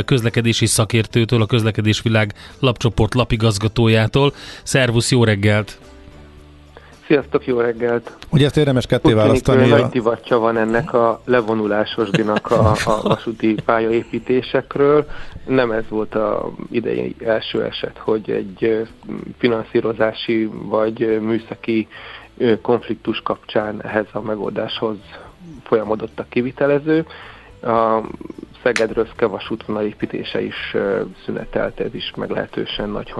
közlekedési 0.05 0.65
szakértőtől, 0.65 1.41
a 1.41 1.45
Közlekedésvilág 1.45 2.33
lapcsoport 2.59 3.13
lapigazgatójától. 3.13 4.33
Szervusz, 4.63 5.11
jó 5.11 5.23
reggelt! 5.23 5.79
Sziasztok, 7.07 7.45
jó 7.45 7.59
reggelt! 7.59 8.17
Ugye 8.29 8.45
ezt 8.45 8.57
érdemes 8.57 8.85
ketté 8.85 9.09
Úgy 9.09 9.15
választani. 9.15 9.71
A... 9.71 9.77
nagy 9.77 9.89
divatja 9.89 10.37
van 10.37 10.57
ennek 10.57 10.93
a 10.93 11.21
levonulásosdinak 11.25 12.51
a, 12.51 12.71
a 12.85 13.01
vasúti 13.01 13.55
pályaépítésekről. 13.65 15.05
Nem 15.47 15.71
ez 15.71 15.83
volt 15.89 16.15
a 16.15 16.51
idei 16.71 17.15
első 17.25 17.63
eset, 17.63 17.97
hogy 17.97 18.29
egy 18.29 18.87
finanszírozási 19.37 20.49
vagy 20.51 21.19
műszaki 21.21 21.87
konfliktus 22.61 23.21
kapcsán 23.21 23.83
ehhez 23.83 24.05
a 24.11 24.21
megoldáshoz 24.21 24.97
folyamodott 25.63 26.19
a 26.19 26.25
kivitelező. 26.29 27.05
A 27.61 28.01
Szeged-Röszke 28.65 29.25
vasútvonal 29.25 29.83
építése 29.83 30.41
is 30.41 30.75
szünetelt, 31.25 31.79
ez 31.79 31.93
is 31.93 32.11
meglehetősen 32.15 32.89
nagy 32.89 33.13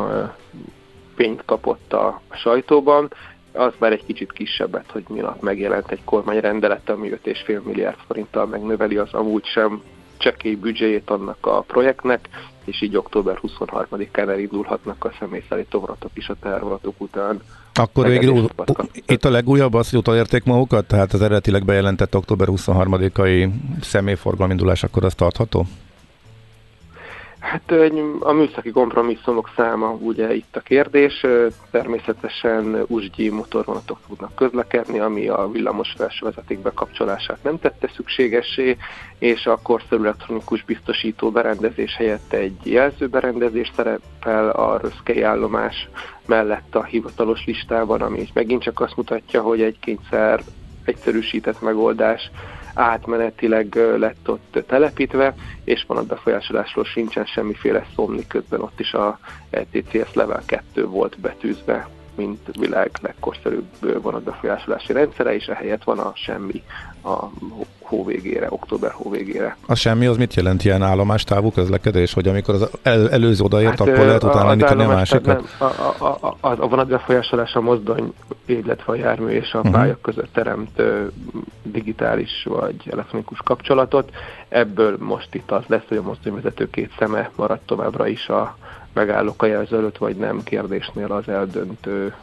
pénzt 1.16 1.46
kapott 1.46 1.94
a 1.94 2.22
sajtóban. 2.32 3.14
Az 3.52 3.74
már 3.78 3.92
egy 3.92 4.06
kicsit 4.06 4.32
kisebbet, 4.32 4.92
hogy 4.92 5.04
minap 5.10 5.42
megjelent 5.42 5.92
egy 5.92 6.04
kormányrendelet, 6.04 6.90
ami 6.90 7.10
5,5 7.10 7.64
milliárd 7.64 7.98
forinttal 8.08 8.46
megnöveli 8.46 8.98
az 8.98 9.14
amúgy 9.14 9.46
sem 9.46 9.82
csekély 10.18 10.56
büdzséjét 10.56 11.10
annak 11.10 11.46
a 11.46 11.62
projektnek, 11.62 12.30
és 12.66 12.82
így 12.82 12.96
október 12.96 13.40
23-án 13.42 14.30
elindulhatnak 14.30 15.06
a 15.06 15.12
személyszállító 15.20 15.80
vonatok 15.80 16.12
is 16.14 16.30
a 16.30 16.36
tehervonatok 16.42 17.02
után. 17.02 17.42
Akkor 17.74 18.08
végül 18.08 18.30
ú- 18.30 18.54
itt 19.06 19.26
a 19.26 19.30
legújabb 19.30 19.74
az, 19.74 19.90
hogy 19.90 20.00
utolérték 20.00 20.44
magukat, 20.44 20.88
tehát 20.88 21.14
az 21.14 21.22
eredetileg 21.22 21.66
bejelentett 21.66 22.16
október 22.16 22.48
23-ai 22.52 23.50
személyforgalmi 23.82 24.54
indulás, 24.54 24.84
akkor 24.84 25.04
az 25.04 25.16
tartható? 25.16 25.66
Hát 27.46 27.72
a 28.20 28.32
műszaki 28.32 28.72
kompromisszumok 28.72 29.50
száma 29.56 29.90
ugye 29.90 30.34
itt 30.34 30.56
a 30.56 30.60
kérdés. 30.60 31.26
Természetesen 31.72 32.84
USGI 32.88 33.30
motorvonatok 33.30 34.00
tudnak 34.08 34.36
közlekedni, 34.36 35.00
ami 35.00 35.28
a 35.28 35.50
villamos 35.52 35.94
felső 35.98 36.26
vezeték 36.26 36.60
bekapcsolását 36.60 37.44
nem 37.44 37.60
tette 37.60 37.90
szükségessé, 37.96 38.78
és 39.20 39.46
a 39.46 39.60
korszerű 39.62 40.02
elektronikus 40.04 40.64
biztosító 40.64 41.32
berendezés 41.32 41.96
helyett 41.96 42.34
egy 42.34 42.58
jelzőberendezés 42.64 43.72
szerepel 43.76 44.50
a 44.50 44.78
röszkei 44.78 45.22
állomás 45.22 45.90
mellett 46.26 46.76
a 46.76 46.84
hivatalos 46.84 47.46
listában, 47.46 48.02
ami 48.02 48.28
megint 48.34 48.62
csak 48.62 48.80
azt 48.80 48.96
mutatja, 48.96 49.42
hogy 49.42 49.62
egy 49.62 49.80
kényszer 49.80 50.42
egyszerűsített 50.86 51.62
megoldás 51.62 52.32
átmenetileg 52.76 53.76
lett 53.98 54.30
ott 54.30 54.64
telepítve, 54.68 55.36
és 55.64 55.84
van 55.88 55.98
a 55.98 56.04
befolyásolásról 56.04 56.86
sincsen 56.86 57.26
semmiféle 57.26 57.86
szó, 57.96 58.08
miközben 58.08 58.62
ott 58.62 58.80
is 58.80 58.94
a 58.94 59.20
ETCS 59.50 60.14
Level 60.14 60.42
2 60.46 60.86
volt 60.86 61.20
betűzve, 61.20 61.88
mint 62.16 62.40
világ 62.60 62.92
legkorszerűbb 63.02 64.02
vonatbefolyásolási 64.02 64.94
rendszere, 64.94 65.36
és 65.36 65.46
ehelyett 65.46 65.84
van 65.84 66.00
a 66.00 66.12
semmi 66.16 66.64
a 67.04 67.30
hó- 67.82 68.06
végére, 68.06 68.48
október 68.50 68.92
hó 68.92 69.10
végére. 69.10 69.58
A 69.68 69.76
semmi 69.76 70.06
az 70.06 70.18
mit 70.18 70.34
jelent 70.34 70.64
ilyen 70.64 70.82
állomástávú 70.84 71.52
közlekedés, 71.52 72.14
hogy 72.14 72.28
amikor 72.28 72.54
az 72.54 72.70
el, 72.82 73.10
előző 73.12 73.44
odaért, 73.44 73.70
hát, 73.70 73.80
akkor 73.80 74.06
lehet 74.06 74.24
utána 74.24 74.52
indítani 74.52 74.80
a 74.82 74.84
állomás- 74.84 75.12
másikat? 75.12 75.44
Nem, 75.60 75.70
a, 75.70 75.84
a, 76.04 76.18
a, 76.22 76.36
a, 76.40 76.62
a 76.62 76.68
vonatbefolyásolás 76.68 77.54
a 77.54 77.62
mozdony, 77.62 78.14
illetve 78.46 78.92
a 78.92 78.96
jármű 78.96 79.30
és 79.32 79.54
a 79.54 79.58
Mhm. 79.60 79.72
pálya 79.72 79.98
között 80.02 80.34
teremt 80.34 80.82
digitális 81.64 82.44
vagy 82.50 82.76
elektronikus 82.92 83.40
kapcsolatot. 83.44 84.10
Ebből 84.50 84.98
most 85.00 85.36
itt 85.36 85.52
az 85.52 85.64
lesz, 85.68 85.84
hogy 85.88 85.98
a 85.98 86.02
mozdonyvezető 86.02 86.70
két 86.70 86.92
szeme 87.00 87.30
marad 87.36 87.60
továbbra 87.66 88.08
is 88.08 88.28
a 88.28 88.58
megállók 88.96 89.44
a 89.44 89.46
jelző 89.46 89.78
előtt, 89.78 89.98
vagy 89.98 90.16
nem 90.16 90.44
kérdésnél 90.44 91.12
az 91.12 91.28
eldöntő 91.28 92.14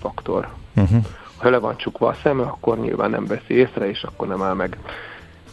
faktor. 0.00 0.48
Uh-huh. 0.76 1.04
Ha 1.36 1.50
le 1.50 1.58
van 1.58 1.76
csukva 1.76 2.08
a 2.08 2.16
szeme, 2.22 2.42
akkor 2.42 2.78
nyilván 2.78 3.10
nem 3.10 3.26
veszi 3.26 3.54
észre, 3.54 3.88
és 3.88 4.02
akkor 4.02 4.28
nem 4.28 4.42
áll 4.42 4.54
meg. 4.54 4.78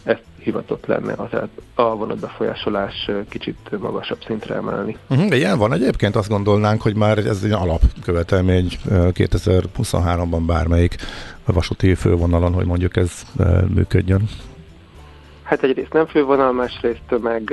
Ez 0.02 0.16
hivatott 0.38 0.86
lenne 0.86 1.12
az 1.16 1.30
a 1.74 1.96
vonatbefolyásolás 1.96 3.10
kicsit 3.28 3.78
magasabb 3.80 4.22
szintre 4.26 4.54
emelni. 4.54 4.96
Uh-huh. 5.08 5.28
De 5.28 5.36
ilyen 5.36 5.58
van 5.58 5.72
egyébként, 5.72 6.16
azt 6.16 6.28
gondolnánk, 6.28 6.82
hogy 6.82 6.94
már 6.94 7.18
ez 7.18 7.42
egy 7.44 7.52
alapkövetelmény 7.52 8.68
ö, 8.88 9.08
2023-ban 9.12 10.42
bármelyik 10.46 10.96
vasúti 11.44 11.94
fővonalon, 11.94 12.52
hogy 12.52 12.66
mondjuk 12.66 12.96
ez 12.96 13.22
működjön. 13.74 14.28
Hát 15.54 15.62
egyrészt 15.62 15.92
nem 15.92 16.06
fővonal, 16.06 16.52
másrészt 16.52 17.18
meg 17.22 17.52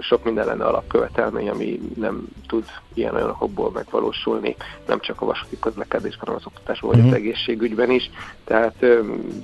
sok 0.00 0.24
minden 0.24 0.46
lenne 0.46 0.64
alapkövetelmény, 0.64 1.48
ami 1.48 1.80
nem 1.96 2.22
tud 2.48 2.64
ilyen 2.94 3.14
olyan 3.14 3.28
okokból 3.28 3.70
megvalósulni, 3.74 4.56
nem 4.86 5.00
csak 5.00 5.20
a 5.20 5.24
vasúti 5.24 5.58
közlekedésben, 5.60 6.18
hanem 6.20 6.34
az 6.36 6.46
oktatásban 6.46 6.90
vagy 6.90 6.98
Mhm. 6.98 7.08
az 7.08 7.14
egészségügyben 7.14 7.90
is. 7.90 8.10
Tehát 8.44 8.74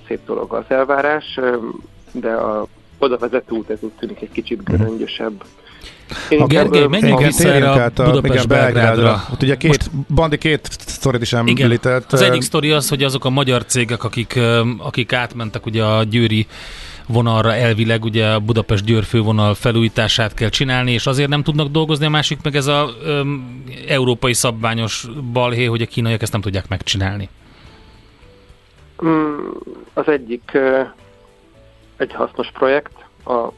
szép 0.06 0.20
dolog 0.26 0.52
az 0.52 0.64
elvárás, 0.68 1.40
de 2.12 2.30
a 2.32 2.66
oda 2.98 3.16
vezető 3.18 3.54
út 3.54 3.70
ez 3.70 3.78
úgy 3.80 3.92
tűnik 3.98 4.20
egy 4.20 4.32
kicsit 4.32 4.64
göröngyösebb. 4.64 5.44
Én 6.28 6.40
A 6.40 6.46
Gergely, 6.46 6.86
menjünk 6.86 7.18
a- 7.18 7.22
vissza 7.22 7.48
erre 7.52 7.70
a 7.70 7.90
Budapest-Belgrádra. 7.94 9.22
Ott 9.32 9.42
ugye 9.42 9.56
két, 9.56 9.90
Bandi 10.14 10.38
két 10.38 10.68
sztorit 10.70 11.20
is 11.22 11.32
Igen, 11.32 11.46
említett. 11.64 12.12
az 12.12 12.20
ö, 12.20 12.24
egyik 12.24 12.42
sztori 12.42 12.70
az, 12.70 12.88
hogy 12.88 13.02
azok 13.02 13.24
a 13.24 13.30
magyar 13.30 13.64
cégek, 13.64 14.04
akik, 14.04 14.38
akik 14.78 15.12
átmentek 15.12 15.66
ugye 15.66 15.84
a 15.84 16.02
győri 16.04 16.46
vonalra 17.08 17.54
elvileg, 17.54 18.04
ugye 18.04 18.26
a 18.26 18.40
Budapest-Győr 18.40 19.04
fővonal 19.04 19.54
felújítását 19.54 20.34
kell 20.34 20.48
csinálni, 20.48 20.92
és 20.92 21.06
azért 21.06 21.28
nem 21.28 21.42
tudnak 21.42 21.68
dolgozni, 21.68 22.06
a 22.06 22.10
másik 22.10 22.38
meg 22.42 22.56
ez 22.56 22.66
a 22.66 22.88
öm, 23.04 23.62
európai 23.88 24.32
szabványos 24.32 25.06
balhé, 25.32 25.64
hogy 25.64 25.82
a 25.82 25.86
kínaiak 25.86 26.22
ezt 26.22 26.32
nem 26.32 26.40
tudják 26.40 26.68
megcsinálni. 26.68 27.28
Mm, 29.04 29.48
Az 29.94 30.08
egyik 30.08 30.58
egy 31.96 32.12
hasznos 32.12 32.50
projekt, 32.52 32.92
a 33.24 33.52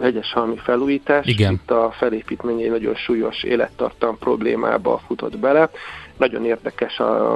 hegyeshalmi 0.00 0.56
felújítás. 0.56 1.26
Igen. 1.26 1.52
Itt 1.52 1.70
a 1.70 1.90
felépítmény 1.98 2.60
egy 2.60 2.70
nagyon 2.70 2.94
súlyos 2.94 3.42
élettartam 3.42 4.18
problémába 4.18 5.00
futott 5.06 5.38
bele. 5.38 5.70
Nagyon 6.16 6.44
érdekes 6.44 6.98
a, 6.98 7.34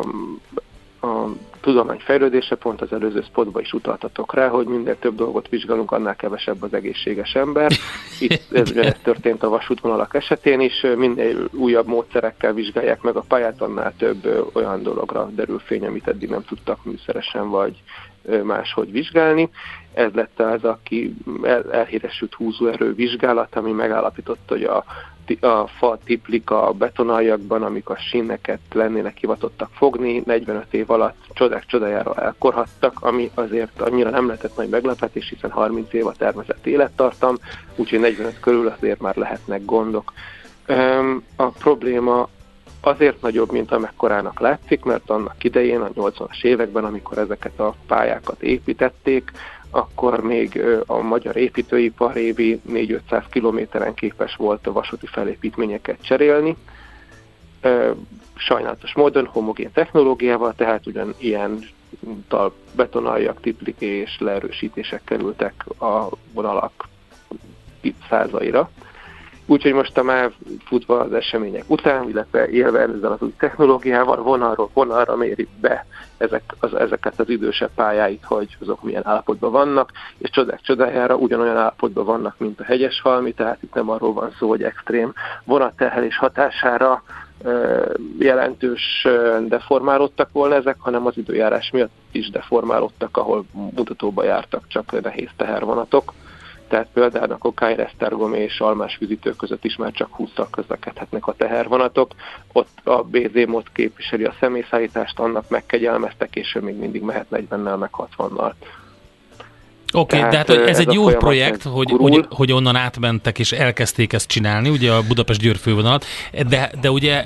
a 1.00 1.28
tudomány 1.64 1.98
fejlődése, 1.98 2.54
pont 2.54 2.80
az 2.80 2.92
előző 2.92 3.22
spotba 3.22 3.60
is 3.60 3.72
utaltatok 3.72 4.34
rá, 4.34 4.48
hogy 4.48 4.66
minél 4.66 4.98
több 4.98 5.14
dolgot 5.14 5.48
vizsgálunk, 5.48 5.92
annál 5.92 6.16
kevesebb 6.16 6.62
az 6.62 6.74
egészséges 6.74 7.34
ember. 7.34 7.72
Itt 8.20 8.52
ez, 8.60 8.70
ez 8.70 8.96
történt 9.02 9.42
a 9.42 9.48
vasútvonalak 9.48 10.14
esetén 10.14 10.60
is, 10.60 10.86
minél 10.96 11.48
újabb 11.52 11.86
módszerekkel 11.86 12.52
vizsgálják 12.52 13.02
meg 13.02 13.16
a 13.16 13.24
pályát, 13.28 13.60
annál 13.60 13.94
több 13.98 14.50
olyan 14.52 14.82
dologra 14.82 15.30
derül 15.34 15.58
fény, 15.58 15.86
amit 15.86 16.08
eddig 16.08 16.28
nem 16.28 16.44
tudtak 16.44 16.84
műszeresen 16.84 17.50
vagy 17.50 17.82
máshogy 18.42 18.92
vizsgálni. 18.92 19.48
Ez 19.94 20.12
lett 20.12 20.40
az, 20.40 20.64
aki 20.64 21.14
el, 21.42 21.72
elhíresült 21.72 22.34
húzóerő 22.34 22.94
vizsgálat, 22.94 23.56
ami 23.56 23.72
megállapította, 23.72 24.54
hogy 24.54 24.64
a 24.64 24.84
a 25.40 25.66
fa 25.66 25.98
tiplik 26.04 26.50
a 26.50 26.72
betonaljakban, 26.72 27.62
amik 27.62 27.88
a 27.88 27.96
síneket 27.96 28.60
lennének 28.72 29.16
hivatottak 29.16 29.70
fogni, 29.72 30.22
45 30.26 30.74
év 30.74 30.90
alatt 30.90 31.16
csodák 31.32 31.66
csodájára 31.66 32.14
elkorhattak, 32.14 33.00
ami 33.00 33.30
azért 33.34 33.80
annyira 33.80 34.10
nem 34.10 34.26
lehetett 34.26 34.56
nagy 34.56 34.68
meglepetés, 34.68 35.28
hiszen 35.28 35.50
30 35.50 35.92
év 35.92 36.06
a 36.06 36.12
tervezett 36.12 36.66
élettartam, 36.66 37.36
úgyhogy 37.76 38.00
45 38.00 38.40
körül 38.40 38.68
azért 38.68 39.00
már 39.00 39.16
lehetnek 39.16 39.64
gondok. 39.64 40.12
A 41.36 41.46
probléma 41.48 42.28
azért 42.86 43.20
nagyobb, 43.20 43.52
mint 43.52 43.72
amekkorának 43.72 44.40
látszik, 44.40 44.84
mert 44.84 45.10
annak 45.10 45.44
idején, 45.44 45.80
a 45.80 45.88
80-as 45.88 46.44
években, 46.44 46.84
amikor 46.84 47.18
ezeket 47.18 47.60
a 47.60 47.74
pályákat 47.86 48.42
építették, 48.42 49.30
akkor 49.70 50.20
még 50.20 50.62
a 50.86 50.98
magyar 50.98 51.36
építőipar 51.36 52.16
évi 52.16 52.60
4-500 52.68 53.24
kilométeren 53.30 53.94
képes 53.94 54.36
volt 54.36 54.66
a 54.66 54.72
vasúti 54.72 55.06
felépítményeket 55.06 55.98
cserélni. 56.02 56.56
Sajnálatos 58.34 58.94
módon 58.94 59.26
homogén 59.26 59.72
technológiával, 59.72 60.54
tehát 60.56 60.86
ugyan 60.86 61.14
ilyen 61.18 61.58
betonaljak, 62.76 63.40
tiplik 63.40 63.80
és 63.80 64.16
leerősítések 64.18 65.00
kerültek 65.04 65.64
a 65.80 66.08
vonalak 66.32 66.88
százaira. 68.08 68.70
Úgyhogy 69.46 69.72
most 69.72 69.98
a 69.98 70.02
MÁV 70.02 70.32
futva 70.64 71.00
az 71.00 71.12
események 71.12 71.64
után, 71.66 72.08
illetve 72.08 72.48
élve 72.48 72.80
ezzel 72.80 73.12
az 73.12 73.22
új 73.22 73.32
technológiával 73.38 74.22
vonalról 74.22 74.70
vonalra 74.72 75.16
méri 75.16 75.48
be 75.60 75.86
ezek, 76.16 76.42
az, 76.60 76.74
ezeket 76.74 77.20
az 77.20 77.28
idősebb 77.28 77.70
pályáit, 77.74 78.24
hogy 78.24 78.56
azok 78.60 78.82
milyen 78.82 79.06
állapotban 79.06 79.50
vannak, 79.50 79.90
és 80.18 80.30
csodák 80.30 80.60
csodájára 80.60 81.14
ugyanolyan 81.14 81.56
állapotban 81.56 82.04
vannak, 82.04 82.34
mint 82.38 82.60
a 82.60 82.64
hegyes 82.64 83.00
halmi, 83.00 83.32
tehát 83.32 83.62
itt 83.62 83.74
nem 83.74 83.90
arról 83.90 84.12
van 84.12 84.30
szó, 84.38 84.48
hogy 84.48 84.62
extrém 84.62 85.12
vonatterhelés 85.44 86.16
hatására 86.16 87.02
jelentős 88.18 89.06
deformálódtak 89.46 90.32
volna 90.32 90.54
ezek, 90.54 90.76
hanem 90.78 91.06
az 91.06 91.16
időjárás 91.16 91.70
miatt 91.70 91.92
is 92.12 92.30
deformálódtak, 92.30 93.16
ahol 93.16 93.44
mutatóba 93.52 94.24
jártak 94.24 94.64
csak 94.68 95.02
nehéz 95.02 95.28
tehervonatok 95.36 96.12
tehát 96.68 96.88
például 96.92 97.32
a 97.32 97.38
Kokány, 97.38 97.80
Esztergom 97.80 98.34
és 98.34 98.60
Almás 98.60 98.96
fűzítő 98.96 99.30
között 99.30 99.64
is 99.64 99.76
már 99.76 99.92
csak 99.92 100.08
20-szal 100.18 100.46
közlekedhetnek 100.50 101.26
a 101.26 101.32
tehervonatok. 101.32 102.10
Ott 102.52 102.78
a 102.84 103.02
BZ 103.02 103.46
mód 103.46 103.72
képviseli 103.72 104.24
a 104.24 104.34
személyszállítást, 104.40 105.18
annak 105.18 105.48
megkegyelmeztek, 105.48 106.36
és 106.36 106.54
ő 106.54 106.60
még 106.60 106.76
mindig 106.76 107.02
mehet 107.02 107.26
40-nel, 107.30 107.78
meg 107.78 107.90
60-nal. 107.92 108.52
Oké, 109.96 110.16
okay, 110.16 110.30
de 110.30 110.36
hát 110.36 110.50
ez, 110.50 110.68
ez 110.68 110.78
egy 110.78 110.92
jó 110.92 111.06
projekt, 111.06 111.62
hogy, 111.62 111.90
hogy, 111.96 112.26
hogy 112.30 112.52
onnan 112.52 112.76
átmentek 112.76 113.38
és 113.38 113.52
elkezdték 113.52 114.12
ezt 114.12 114.28
csinálni, 114.28 114.68
ugye 114.68 114.92
a 114.92 115.02
Budapest-Győr 115.08 115.56
fővonalat, 115.56 116.04
de, 116.48 116.70
de 116.80 116.90
ugye... 116.90 117.24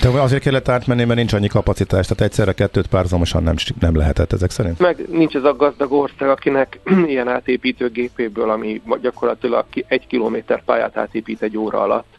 De 0.00 0.08
azért 0.08 0.42
kellett 0.42 0.68
átmenni, 0.68 1.04
mert 1.04 1.18
nincs 1.18 1.32
annyi 1.32 1.48
kapacitás, 1.48 2.06
tehát 2.06 2.22
egyszerre 2.22 2.52
kettőt 2.52 2.86
párzamosan 2.86 3.42
nem, 3.42 3.54
nem 3.80 3.96
lehetett 3.96 4.32
ezek 4.32 4.50
szerint? 4.50 4.78
Meg 4.78 5.04
nincs 5.10 5.34
ez 5.34 5.44
a 5.44 5.56
gazdag 5.56 5.92
ország, 5.92 6.28
akinek 6.28 6.78
ilyen 7.06 7.28
átépítő 7.28 7.90
gépéből, 7.90 8.50
ami 8.50 8.82
gyakorlatilag 9.02 9.64
egy 9.88 10.06
kilométer 10.06 10.62
pályát 10.64 10.96
átépít 10.96 11.42
egy 11.42 11.56
óra 11.56 11.80
alatt, 11.80 12.17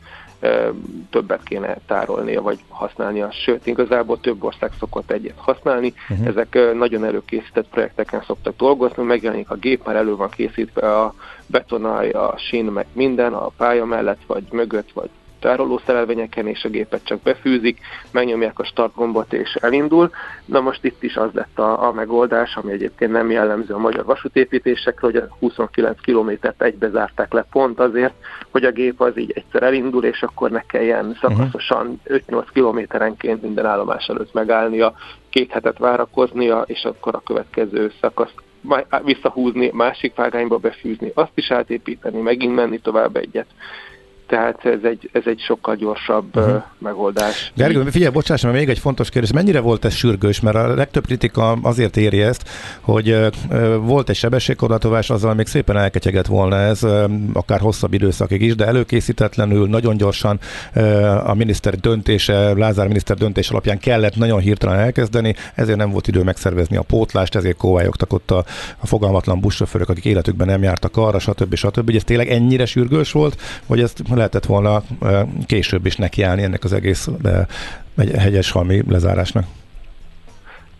többet 1.09 1.43
kéne 1.43 1.77
tárolnia 1.87 2.41
vagy 2.41 2.59
használnia. 2.67 3.31
Sőt, 3.31 3.67
igazából 3.67 4.19
több 4.19 4.43
ország 4.43 4.71
szokott 4.79 5.11
egyet 5.11 5.37
használni. 5.37 5.93
Uh-huh. 6.09 6.27
Ezek 6.27 6.57
nagyon 6.73 7.05
előkészített 7.05 7.67
projekteken 7.69 8.23
szoktak 8.25 8.55
dolgozni, 8.55 9.03
megjelenik 9.03 9.49
a 9.49 9.55
gép, 9.55 9.85
már 9.85 9.95
elő 9.95 10.15
van 10.15 10.29
készítve 10.29 10.97
a 10.97 11.13
betonalja, 11.45 12.29
a 12.29 12.37
sín, 12.37 12.65
meg 12.65 12.85
minden 12.93 13.33
a 13.33 13.47
pálya 13.47 13.85
mellett, 13.85 14.21
vagy 14.27 14.43
mögött, 14.51 14.91
vagy 14.91 15.09
tárolószerelvényeken, 15.39 16.47
és 16.47 16.63
a 16.63 16.69
gépet 16.69 17.03
csak 17.03 17.21
befűzik, 17.21 17.79
megnyomják 18.11 18.59
a 18.59 18.63
startgombot 18.63 19.33
és 19.33 19.55
elindul. 19.55 20.09
Na 20.45 20.59
most 20.59 20.83
itt 20.83 21.03
is 21.03 21.15
az 21.15 21.29
lett 21.33 21.59
a, 21.59 21.87
a 21.87 21.91
megoldás, 21.91 22.55
ami 22.55 22.71
egyébként 22.71 23.11
nem 23.11 23.31
jellemző 23.31 23.73
a 23.73 23.77
magyar 23.77 24.05
vasútépítésekre, 24.05 25.07
hogy 25.07 25.15
a 25.15 25.27
29 25.39 26.01
kilométert 26.01 26.61
egybe 26.61 26.89
zárták 26.89 27.33
le 27.33 27.45
pont 27.51 27.79
azért, 27.79 28.13
hogy 28.51 28.63
a 28.63 28.71
gép 28.71 29.01
az 29.01 29.17
így 29.17 29.31
egyszer 29.35 29.63
elindul, 29.63 30.03
és 30.03 30.21
akkor 30.21 30.51
ne 30.51 30.61
kelljen 30.61 31.17
szakaszosan 31.21 32.01
5-8 32.05 32.45
kilométerenként 32.53 33.41
minden 33.41 33.65
állomás 33.65 34.07
előtt 34.07 34.33
megállnia, 34.33 34.93
két 35.29 35.51
hetet 35.51 35.77
várakoznia, 35.77 36.61
és 36.61 36.83
akkor 36.83 37.15
a 37.15 37.21
következő 37.25 37.91
szakasz 38.01 38.33
visszahúzni, 39.03 39.71
másik 39.73 40.15
vágányba 40.15 40.57
befűzni, 40.57 41.11
azt 41.13 41.31
is 41.35 41.51
átépíteni, 41.51 42.21
megint 42.21 42.55
menni 42.55 42.79
tovább 42.79 43.15
egyet 43.15 43.47
tehát 44.29 44.65
ez 44.65 44.79
egy, 44.83 45.09
ez 45.13 45.21
egy 45.25 45.39
sokkal 45.39 45.75
gyorsabb 45.75 46.37
uh-huh. 46.37 46.63
megoldás. 46.77 47.51
Gergő, 47.55 47.83
figyelj, 47.83 48.11
bocsáss, 48.11 48.41
mert 48.41 48.55
még 48.55 48.69
egy 48.69 48.79
fontos 48.79 49.09
kérdés, 49.09 49.31
mennyire 49.31 49.59
volt 49.59 49.85
ez 49.85 49.93
sürgős, 49.93 50.39
mert 50.39 50.55
a 50.55 50.75
legtöbb 50.75 51.05
kritika 51.05 51.51
azért 51.51 51.97
éri 51.97 52.21
ezt, 52.21 52.49
hogy 52.81 53.29
volt 53.81 54.09
egy 54.09 54.15
sebességkorlátozás, 54.15 55.09
azzal 55.09 55.33
még 55.33 55.47
szépen 55.47 55.77
elketyegett 55.77 56.25
volna 56.25 56.55
ez, 56.55 56.85
akár 57.33 57.59
hosszabb 57.59 57.93
időszakig 57.93 58.41
is, 58.41 58.55
de 58.55 58.65
előkészítetlenül, 58.65 59.67
nagyon 59.67 59.97
gyorsan 59.97 60.39
a 61.25 61.33
miniszter 61.33 61.75
döntése, 61.75 62.53
Lázár 62.53 62.87
miniszter 62.87 63.17
döntés 63.17 63.49
alapján 63.49 63.79
kellett 63.79 64.15
nagyon 64.15 64.39
hirtelen 64.39 64.79
elkezdeni, 64.79 65.35
ezért 65.55 65.77
nem 65.77 65.89
volt 65.91 66.07
idő 66.07 66.23
megszervezni 66.23 66.77
a 66.77 66.81
pótlást, 66.81 67.35
ezért 67.35 67.57
kóvályogtak 67.57 68.13
ott 68.13 68.31
a, 68.31 68.43
a 68.77 68.87
fogalmatlan 68.87 69.39
buszsofőrök, 69.39 69.89
akik 69.89 70.05
életükben 70.05 70.47
nem 70.47 70.63
jártak 70.63 70.97
arra, 70.97 71.19
stb. 71.19 71.55
stb. 71.55 71.77
stb. 71.77 71.89
Ez 71.95 72.03
tényleg 72.03 72.29
ennyire 72.29 72.65
sürgős 72.65 73.11
volt, 73.11 73.41
hogy 73.65 73.81
ezt 73.81 74.07
lehetett 74.19 74.45
volna 74.45 74.81
később 75.45 75.85
is 75.85 75.95
nekiállni 75.95 76.43
ennek 76.43 76.63
az 76.63 76.73
egész 76.73 77.07
egy 77.97 78.11
hegyes 78.11 78.51
halmi 78.51 78.81
lezárásnak. 78.89 79.43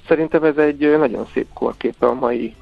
Szerintem 0.08 0.44
ez 0.44 0.58
egy 0.58 0.96
nagyon 0.98 1.28
szép 1.34 1.48
korképe 1.54 2.08
a 2.08 2.14
mai 2.14 2.56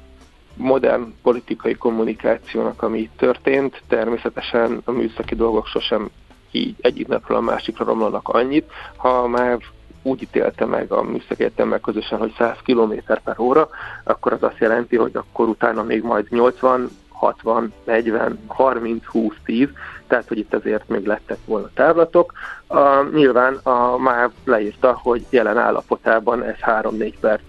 modern 0.54 1.14
politikai 1.22 1.74
kommunikációnak, 1.74 2.82
ami 2.82 2.98
itt 2.98 3.16
történt. 3.16 3.82
Természetesen 3.88 4.80
a 4.84 4.90
műszaki 4.90 5.34
dolgok 5.34 5.66
sosem 5.66 6.10
így 6.50 6.74
egyik 6.80 7.06
napról 7.06 7.38
a 7.38 7.40
másikra 7.40 7.84
romlanak 7.84 8.28
annyit. 8.28 8.70
Ha 8.96 9.28
már 9.28 9.58
úgy 10.02 10.22
ítélte 10.22 10.64
meg 10.64 10.92
a 10.92 11.02
műszaki 11.02 11.42
egyetemmel 11.42 11.78
közösen, 11.78 12.18
hogy 12.18 12.34
100 12.38 12.56
km 12.64 12.92
per 13.24 13.38
óra, 13.38 13.68
akkor 14.04 14.32
az 14.32 14.42
azt 14.42 14.58
jelenti, 14.58 14.96
hogy 14.96 15.16
akkor 15.16 15.48
utána 15.48 15.82
még 15.82 16.02
majd 16.02 16.26
80, 16.30 16.90
60, 17.08 17.72
40, 17.84 18.38
30, 18.46 19.04
20, 19.04 19.34
10, 19.44 19.68
tehát 20.08 20.28
hogy 20.28 20.38
itt 20.38 20.54
azért 20.54 20.88
még 20.88 21.06
lettek 21.06 21.38
volna 21.44 21.70
távlatok. 21.74 22.32
A, 22.66 23.02
nyilván 23.02 23.54
a 23.54 23.96
MÁV 23.98 24.30
leírta, 24.44 24.98
hogy 25.02 25.26
jelen 25.30 25.58
állapotában 25.58 26.42
ez 26.42 26.56
3-4 26.60 27.12
perc 27.20 27.42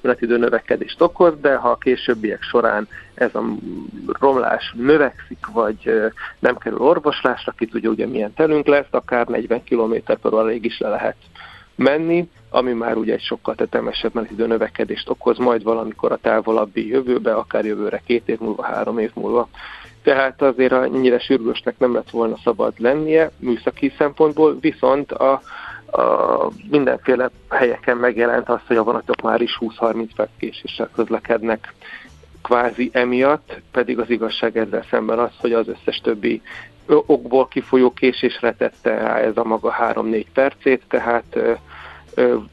menetidő 0.00 0.38
növekedést 0.38 1.00
okoz, 1.00 1.32
de 1.40 1.54
ha 1.54 1.70
a 1.70 1.76
későbbiek 1.76 2.42
során 2.42 2.88
ez 3.14 3.34
a 3.34 3.42
romlás 4.18 4.74
növekszik, 4.76 5.46
vagy 5.52 5.92
nem 6.38 6.56
kerül 6.56 6.78
orvoslásra, 6.78 7.52
ki 7.56 7.66
tudja 7.66 7.90
ugye 7.90 8.06
milyen 8.06 8.34
telünk 8.34 8.66
lesz, 8.66 8.86
akár 8.90 9.26
40 9.26 9.64
km 9.64 9.94
per 10.04 10.32
óráig 10.32 10.64
is 10.64 10.78
le 10.78 10.88
lehet 10.88 11.16
menni, 11.76 12.28
ami 12.50 12.72
már 12.72 12.96
ugye 12.96 13.12
egy 13.12 13.22
sokkal 13.22 13.54
tetemesebb 13.54 14.14
menetidő 14.14 14.46
növekedést 14.46 15.08
okoz, 15.08 15.38
majd 15.38 15.62
valamikor 15.62 16.12
a 16.12 16.16
távolabbi 16.16 16.88
jövőbe, 16.88 17.34
akár 17.34 17.64
jövőre 17.64 18.02
két 18.06 18.28
év 18.28 18.38
múlva, 18.38 18.62
három 18.62 18.98
év 18.98 19.10
múlva. 19.14 19.48
Tehát 20.06 20.42
azért 20.42 20.72
annyira 20.72 21.18
sürgősnek 21.18 21.78
nem 21.78 21.94
lett 21.94 22.10
volna 22.10 22.36
szabad 22.44 22.72
lennie 22.76 23.30
műszaki 23.38 23.92
szempontból, 23.98 24.58
viszont 24.60 25.12
a, 25.12 25.40
a 25.86 26.50
mindenféle 26.70 27.30
helyeken 27.50 27.96
megjelent 27.96 28.48
az, 28.48 28.60
hogy 28.66 28.76
a 28.76 28.82
vonatok 28.82 29.22
már 29.22 29.40
is 29.40 29.58
20-30 29.60 30.08
perc 30.16 30.30
késéssel 30.38 30.90
közlekednek 30.94 31.74
kvázi 32.42 32.90
emiatt, 32.92 33.60
pedig 33.70 33.98
az 33.98 34.10
igazság 34.10 34.56
ezzel 34.56 34.84
szemben 34.90 35.18
az, 35.18 35.30
hogy 35.38 35.52
az 35.52 35.68
összes 35.68 36.00
többi 36.00 36.42
okból 36.86 37.48
kifolyó 37.48 37.92
késésre 37.92 38.54
tette 38.54 39.14
ez 39.14 39.36
a 39.36 39.44
maga 39.44 39.74
3-4 39.80 40.24
percét, 40.34 40.82
tehát 40.88 41.38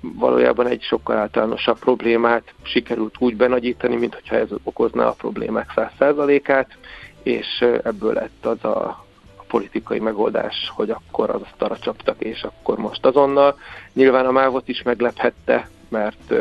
valójában 0.01 0.67
egy 0.67 0.81
sokkal 0.81 1.17
általánosabb 1.17 1.79
problémát 1.79 2.53
sikerült 2.63 3.15
úgy 3.19 3.35
benagyítani, 3.35 3.95
mint 3.95 4.13
hogyha 4.13 4.35
ez 4.35 4.49
okozná 4.63 5.05
a 5.05 5.15
problémák 5.17 5.69
100%-át, 5.75 6.77
és 7.23 7.65
ebből 7.83 8.13
lett 8.13 8.45
az 8.45 8.63
a 8.63 9.05
politikai 9.47 9.99
megoldás, 9.99 10.71
hogy 10.75 10.89
akkor 10.89 11.29
az 11.29 11.41
asztalra 11.41 11.77
csaptak, 11.77 12.21
és 12.21 12.43
akkor 12.43 12.77
most 12.77 13.05
azonnal. 13.05 13.57
Nyilván 13.93 14.25
a 14.25 14.31
mávot 14.31 14.67
is 14.67 14.81
meglephette, 14.81 15.69
mert 15.89 16.33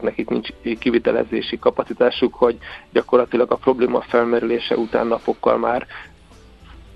nekik 0.00 0.28
nincs 0.28 0.48
kivitelezési 0.78 1.58
kapacitásuk, 1.58 2.34
hogy 2.34 2.58
gyakorlatilag 2.92 3.50
a 3.50 3.56
probléma 3.56 4.00
felmerülése 4.00 4.76
után 4.76 5.06
napokkal 5.06 5.56
már 5.56 5.86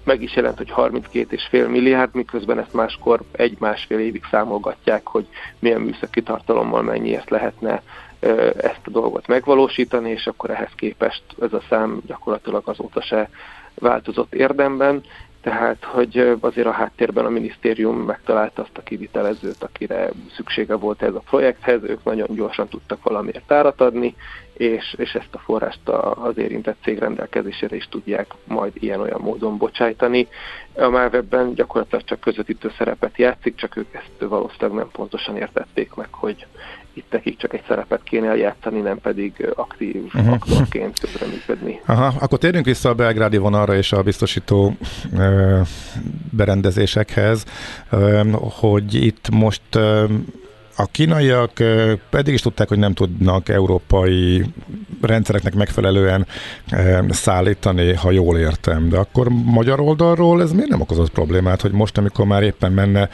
meg 0.05 0.23
is 0.23 0.35
jelent, 0.35 0.57
hogy 0.57 0.73
32,5 0.77 1.69
milliárd, 1.69 2.15
miközben 2.15 2.59
ezt 2.59 2.73
máskor 2.73 3.21
egy-másfél 3.33 3.99
évig 3.99 4.25
számolgatják, 4.31 5.07
hogy 5.07 5.27
milyen 5.59 5.81
műszaki 5.81 6.23
tartalommal 6.23 6.83
mennyi 6.83 7.15
ezt 7.15 7.31
lehetne 7.31 7.83
ezt 8.57 8.81
a 8.85 8.91
dolgot 8.91 9.27
megvalósítani, 9.27 10.11
és 10.11 10.27
akkor 10.27 10.51
ehhez 10.51 10.71
képest 10.77 11.23
ez 11.41 11.53
a 11.53 11.63
szám 11.69 12.01
gyakorlatilag 12.07 12.63
azóta 12.69 13.01
se 13.03 13.31
változott 13.75 14.35
érdemben, 14.35 15.03
tehát, 15.43 15.85
hogy 15.85 16.37
azért 16.41 16.67
a 16.67 16.71
háttérben 16.71 17.25
a 17.25 17.29
minisztérium 17.29 17.97
megtalálta 17.97 18.63
azt 18.63 18.79
a 18.79 18.83
kivitelezőt, 18.83 19.63
akire 19.63 20.11
szüksége 20.37 20.75
volt 20.75 21.03
ez 21.03 21.15
a 21.15 21.23
projekthez, 21.31 21.83
ők 21.83 22.05
nagyon 22.05 22.35
gyorsan 22.35 22.69
tudtak 22.69 23.03
valamiért 23.03 23.53
árat 23.53 23.81
adni, 23.81 24.15
és, 24.61 24.95
és 24.99 25.13
ezt 25.13 25.29
a 25.35 25.39
forrást 25.39 25.89
az 26.25 26.39
érintett 26.39 26.77
cég 26.83 26.99
rendelkezésére 26.99 27.77
is 27.77 27.89
tudják 27.91 28.27
majd 28.45 28.73
ilyen-olyan 28.75 29.21
módon 29.21 29.57
bocsájtani. 29.57 30.29
A 30.75 30.89
Mávebben 30.89 31.55
gyakorlatilag 31.55 32.05
csak 32.05 32.21
közvetítő 32.21 32.73
szerepet 32.79 33.19
játszik, 33.19 33.55
csak 33.55 33.77
ők 33.77 33.95
ezt 33.95 34.29
valószínűleg 34.29 34.79
nem 34.79 34.89
pontosan 34.93 35.37
értették 35.37 35.95
meg, 35.95 36.09
hogy 36.11 36.47
itt 36.93 37.11
nekik 37.11 37.37
csak 37.37 37.55
egy 37.55 37.63
szerepet 37.69 38.03
kéne 38.03 38.29
eljátszani, 38.29 38.81
nem 38.81 38.99
pedig 38.99 39.53
aktív 39.55 40.05
uh-huh. 40.05 40.33
aktorként 40.33 40.99
közreműködni. 40.99 41.81
Aha, 41.87 42.13
akkor 42.21 42.39
térjünk 42.39 42.67
vissza 42.67 42.89
a 42.89 42.95
belgrádi 42.95 43.37
vonalra 43.37 43.75
és 43.75 43.93
a 43.93 44.03
biztosító 44.03 44.77
ö, 45.17 45.61
berendezésekhez, 46.31 47.45
ö, 47.91 48.21
hogy 48.61 48.95
itt 48.95 49.31
most 49.31 49.75
ö, 49.75 50.05
a 50.81 50.89
kínaiak 50.91 51.53
pedig 52.11 52.35
is 52.35 52.41
tudták, 52.41 52.69
hogy 52.69 52.79
nem 52.79 52.95
tudnak 52.95 53.49
európai 53.49 54.45
rendszereknek 55.01 55.55
megfelelően 55.55 56.27
szállítani, 57.09 57.95
ha 57.95 58.11
jól 58.11 58.39
értem. 58.39 58.89
De 58.89 58.99
akkor 58.99 59.29
magyar 59.29 59.81
oldalról 59.81 60.43
ez 60.43 60.53
miért 60.53 60.69
nem 60.69 60.81
okozott 60.81 61.11
problémát, 61.11 61.61
hogy 61.61 61.73
most, 61.73 61.99
amikor 61.99 62.27
már 62.27 62.43
éppen 62.43 62.73
menne 62.73 63.09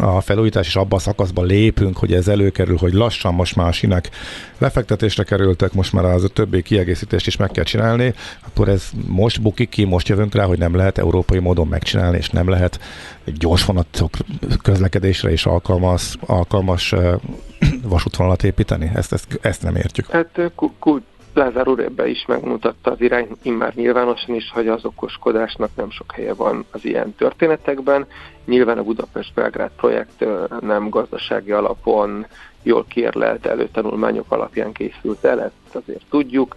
a 0.00 0.20
felújítás, 0.20 0.66
és 0.66 0.76
abban 0.76 0.98
a 0.98 1.02
szakaszba 1.02 1.42
lépünk, 1.42 1.96
hogy 1.96 2.12
ez 2.12 2.28
előkerül, 2.28 2.76
hogy 2.76 2.92
lassan 2.92 3.34
most 3.34 3.56
már 3.56 3.68
a 3.68 3.72
sinek 3.72 4.10
lefektetésre 4.58 5.22
kerültek, 5.22 5.72
most 5.72 5.92
már 5.92 6.04
az 6.04 6.24
a 6.24 6.28
többi 6.28 6.62
kiegészítést 6.62 7.26
is 7.26 7.36
meg 7.36 7.50
kell 7.50 7.64
csinálni, 7.64 8.14
akkor 8.46 8.68
ez 8.68 8.88
most 9.06 9.42
bukik 9.42 9.68
ki, 9.68 9.84
most 9.84 10.08
jövünk 10.08 10.34
rá, 10.34 10.44
hogy 10.44 10.58
nem 10.58 10.76
lehet 10.76 10.98
európai 10.98 11.38
módon 11.38 11.66
megcsinálni, 11.66 12.16
és 12.16 12.28
nem 12.28 12.48
lehet 12.48 12.80
gyors 13.38 13.64
vonatok 13.64 14.10
közlekedésre 14.62 15.32
is 15.32 15.46
alkalmas, 15.46 16.16
alkalmas 16.26 16.94
vasútvonalat 17.82 18.44
építeni? 18.44 18.90
Ezt, 18.94 19.12
ezt, 19.12 19.38
ezt 19.40 19.62
nem 19.62 19.76
értjük. 19.76 20.06
Hát 20.06 20.40
kult 20.78 21.02
Lázár 21.34 21.68
úr 21.68 21.80
ebbe 21.80 22.08
is 22.08 22.24
megmutatta 22.26 22.90
az 22.90 23.00
irány 23.00 23.28
immár 23.42 23.74
nyilvánosan 23.74 24.34
is, 24.34 24.50
hogy 24.50 24.68
az 24.68 24.84
okoskodásnak 24.84 25.70
nem 25.74 25.90
sok 25.90 26.12
helye 26.12 26.34
van 26.34 26.64
az 26.70 26.84
ilyen 26.84 27.14
történetekben. 27.14 28.06
Nyilván 28.44 28.78
a 28.78 28.82
Budapest-Belgrád 28.82 29.70
projekt 29.76 30.24
nem 30.60 30.88
gazdasági 30.88 31.52
alapon 31.52 32.26
jól 32.62 32.84
kérlelt 32.88 33.46
előtanulmányok 33.46 34.32
alapján 34.32 34.72
készült 34.72 35.24
el, 35.24 35.40
ezt 35.42 35.74
azért 35.74 36.04
tudjuk. 36.10 36.56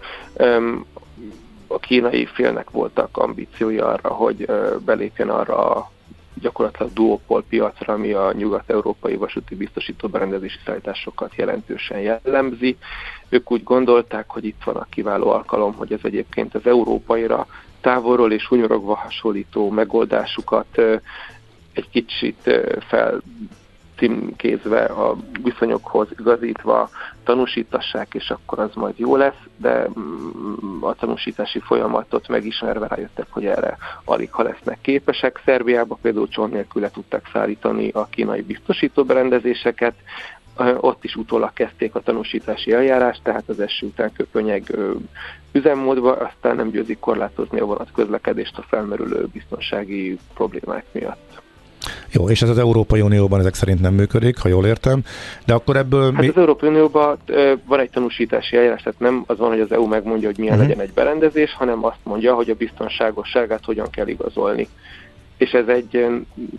A 1.66 1.78
kínai 1.78 2.26
félnek 2.26 2.70
voltak 2.70 3.16
ambíciói 3.16 3.78
arra, 3.78 4.08
hogy 4.08 4.48
belépjen 4.84 5.28
arra 5.28 5.74
a 5.74 5.90
gyakorlatilag 6.40 6.92
duopol 6.92 7.44
piacra, 7.48 7.92
ami 7.92 8.12
a 8.12 8.32
nyugat-európai 8.32 9.16
vasúti 9.16 9.54
biztosító 9.54 10.08
berendezési 10.08 10.58
szállításokat 10.64 11.34
jelentősen 11.34 12.00
jellemzi. 12.00 12.76
Ők 13.28 13.50
úgy 13.50 13.62
gondolták, 13.62 14.30
hogy 14.30 14.44
itt 14.44 14.62
van 14.64 14.76
a 14.76 14.86
kiváló 14.90 15.30
alkalom, 15.30 15.74
hogy 15.74 15.92
ez 15.92 16.00
egyébként 16.02 16.54
az 16.54 16.66
európaira 16.66 17.46
távolról 17.80 18.32
és 18.32 18.46
hunyorogva 18.46 18.94
hasonlító 18.94 19.70
megoldásukat 19.70 20.78
egy 21.72 21.88
kicsit 21.90 22.50
fel 22.88 23.20
címkézve, 24.04 24.84
a 24.84 25.16
viszonyokhoz 25.42 26.08
igazítva 26.18 26.88
tanúsítassák, 27.24 28.14
és 28.14 28.30
akkor 28.30 28.58
az 28.58 28.74
majd 28.74 28.98
jó 28.98 29.16
lesz, 29.16 29.42
de 29.56 29.88
mm, 29.98 30.82
a 30.82 30.94
tanúsítási 30.94 31.58
folyamatot 31.58 32.28
megismerve 32.28 32.86
rájöttek, 32.86 33.26
hogy 33.30 33.46
erre 33.46 33.76
alig 34.04 34.32
ha 34.32 34.42
lesznek 34.42 34.78
képesek. 34.80 35.40
Szerbiába 35.44 35.98
például 36.02 36.28
csont 36.28 36.52
nélkül 36.52 36.82
le 36.82 36.90
tudták 36.90 37.28
szállítani 37.32 37.88
a 37.88 38.06
kínai 38.10 38.42
biztosítóberendezéseket, 38.42 39.94
ott 40.76 41.04
is 41.04 41.16
utólag 41.16 41.52
kezdték 41.52 41.94
a 41.94 42.00
tanúsítási 42.00 42.72
eljárást, 42.72 43.22
tehát 43.22 43.48
az 43.48 43.60
eső 43.60 43.86
után 43.86 44.12
köpönyeg 44.12 44.76
üzemmódba, 45.52 46.16
aztán 46.16 46.56
nem 46.56 46.70
győzik 46.70 46.98
korlátozni 46.98 47.60
a 47.60 47.64
vonat 47.64 47.92
közlekedést 47.94 48.58
a 48.58 48.62
felmerülő 48.62 49.26
biztonsági 49.32 50.18
problémák 50.34 50.84
miatt. 50.92 51.42
Jó, 52.12 52.28
és 52.28 52.42
ez 52.42 52.48
az 52.48 52.58
Európai 52.58 53.00
Unióban 53.00 53.40
ezek 53.40 53.54
szerint 53.54 53.80
nem 53.80 53.94
működik, 53.94 54.38
ha 54.38 54.48
jól 54.48 54.66
értem, 54.66 55.00
de 55.46 55.54
akkor 55.54 55.76
ebből 55.76 56.12
hát 56.12 56.20
mi... 56.20 56.28
az 56.28 56.36
Európai 56.36 56.68
Unióban 56.68 57.18
van 57.64 57.80
egy 57.80 57.90
tanúsítási 57.90 58.56
eljárás, 58.56 58.82
tehát 58.82 59.00
nem 59.00 59.24
az 59.26 59.38
van, 59.38 59.48
hogy 59.48 59.60
az 59.60 59.72
EU 59.72 59.86
megmondja, 59.86 60.28
hogy 60.28 60.38
milyen 60.38 60.54
uh-huh. 60.54 60.68
legyen 60.68 60.84
egy 60.86 60.92
berendezés, 60.94 61.54
hanem 61.54 61.84
azt 61.84 62.00
mondja, 62.02 62.34
hogy 62.34 62.50
a 62.50 62.54
biztonságosságát 62.54 63.64
hogyan 63.64 63.90
kell 63.90 64.06
igazolni 64.06 64.68
és 65.36 65.52
ez 65.52 65.66
egy 65.66 66.06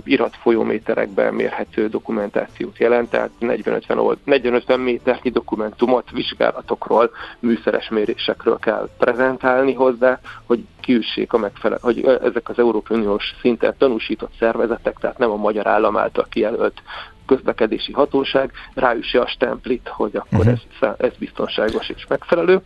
irat 0.04 0.36
folyóméterekben 0.36 1.34
mérhető 1.34 1.88
dokumentációt 1.88 2.78
jelent, 2.78 3.10
tehát 3.10 3.30
40-50 3.42 4.84
méternyi 4.84 5.30
dokumentumot 5.30 6.12
vizsgálatokról, 6.12 7.12
műszeres 7.40 7.90
mérésekről 7.90 8.58
kell 8.60 8.90
prezentálni 8.98 9.74
hozzá, 9.74 10.20
hogy 10.46 10.64
kiüssék 10.82 11.34
a 11.34 11.38
megfelelő, 11.38 11.80
hogy 11.84 12.04
ezek 12.04 12.50
az 12.50 12.60
Európai 12.60 12.98
Uniós 12.98 13.36
szinten 13.42 13.76
tanúsított 13.78 14.32
szervezetek, 14.40 14.98
tehát 15.00 15.18
nem 15.18 15.32
a 15.32 15.36
magyar 15.36 15.68
állam 15.68 15.98
által 15.98 16.26
kijelölt 16.30 16.82
közlekedési 17.26 17.92
hatóság 17.92 18.52
ráüsse 18.74 19.22
a 19.22 19.28
stemplit, 19.28 19.88
hogy 19.88 20.16
akkor 20.16 20.40
uh-huh. 20.40 20.60
ez, 20.80 20.90
ez 20.98 21.14
biztonságos 21.18 21.90
és 21.90 22.06
megfelelő 22.08 22.62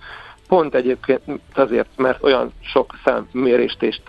pont 0.49 0.75
egyébként 0.75 1.21
azért, 1.53 1.89
mert 1.95 2.23
olyan 2.23 2.51
sok 2.61 2.93
számmérést 3.03 3.83
és 3.83 3.99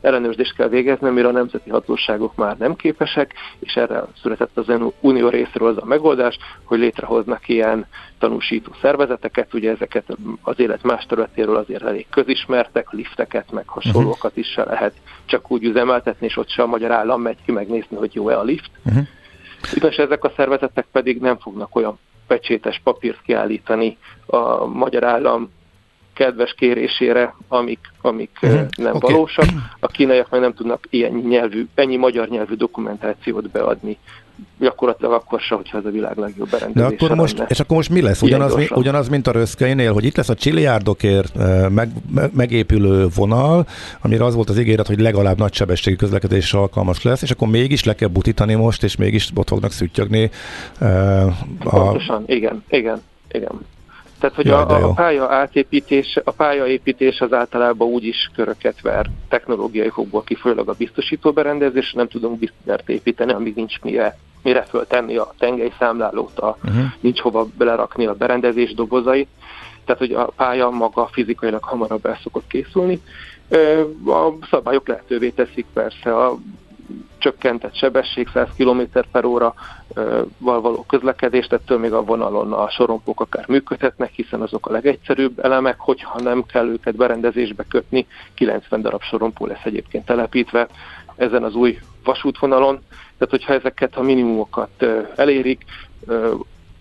ellenőrzést 0.00 0.54
kell 0.54 0.68
végezni, 0.68 1.08
amire 1.08 1.28
a 1.28 1.32
nemzeti 1.32 1.70
hatóságok 1.70 2.34
már 2.36 2.56
nem 2.56 2.76
képesek, 2.76 3.34
és 3.58 3.74
erre 3.74 4.04
született 4.22 4.56
az 4.56 4.66
unió 5.00 5.28
részéről 5.28 5.68
az 5.68 5.76
a 5.76 5.84
megoldás, 5.84 6.38
hogy 6.64 6.78
létrehoznak 6.78 7.48
ilyen 7.48 7.86
tanúsító 8.18 8.72
szervezeteket, 8.80 9.54
ugye 9.54 9.70
ezeket 9.70 10.04
az 10.42 10.60
élet 10.60 10.82
más 10.82 11.06
területéről 11.06 11.56
azért 11.56 11.82
elég 11.82 12.06
közismertek, 12.10 12.90
lifteket, 12.90 13.52
meg 13.52 13.68
hasonlókat 13.68 14.36
is 14.36 14.46
se 14.46 14.64
lehet 14.64 14.94
csak 15.24 15.50
úgy 15.50 15.64
üzemeltetni, 15.64 16.26
és 16.26 16.36
ott 16.36 16.48
se 16.48 16.62
a 16.62 16.66
magyar 16.66 16.90
állam 16.90 17.22
megy 17.22 17.38
ki 17.44 17.52
megnézni, 17.52 17.96
hogy 17.96 18.14
jó-e 18.14 18.38
a 18.38 18.42
lift. 18.42 18.70
Uh-huh. 18.84 19.06
És 19.90 19.96
ezek 19.96 20.24
a 20.24 20.32
szervezetek 20.36 20.86
pedig 20.92 21.20
nem 21.20 21.38
fognak 21.38 21.76
olyan 21.76 21.98
pecsétes 22.26 22.80
papírt 22.84 23.22
kiállítani 23.22 23.98
a 24.26 24.66
magyar 24.66 25.04
állam 25.04 25.50
kedves 26.14 26.54
kérésére, 26.54 27.34
amik, 27.48 27.78
amik 28.00 28.38
uh-huh. 28.42 28.66
nem 28.76 28.94
okay. 28.94 29.12
valósak. 29.12 29.44
A 29.80 29.86
kínaiak 29.86 30.30
meg 30.30 30.40
nem 30.40 30.54
tudnak 30.54 30.86
ilyen 30.90 31.12
nyelvű, 31.12 31.66
ennyi 31.74 31.96
magyar 31.96 32.28
nyelvű 32.28 32.54
dokumentációt 32.54 33.50
beadni 33.50 33.98
gyakorlatilag 34.58 35.12
akkor 35.12 35.40
se, 35.40 35.54
hogyha 35.54 35.78
ez 35.78 35.84
a 35.84 35.90
világ 35.90 36.16
legjobb 36.16 36.50
berendezése 36.50 36.96
De 36.96 37.04
akkor 37.04 37.16
most, 37.16 37.36
lenne. 37.36 37.48
És 37.50 37.60
akkor 37.60 37.76
most 37.76 37.90
mi 37.90 38.00
lesz? 38.00 38.22
Ugyanaz, 38.22 38.54
mi, 38.54 38.66
ugyanaz 38.70 39.08
mint 39.08 39.26
a 39.26 39.32
röszkeinél, 39.32 39.92
hogy 39.92 40.04
itt 40.04 40.16
lesz 40.16 40.28
a 40.28 40.34
csiliárdokért 40.34 41.34
meg, 41.68 41.88
megépülő 42.32 43.06
vonal, 43.14 43.66
amire 44.00 44.24
az 44.24 44.34
volt 44.34 44.48
az 44.48 44.58
ígéret, 44.58 44.86
hogy 44.86 45.00
legalább 45.00 45.38
nagysebességű 45.38 45.96
közlekedésre 45.96 46.58
alkalmas 46.58 47.02
lesz, 47.02 47.22
és 47.22 47.30
akkor 47.30 47.48
mégis 47.48 47.84
le 47.84 47.94
kell 47.94 48.08
butítani 48.08 48.54
most, 48.54 48.82
és 48.82 48.96
mégis 48.96 49.30
ott 49.34 49.48
fognak 49.48 49.70
szüttyögni. 49.70 50.30
Uh, 50.80 51.26
a... 51.58 51.80
Pontosan, 51.80 52.22
igen, 52.26 52.64
igen, 52.68 53.02
igen. 53.30 53.60
Tehát, 54.18 54.36
hogy 54.36 54.46
Jaj, 54.46 54.62
a, 54.62 54.88
a 54.88 54.92
pálya 54.92 55.32
átépítés, 55.32 56.18
a 56.24 56.30
pályaépítés 56.30 57.20
az 57.20 57.32
általában 57.32 57.88
úgy 57.88 58.04
is 58.04 58.30
köröket 58.34 58.80
ver 58.80 59.10
technológiai 59.28 59.88
fogból 59.88 60.22
kifolyólag 60.22 60.68
a 60.68 60.74
biztosító 60.78 61.32
berendezés, 61.32 61.92
nem 61.92 62.08
tudunk 62.08 62.38
biztosítót 62.38 62.88
építeni, 62.88 63.32
amíg 63.32 63.54
nincs 63.54 63.80
mire, 63.80 64.18
mire 64.42 64.62
föltenni 64.62 65.16
a 65.16 65.34
tengelyszámlálót, 65.38 66.38
a, 66.38 66.56
uh-huh. 66.64 66.84
nincs 67.00 67.20
hova 67.20 67.46
belerakni 67.58 68.06
a 68.06 68.14
berendezés 68.14 68.74
dobozait. 68.74 69.28
Tehát, 69.84 70.00
hogy 70.00 70.12
a 70.12 70.24
pálya 70.24 70.70
maga 70.70 71.08
fizikailag 71.12 71.62
hamarabb 71.62 72.06
el 72.06 72.18
szokott 72.22 72.46
készülni. 72.46 73.00
A 74.06 74.46
szabályok 74.50 74.88
lehetővé 74.88 75.28
teszik 75.28 75.66
persze 75.72 76.16
a 76.16 76.38
csökkentett 77.18 77.76
sebesség 77.76 78.28
100 78.32 78.48
km 78.56 78.80
per 79.12 79.24
óra 79.24 79.54
val 80.38 80.60
való 80.60 80.84
közlekedést, 80.88 81.52
ettől 81.52 81.78
még 81.78 81.92
a 81.92 82.04
vonalon 82.04 82.52
a 82.52 82.70
sorompók 82.70 83.20
akár 83.20 83.44
működhetnek, 83.48 84.10
hiszen 84.12 84.40
azok 84.40 84.66
a 84.66 84.72
legegyszerűbb 84.72 85.38
elemek, 85.38 85.78
hogyha 85.78 86.20
nem 86.20 86.44
kell 86.46 86.66
őket 86.66 86.96
berendezésbe 86.96 87.64
kötni, 87.68 88.06
90 88.34 88.82
darab 88.82 89.02
sorompó 89.02 89.46
lesz 89.46 89.64
egyébként 89.64 90.04
telepítve 90.04 90.68
ezen 91.16 91.42
az 91.42 91.54
új 91.54 91.78
vasútvonalon, 92.04 92.80
tehát 93.18 93.30
hogyha 93.30 93.52
ezeket 93.52 93.96
a 93.96 94.02
minimumokat 94.02 94.86
elérik, 95.16 95.64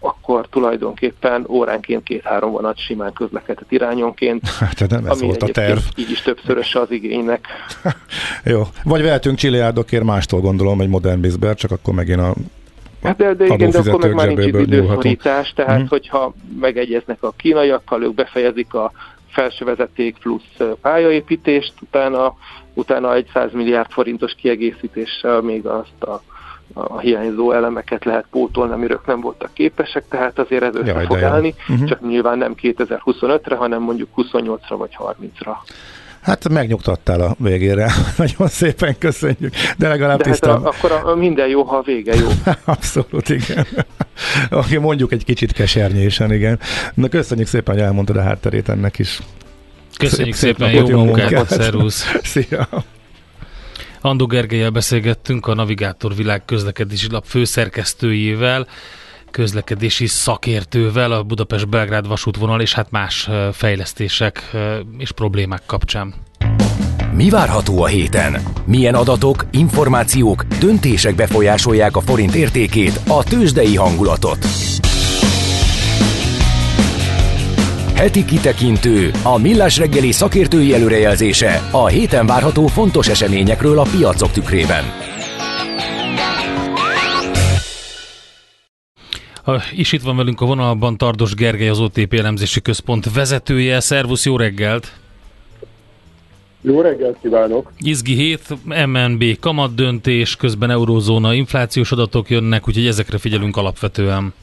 akkor 0.04 0.48
tulajdonképpen 0.50 1.46
óránként 1.50 2.04
két-három 2.04 2.52
vonat 2.52 2.78
simán 2.78 3.14
közlekedett 3.14 3.72
irányonként. 3.72 4.48
Hát 4.60 4.90
nem 4.90 5.06
ez 5.06 5.22
volt 5.22 5.44
a 5.44 5.48
terv. 5.48 5.80
Így 5.96 6.12
is 6.12 6.22
többszörös 6.22 6.76
az 6.76 6.92
igénynek. 6.92 7.48
Jó. 8.44 8.62
Vagy 8.84 9.02
vehetünk 9.02 9.38
csiliárdokért 9.38 10.04
mástól 10.04 10.42
gondolom 10.42 10.82
egy 10.82 10.90
modern 10.90 11.22
bizber, 11.22 11.56
csak 11.56 11.72
akkor 11.72 11.94
megint 11.94 12.20
a 12.20 12.34
Hát 13.04 13.18
de, 13.18 13.34
de 13.34 13.46
igen, 13.46 13.70
de 13.70 13.78
akkor 13.78 14.00
meg 14.00 14.14
már 14.14 14.28
nincs 14.28 14.46
időszorítás, 14.46 15.54
tehát 15.56 15.82
mm. 15.82 15.86
hogyha 15.86 16.34
megegyeznek 16.60 17.24
a 17.24 17.34
kínaiakkal, 17.38 18.04
ők 18.04 18.14
befejezik 18.14 18.74
a 18.74 18.92
felső 19.30 19.66
vezeték 19.66 20.18
plusz 20.18 20.58
pályaépítést, 20.82 21.74
utána, 21.82 22.36
utána 22.74 23.14
egy 23.16 23.30
100 23.34 23.52
milliárd 23.52 23.92
forintos 23.92 24.36
kiegészítéssel 24.36 25.42
még 25.42 25.66
azt 25.66 26.04
a 26.04 26.22
a 26.74 27.00
hiányzó 27.00 27.52
elemeket 27.52 28.06
lehet 28.06 28.26
pótolni, 28.32 28.74
amiről 28.74 29.02
nem 29.06 29.22
voltak 29.22 29.54
képesek, 29.54 30.04
tehát 30.10 30.40
azért 30.40 30.64
ez 30.64 30.76
össze 30.76 30.92
Jaj, 30.92 31.06
fog 31.06 31.22
állni, 31.22 31.54
uh-huh. 31.70 31.88
csak 31.88 32.02
nyilván 32.02 32.38
nem 32.38 32.56
2025-re, 32.62 33.56
hanem 33.56 33.82
mondjuk 33.82 34.10
28-ra 34.16 34.76
vagy 34.78 34.98
30-ra. 35.00 35.56
Hát 36.22 36.50
megnyugtattál 36.50 37.22
a 37.22 37.36
végére. 37.38 37.92
Nagyon 38.18 38.48
szépen 38.48 38.98
köszönjük. 38.98 39.54
De 39.78 39.88
legalább 39.88 40.18
De 40.18 40.24
tisztán... 40.24 40.52
Hát 40.52 40.66
a, 40.66 40.68
akkor 40.68 40.92
a, 40.92 41.08
a 41.12 41.16
minden 41.16 41.48
jó, 41.48 41.64
ha 41.64 41.78
a 41.78 41.82
vége 41.82 42.16
jó. 42.16 42.28
Abszolút, 42.66 43.30
igen. 43.30 43.66
Aki 44.50 44.78
mondjuk 44.78 45.12
egy 45.12 45.26
kicsit 45.26 45.52
kesernyésen, 45.52 46.34
igen. 46.34 46.60
Na 46.94 47.08
köszönjük 47.08 47.48
szépen, 47.48 47.76
hogy 47.76 47.84
elmondtad 47.84 48.18
a 48.18 48.22
hátterét 48.22 48.70
ennek 48.70 49.00
is. 49.00 49.20
Köszönjük 49.98 50.36
Szép, 50.36 50.56
szépen, 50.58 50.74
jó, 50.74 50.88
jó 50.88 51.04
munkát, 51.04 51.32
munkát. 51.32 51.48
szervusz. 51.48 52.20
Szia. 52.24 52.68
Andó 54.06 54.26
Gergelyel 54.26 54.70
beszélgettünk 54.70 55.48
a 55.48 55.54
Navigátor 55.54 56.16
Világ 56.16 56.46
közlekedési 56.46 57.08
lap 57.10 57.26
főszerkesztőjével, 57.26 58.68
közlekedési 59.32 60.08
szakértővel 60.08 61.12
a 61.12 61.24
Budapest-Belgrád 61.24 62.08
vasútvonal 62.08 62.62
és 62.62 62.74
hát 62.74 62.92
más 62.92 63.30
fejlesztések 63.52 64.52
és 64.98 65.12
problémák 65.12 65.62
kapcsán. 65.66 66.14
Mi 67.14 67.30
várható 67.30 67.84
a 67.84 67.88
héten? 67.88 68.42
Milyen 68.66 68.96
adatok, 68.96 69.46
információk, 69.52 70.44
döntések 70.44 71.16
befolyásolják 71.16 71.96
a 71.96 72.02
forint 72.02 72.36
értékét, 72.36 73.00
a 73.08 73.24
tőzsdei 73.24 73.76
hangulatot? 73.76 74.46
Heti 78.04 78.26
kitekintő, 78.26 79.12
a 79.24 79.38
millás 79.38 79.78
reggeli 79.78 80.12
szakértői 80.12 80.74
előrejelzése 80.74 81.70
a 81.72 81.88
héten 81.88 82.26
várható 82.26 82.68
fontos 82.68 83.08
eseményekről 83.08 83.80
a 83.80 83.86
piacok 83.98 84.32
tükrében. 84.32 84.84
És 89.72 89.92
itt 89.92 90.02
van 90.02 90.16
velünk 90.16 90.42
a 90.42 90.46
vonalban 90.46 90.98
Tardos 90.98 91.34
Gergely, 91.34 91.70
az 91.70 91.80
OTP 91.80 92.14
elemzési 92.14 92.62
központ 92.62 93.14
vezetője. 93.14 93.80
Szervusz, 93.80 94.26
jó 94.26 94.38
reggelt! 94.38 94.94
Jó 96.62 96.82
reggelt 96.82 97.18
kívánok! 97.22 97.72
Izgi 97.80 98.16
hét, 98.16 98.58
MNB 98.86 99.40
kamat 99.40 99.76
döntés, 99.76 100.36
közben 100.36 100.70
eurózóna 100.70 101.34
inflációs 101.34 101.92
adatok 101.92 102.30
jönnek, 102.30 102.68
úgyhogy 102.68 102.88
ezekre 102.88 103.18
figyelünk 103.18 103.58
alapvetően. 103.58 104.34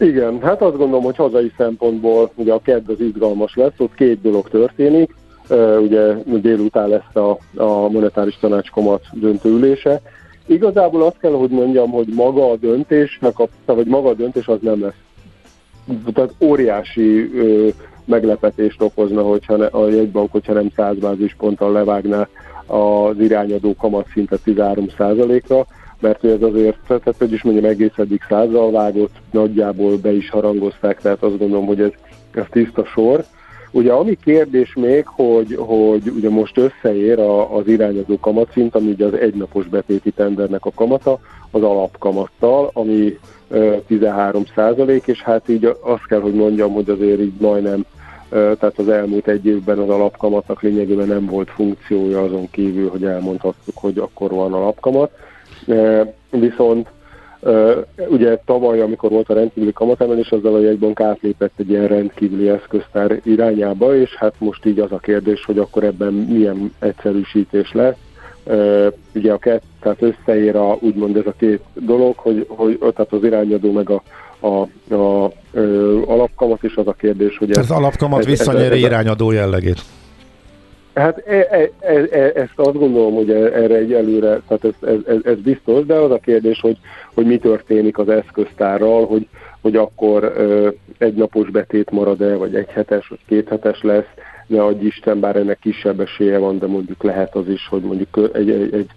Igen, 0.00 0.40
hát 0.42 0.62
azt 0.62 0.76
gondolom, 0.76 1.04
hogy 1.04 1.16
hazai 1.16 1.52
szempontból 1.56 2.30
ugye 2.34 2.52
a 2.52 2.60
kedd 2.62 2.90
az 2.90 3.00
izgalmas 3.00 3.54
lesz, 3.54 3.72
ott 3.78 3.94
két 3.94 4.20
dolog 4.20 4.48
történik. 4.48 5.14
Ugye 5.80 6.14
délután 6.24 6.88
lesz 6.88 7.14
a, 7.14 7.38
a 7.56 7.88
monetáris 7.88 8.38
tanácskomat 8.40 9.02
döntőülése. 9.12 10.00
Igazából 10.46 11.02
azt 11.02 11.18
kell, 11.18 11.32
hogy 11.32 11.50
mondjam, 11.50 11.90
hogy 11.90 12.06
maga 12.14 12.50
a 12.50 12.56
döntésnek, 12.56 13.38
a, 13.38 13.48
vagy 13.64 13.86
maga 13.86 14.08
a 14.08 14.14
döntés 14.14 14.46
az 14.46 14.58
nem 14.60 14.80
lesz. 14.80 15.00
Tehát 16.12 16.34
óriási 16.40 17.30
ö, 17.34 17.68
meglepetést 18.04 18.82
okozna, 18.82 19.22
hogyha 19.22 19.56
ne, 19.56 19.66
a 19.66 19.88
jegybank, 19.88 20.32
hogyha 20.32 20.52
nem 20.52 20.70
100 20.76 20.96
bázisponttal 20.96 21.72
levágná 21.72 22.28
az 22.66 23.18
irányadó 23.18 23.74
kamat 23.74 24.06
szinte 24.12 24.36
13%-ra 24.46 25.66
mert 26.00 26.24
ez 26.24 26.42
azért, 26.42 26.76
tehát 26.86 27.14
hogy 27.18 27.32
is 27.32 27.42
mondjam, 27.42 27.64
egész 27.64 27.96
eddig 27.96 28.20
százal 28.28 28.70
vágott, 28.70 29.14
nagyjából 29.30 29.96
be 29.96 30.12
is 30.12 30.30
harangozták, 30.30 31.00
tehát 31.00 31.22
azt 31.22 31.38
gondolom, 31.38 31.66
hogy 31.66 31.80
ez, 31.80 31.90
ez 32.34 32.44
tiszta 32.50 32.84
sor. 32.84 33.24
Ugye 33.70 33.92
ami 33.92 34.16
kérdés 34.24 34.74
még, 34.74 35.06
hogy, 35.06 35.54
hogy 35.58 36.12
ugye 36.16 36.30
most 36.30 36.58
összeér 36.58 37.18
a, 37.18 37.56
az 37.56 37.66
irányadó 37.66 38.18
kamatszint, 38.20 38.74
ami 38.74 38.90
ugye 38.90 39.06
az 39.06 39.14
egynapos 39.14 39.66
betéti 39.66 40.10
tendernek 40.10 40.64
a 40.64 40.72
kamata, 40.74 41.18
az 41.50 41.62
alapkamattal, 41.62 42.70
ami 42.72 43.18
13 43.86 44.44
százalék, 44.54 45.06
és 45.06 45.22
hát 45.22 45.48
így 45.48 45.76
azt 45.80 46.06
kell, 46.06 46.20
hogy 46.20 46.34
mondjam, 46.34 46.72
hogy 46.72 46.88
azért 46.88 47.20
így 47.20 47.40
majdnem 47.40 47.84
tehát 48.30 48.78
az 48.78 48.88
elmúlt 48.88 49.28
egy 49.28 49.46
évben 49.46 49.78
az 49.78 49.88
alapkamatnak 49.88 50.62
lényegében 50.62 51.06
nem 51.06 51.26
volt 51.26 51.50
funkciója 51.50 52.22
azon 52.22 52.50
kívül, 52.50 52.88
hogy 52.88 53.04
elmondhattuk, 53.04 53.76
hogy 53.76 53.98
akkor 53.98 54.30
van 54.30 54.52
alapkamat. 54.52 55.10
Viszont 56.30 56.88
ugye 58.08 58.36
tavaly, 58.44 58.80
amikor 58.80 59.10
volt 59.10 59.28
a 59.28 59.34
rendkívüli 59.34 59.72
kamatemelés, 59.72 60.30
azzal 60.30 60.54
a 60.54 60.60
jegybank 60.60 61.00
átlépett 61.00 61.52
egy 61.56 61.70
ilyen 61.70 61.86
rendkívüli 61.86 62.48
eszköztár 62.48 63.20
irányába, 63.24 63.96
és 63.96 64.14
hát 64.16 64.34
most 64.38 64.66
így 64.66 64.78
az 64.78 64.92
a 64.92 64.98
kérdés, 64.98 65.44
hogy 65.44 65.58
akkor 65.58 65.84
ebben 65.84 66.12
milyen 66.12 66.74
egyszerűsítés 66.78 67.72
lesz. 67.72 67.96
Ugye 69.14 69.32
a 69.32 69.38
kett, 69.38 69.62
tehát 69.80 70.02
összeér 70.02 70.56
a, 70.56 70.76
úgymond 70.80 71.16
ez 71.16 71.26
a 71.26 71.34
két 71.38 71.60
dolog, 71.74 72.16
hogy, 72.16 72.44
hogy 72.48 72.78
tehát 72.78 73.12
az 73.12 73.24
irányadó 73.24 73.72
meg 73.72 73.90
a, 73.90 74.02
a, 74.40 74.68
a, 74.94 75.24
a 75.24 75.32
alapkamat 76.06 76.62
is 76.62 76.74
az 76.74 76.86
a 76.86 76.92
kérdés, 76.92 77.36
hogy... 77.38 77.50
Ez, 77.50 77.56
az 77.56 77.70
alapkamat 77.70 78.24
visszanyeri 78.24 78.80
irányadó 78.80 79.30
jellegét. 79.30 79.80
Hát 80.94 81.22
e, 81.26 81.48
e, 81.50 81.70
e, 81.80 82.08
e, 82.10 82.32
ezt 82.34 82.52
azt 82.56 82.78
gondolom, 82.78 83.14
hogy 83.14 83.30
erre 83.30 83.74
egy 83.74 83.92
előre, 83.92 84.40
tehát 84.48 84.64
ez, 84.64 84.88
ez, 85.06 85.18
ez, 85.22 85.38
biztos, 85.38 85.86
de 85.86 85.94
az 85.94 86.10
a 86.10 86.18
kérdés, 86.18 86.60
hogy, 86.60 86.76
hogy 87.14 87.26
mi 87.26 87.38
történik 87.38 87.98
az 87.98 88.08
eszköztárral, 88.08 89.06
hogy, 89.06 89.28
hogy 89.60 89.76
akkor 89.76 90.32
egy 90.98 91.14
napos 91.14 91.50
betét 91.50 91.90
marad-e, 91.90 92.36
vagy 92.36 92.54
egy 92.54 92.68
hetes, 92.68 93.08
vagy 93.08 93.18
két 93.26 93.48
hetes 93.48 93.82
lesz, 93.82 94.08
ne 94.46 94.64
adj 94.64 94.86
Isten, 94.86 95.20
bár 95.20 95.36
ennek 95.36 95.58
kisebb 95.58 96.00
esélye 96.00 96.38
van, 96.38 96.58
de 96.58 96.66
mondjuk 96.66 97.02
lehet 97.02 97.34
az 97.34 97.48
is, 97.48 97.68
hogy 97.68 97.82
mondjuk 97.82 98.30
egy, 98.32 98.50
egy, 98.50 98.74
egy 98.74 98.90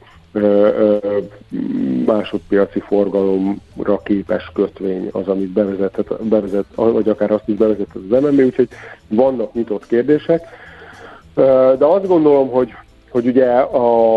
másodpiaci 2.06 2.80
forgalomra 2.80 4.02
képes 4.04 4.52
kötvény 4.54 5.10
az, 5.12 5.28
amit 5.28 5.50
bevezethet, 5.50 6.24
bevezet, 6.24 6.66
vagy 6.76 7.10
akár 7.10 7.32
azt 7.32 7.48
is 7.48 7.56
bevezethet 7.56 8.02
az 8.10 8.22
MNB, 8.22 8.40
úgyhogy 8.40 8.68
vannak 9.08 9.54
nyitott 9.54 9.88
kérdések. 9.88 10.42
De 11.78 11.86
azt 11.86 12.08
gondolom, 12.08 12.50
hogy, 12.50 12.70
hogy 13.10 13.28
ugye 13.28 13.50
a, 13.60 14.16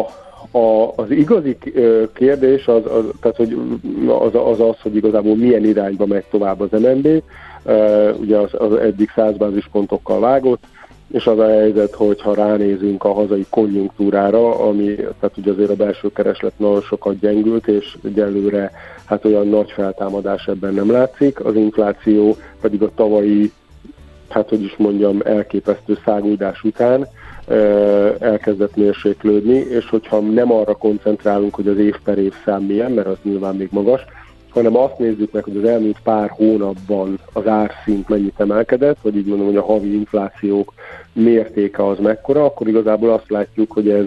a, 0.51 0.93
az 0.97 1.11
igazi 1.11 1.59
kérdés 2.15 2.67
az, 2.67 2.83
az, 2.87 3.05
tehát, 3.21 3.37
hogy 3.37 3.57
az, 4.07 4.35
az 4.35 4.61
az, 4.61 4.77
hogy 4.83 4.97
igazából 4.97 5.37
milyen 5.37 5.65
irányba 5.65 6.07
megy 6.07 6.25
tovább 6.31 6.61
az 6.61 6.81
MNB. 6.81 7.23
Ugye 8.21 8.37
az, 8.37 8.51
az 8.53 8.73
eddig 8.73 9.11
100 9.15 9.37
bázispontokkal 9.37 10.21
vágott, 10.21 10.63
és 11.13 11.27
az 11.27 11.39
a 11.39 11.49
helyzet, 11.49 11.95
hogy 11.95 12.21
ha 12.21 12.35
ránézünk 12.35 13.05
a 13.05 13.13
hazai 13.13 13.47
konjunktúrára, 13.51 14.59
ami, 14.59 14.95
tehát 14.95 15.37
ugye 15.37 15.51
azért 15.51 15.71
a 15.71 15.75
belső 15.75 16.13
kereslet 16.13 16.59
nagyon 16.59 16.81
sokat 16.81 17.19
gyengült, 17.19 17.67
és 17.67 17.97
egyelőre 18.05 18.71
hát 19.05 19.25
olyan 19.25 19.49
nagy 19.49 19.71
feltámadás 19.71 20.47
ebben 20.47 20.75
nem 20.75 20.91
látszik, 20.91 21.45
az 21.45 21.55
infláció 21.55 22.37
pedig 22.61 22.83
a 22.83 22.91
tavalyi 22.95 23.53
hát 24.29 24.49
hogy 24.49 24.63
is 24.63 24.77
mondjam, 24.77 25.21
elképesztő 25.25 25.99
száguldás 26.05 26.63
után 26.63 27.09
elkezdett 28.19 28.77
mérséklődni, 28.77 29.57
és 29.57 29.89
hogyha 29.89 30.21
nem 30.21 30.53
arra 30.53 30.75
koncentrálunk, 30.75 31.55
hogy 31.55 31.69
az 31.69 31.79
év 31.79 31.95
per 32.05 32.19
év 32.19 32.33
szám 32.45 32.63
milyen, 32.63 32.93
mert 32.93 33.07
az 33.07 33.17
nyilván 33.23 33.57
még 33.57 33.69
magas, 33.71 34.05
hanem 34.49 34.77
azt 34.77 34.99
nézzük 34.99 35.33
meg, 35.33 35.45
hogy 35.45 35.57
az 35.57 35.65
elmúlt 35.65 35.99
pár 36.03 36.31
hónapban 36.31 37.19
az 37.33 37.47
árszint 37.47 38.09
mennyit 38.09 38.41
emelkedett, 38.41 38.99
vagy 39.03 39.17
így 39.17 39.27
mondom, 39.27 39.47
hogy 39.47 39.57
a 39.57 39.63
havi 39.63 39.95
inflációk 39.95 40.73
mértéke 41.13 41.87
az 41.87 41.99
mekkora, 41.99 42.45
akkor 42.45 42.69
igazából 42.69 43.11
azt 43.11 43.31
látjuk, 43.31 43.73
hogy 43.73 43.89
ez 43.89 44.07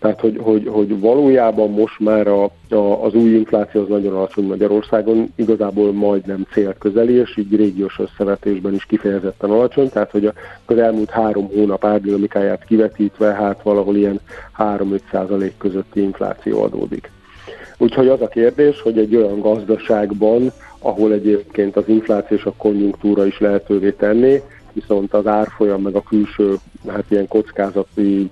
tehát, 0.00 0.20
hogy, 0.20 0.38
hogy, 0.40 0.68
hogy 0.68 1.00
valójában 1.00 1.70
most 1.70 1.98
már 1.98 2.26
a, 2.26 2.44
a, 2.68 3.04
az 3.04 3.14
új 3.14 3.30
infláció 3.30 3.80
az 3.80 3.88
nagyon 3.88 4.14
alacsony 4.14 4.44
Magyarországon, 4.46 5.32
igazából 5.34 5.92
majdnem 5.92 6.46
cél 6.52 6.74
közeli, 6.78 7.12
és 7.12 7.36
így 7.36 7.56
régiós 7.56 7.98
összevetésben 7.98 8.74
is 8.74 8.84
kifejezetten 8.84 9.50
alacsony, 9.50 9.88
tehát 9.88 10.10
hogy 10.10 10.32
az 10.66 10.78
elmúlt 10.78 11.10
három 11.10 11.48
hónap 11.54 11.84
árdinamikáját 11.84 12.64
kivetítve, 12.64 13.32
hát 13.32 13.62
valahol 13.62 13.96
ilyen 13.96 14.20
3-5 14.58 15.00
százalék 15.10 15.56
közötti 15.58 16.00
infláció 16.00 16.62
adódik. 16.62 17.10
Úgyhogy 17.78 18.08
az 18.08 18.20
a 18.20 18.28
kérdés, 18.28 18.80
hogy 18.80 18.98
egy 18.98 19.16
olyan 19.16 19.40
gazdaságban, 19.40 20.52
ahol 20.78 21.12
egyébként 21.12 21.76
az 21.76 21.88
infláció 21.88 22.36
és 22.36 22.44
a 22.44 22.54
konjunktúra 22.56 23.26
is 23.26 23.38
lehetővé 23.38 23.90
tenné, 23.90 24.42
viszont 24.72 25.14
az 25.14 25.26
árfolyam 25.26 25.82
meg 25.82 25.94
a 25.94 26.02
külső, 26.02 26.54
hát 26.86 27.04
ilyen 27.08 27.28
kockázati 27.28 28.30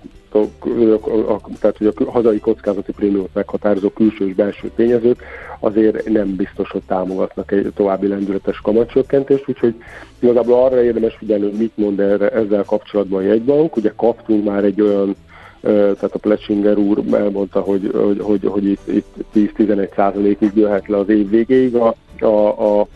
tehát 1.61 1.77
hogy 1.77 1.87
a 1.87 2.11
hazai 2.11 2.39
kockázati 2.41 2.93
prémiumot 2.93 3.31
meghatározó 3.33 3.89
külső 3.89 4.29
és 4.29 4.35
belső 4.35 4.71
tényezők 4.77 5.23
azért 5.61 6.09
nem 6.09 6.37
biztos, 6.37 6.71
hogy 6.71 6.83
támogatnak 6.87 7.53
egy 7.53 7.73
további 7.75 8.07
lendületes 8.07 8.61
kamatcsökkentést, 8.61 9.49
úgyhogy 9.49 9.75
igazából 10.19 10.65
arra 10.65 10.83
érdemes 10.83 11.15
figyelni, 11.15 11.45
hogy 11.45 11.59
mit 11.59 11.77
mond 11.77 12.01
erre, 12.01 12.31
ezzel 12.31 12.65
kapcsolatban 12.65 13.19
a 13.19 13.27
jegybank. 13.27 13.77
Ugye 13.77 13.93
kaptunk 13.97 14.45
már 14.45 14.65
egy 14.65 14.81
olyan 14.81 15.17
tehát 15.61 16.15
a 16.15 16.19
Pletsinger 16.19 16.79
úr 16.79 17.03
elmondta, 17.13 17.61
hogy, 17.61 17.91
hogy, 17.95 18.21
hogy, 18.21 18.41
hogy 18.45 18.65
itt, 18.65 18.89
itt 18.89 19.15
10-11 19.35 19.95
százalékig 19.95 20.51
jöhet 20.55 20.89
le 20.89 20.97
az 20.97 21.09
év 21.09 21.29
végéig 21.31 21.75
a, 21.75 21.95
a, 22.21 22.81
a 22.81 22.87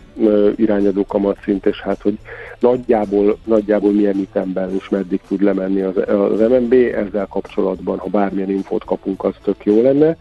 irányadó 0.57 1.05
kamatszint, 1.07 1.67
és 1.67 1.81
hát, 1.81 2.03
hogy 2.03 2.19
nagyjából, 2.61 3.39
nagyjából 3.45 3.93
milyen 3.93 4.19
ütemben 4.19 4.75
és 4.75 4.89
meddig 4.89 5.21
tud 5.29 5.43
lemenni 5.43 5.81
az, 5.81 5.97
az 6.07 6.41
MNB, 6.41 6.73
ezzel 6.73 7.27
kapcsolatban, 7.27 7.99
ha 7.99 8.09
bármilyen 8.09 8.51
infót 8.51 8.85
kapunk, 8.85 9.25
az 9.25 9.35
tök 9.43 9.65
jó 9.65 9.83
lenne. 9.83 10.17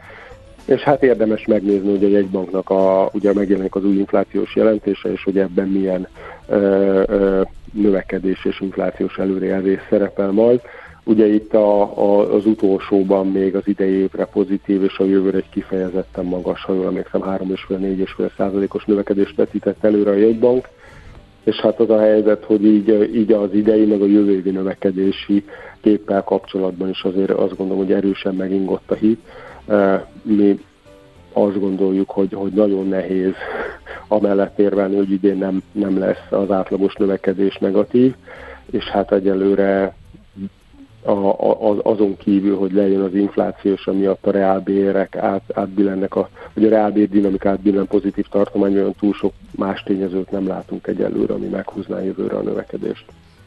És 0.66 0.82
hát 0.82 1.04
érdemes 1.04 1.46
megnézni, 1.46 1.90
hogy 1.90 2.04
a 2.04 2.08
jegybanknak 2.08 2.70
a, 2.70 3.10
ugye 3.14 3.34
megjelenik 3.34 3.76
az 3.76 3.86
új 3.86 3.96
inflációs 3.96 4.56
jelentése, 4.56 5.12
és 5.12 5.24
hogy 5.24 5.38
ebben 5.38 5.68
milyen 5.68 6.08
ö, 6.48 7.04
ö, 7.08 7.42
növekedés 7.74 8.46
és 8.46 8.60
inflációs 8.60 9.18
előrejelzés 9.18 9.80
szerepel 9.90 10.32
majd. 10.32 10.62
Ugye 11.04 11.28
itt 11.28 11.54
a, 11.54 11.82
a, 11.82 12.34
az 12.34 12.46
utolsóban 12.46 13.28
még 13.28 13.56
az 13.56 13.68
idei 13.68 13.94
évre 13.94 14.26
pozitív, 14.26 14.84
és 14.84 14.98
a 14.98 15.04
jövőre 15.04 15.38
egy 15.38 15.50
kifejezetten 15.50 16.26
magas, 16.26 16.64
ha 16.64 16.74
jól 16.74 16.86
emlékszem, 16.86 17.22
3,5-4,5 17.22 18.32
százalékos 18.38 18.86
növekedést 18.86 19.36
vetített 19.36 19.84
előre 19.84 20.10
a 20.10 20.16
jegybank, 20.16 20.68
és 21.44 21.56
hát 21.56 21.80
az 21.80 21.90
a 21.90 22.00
helyzet, 22.00 22.44
hogy 22.44 22.66
így, 22.66 23.10
így 23.16 23.32
az 23.32 23.54
idei, 23.54 23.86
meg 23.86 24.02
a 24.02 24.06
jövő 24.06 24.32
évi 24.32 24.50
növekedési 24.50 25.46
képpel 25.82 26.24
kapcsolatban 26.24 26.90
is 26.90 27.04
azért 27.04 27.30
azt 27.30 27.58
gondolom, 27.58 27.86
hogy 27.86 27.94
erősen 27.94 28.36
megingott 28.36 28.92
a 28.92 28.96
hit. 28.96 29.20
Mi 30.22 30.60
azt 31.34 31.60
gondoljuk, 31.60 32.10
hogy, 32.10 32.34
hogy 32.34 32.52
nagyon 32.52 32.88
nehéz 32.88 33.34
amellett 34.08 34.60
érvelni, 34.60 34.96
hogy 34.96 35.12
idén 35.12 35.38
nem, 35.38 35.62
nem 35.72 36.00
lesz 36.00 36.32
az 36.32 36.52
átlagos 36.52 36.94
növekedés 36.94 37.58
negatív, 37.58 38.16
és 38.72 38.84
hát 38.84 39.12
egyelőre 39.12 39.96
a, 41.04 41.12
a, 41.12 41.80
azon 41.84 42.18
kívül, 42.18 42.58
hogy 42.58 42.72
legyen 42.72 43.02
az 43.02 43.14
infláció, 43.14 43.72
és 43.72 43.86
amiatt 43.86 44.26
a 44.26 44.32
reálbérek 44.32 45.16
át, 45.16 45.44
átbillennek, 45.54 46.16
a, 46.16 46.30
vagy 46.54 46.66
a 46.66 46.70
reálbér 46.70 47.10
dinamika 47.10 47.50
átbillen 47.50 47.88
pozitív 47.88 48.26
tartomány, 48.26 48.74
olyan 48.74 48.96
túl 49.00 49.14
sok 49.14 49.34
más 49.52 49.84
tényezőt 49.84 50.32
nem 50.32 50.48
látunk 50.48 50.88
egyelőre, 50.88 51.34
ami 51.34 51.48
meghúzná 51.48 52.02
jövőre 52.02 52.36
a 52.36 52.42
növekedést. 52.42 53.06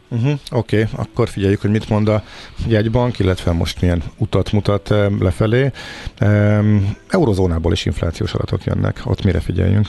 Uh-huh, 0.09 0.32
Oké, 0.52 0.82
okay. 0.82 1.05
akkor 1.05 1.28
figyeljük, 1.28 1.61
hogy 1.61 1.70
mit 1.70 1.88
mond 1.88 2.09
a 2.09 2.22
jegybank, 2.68 3.18
illetve 3.18 3.52
most 3.52 3.80
milyen 3.80 4.02
utat 4.18 4.52
mutat 4.52 4.90
um, 4.90 5.22
lefelé. 5.22 5.70
Um, 6.20 6.96
eurozónából 7.09 7.72
is 7.72 7.86
inflációs 7.86 8.34
adatok 8.34 8.64
jönnek, 8.64 9.00
ott 9.05 9.24
mire 9.24 9.40
figyeljünk? 9.40 9.86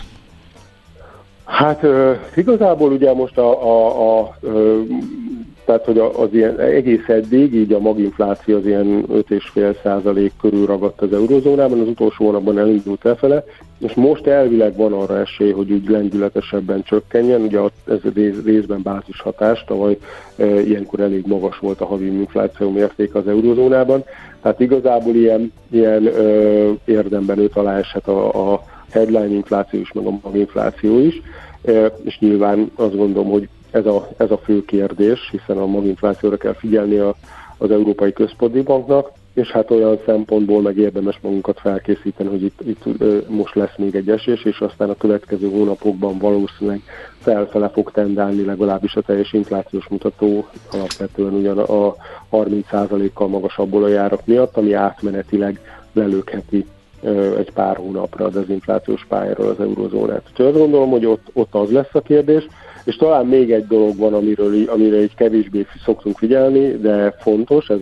Hát 1.45 1.83
uh, 1.83 2.17
igazából 2.35 2.91
ugye 2.91 3.13
most 3.13 3.37
a, 3.37 3.63
a, 3.63 4.19
a 4.19 4.35
tehát 5.65 5.85
hogy 5.85 5.97
az 5.97 6.29
ilyen 6.31 6.59
egész 6.59 7.07
eddig, 7.07 7.53
így 7.53 7.73
a 7.73 7.79
maginfláció 7.79 8.57
az 8.57 8.65
ilyen 8.65 9.05
5,5 9.11 9.75
százalék 9.83 10.31
körül 10.41 10.65
ragadt 10.65 11.01
az 11.01 11.13
eurozónában, 11.13 11.79
az 11.79 11.87
utolsó 11.87 12.25
hónapban 12.25 12.59
elindult 12.59 13.05
elfele, 13.05 13.43
és 13.79 13.93
most 13.93 14.27
elvileg 14.27 14.75
van 14.75 14.93
arra 14.93 15.19
esély, 15.19 15.51
hogy 15.51 15.71
úgy 15.71 15.89
lendületesebben 15.89 16.83
csökkenjen, 16.83 17.41
ugye 17.41 17.59
ez 17.87 17.99
rész, 18.13 18.43
részben 18.45 18.81
bázis 18.83 19.21
hatás, 19.21 19.63
tavaly 19.67 19.97
e, 20.35 20.61
ilyenkor 20.61 20.99
elég 20.99 21.25
magas 21.27 21.59
volt 21.59 21.81
a 21.81 21.85
havi 21.85 22.05
infláció 22.05 22.71
mérték 22.71 23.15
az 23.15 23.27
eurozónában, 23.27 24.03
tehát 24.41 24.59
igazából 24.59 25.15
ilyen, 25.15 25.53
ilyen 25.71 26.07
e, 26.07 26.11
érdemben 26.85 27.39
őt 27.39 27.55
alá 27.55 27.77
eshet 27.77 28.07
a, 28.07 28.51
a 28.53 28.63
headline 28.89 29.33
infláció 29.33 29.79
is, 29.79 29.91
meg 29.91 30.05
a 30.05 30.19
maginfláció 30.23 30.99
is, 30.99 31.21
e, 31.65 31.85
és 32.03 32.19
nyilván 32.19 32.71
azt 32.75 32.97
gondolom, 32.97 33.29
hogy 33.29 33.47
ez 33.75 33.85
a, 33.85 34.07
ez 34.17 34.31
a 34.31 34.37
fő 34.37 34.65
kérdés, 34.65 35.29
hiszen 35.31 35.57
a 35.57 35.65
maginflációra 35.65 36.37
kell 36.37 36.53
figyelni 36.53 36.97
a, 36.97 37.15
az 37.57 37.71
Európai 37.71 38.13
Központi 38.13 38.61
Banknak, 38.61 39.11
és 39.33 39.51
hát 39.51 39.71
olyan 39.71 39.99
szempontból 40.05 40.61
meg 40.61 40.77
érdemes 40.77 41.19
magunkat 41.21 41.59
felkészíteni, 41.59 42.29
hogy 42.29 42.43
itt, 42.43 42.61
itt 42.61 42.83
most 43.29 43.55
lesz 43.55 43.75
még 43.77 43.95
egy 43.95 44.09
esés, 44.09 44.43
és 44.43 44.59
aztán 44.59 44.89
a 44.89 44.97
következő 44.97 45.49
hónapokban 45.49 46.17
valószínűleg 46.17 46.81
felfele 47.19 47.69
fog 47.69 47.91
tendálni 47.91 48.45
legalábbis 48.45 48.95
a 48.95 49.01
teljes 49.01 49.33
inflációs 49.33 49.87
mutató 49.87 50.47
alapvetően 50.71 51.33
ugyan 51.33 51.57
a 51.57 51.95
30%-kal 52.31 53.27
magasabb 53.27 53.73
olajárak 53.73 54.25
miatt, 54.25 54.57
ami 54.57 54.73
átmenetileg 54.73 55.59
lelőkheti 55.93 56.65
egy 57.37 57.51
pár 57.53 57.75
hónapra 57.75 58.25
a 58.25 58.29
dezinflációs 58.29 59.05
pályáról 59.09 59.47
az 59.47 59.59
eurozónát. 59.59 60.23
Úgyhogy 60.29 60.45
azt 60.45 60.57
gondolom, 60.57 60.89
hogy 60.89 61.05
ott, 61.05 61.27
ott 61.33 61.55
az 61.55 61.71
lesz 61.71 61.93
a 61.93 62.01
kérdés, 62.01 62.47
és 62.85 62.95
talán 62.95 63.25
még 63.25 63.51
egy 63.51 63.67
dolog 63.67 63.97
van, 63.97 64.13
amiről, 64.13 64.69
amire 64.69 64.97
egy 64.97 65.15
kevésbé 65.15 65.65
szoktunk 65.83 66.17
figyelni, 66.17 66.71
de 66.71 67.15
fontos, 67.19 67.69
ez 67.69 67.79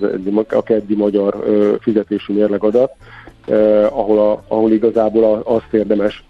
a 0.50 0.64
keddi 0.64 0.96
magyar 0.96 1.44
fizetési 1.80 2.34
mérlegadat, 2.34 2.92
ahol, 3.90 4.20
a, 4.20 4.44
ahol 4.48 4.72
igazából 4.72 5.42
azt 5.44 5.74
érdemes 5.74 6.24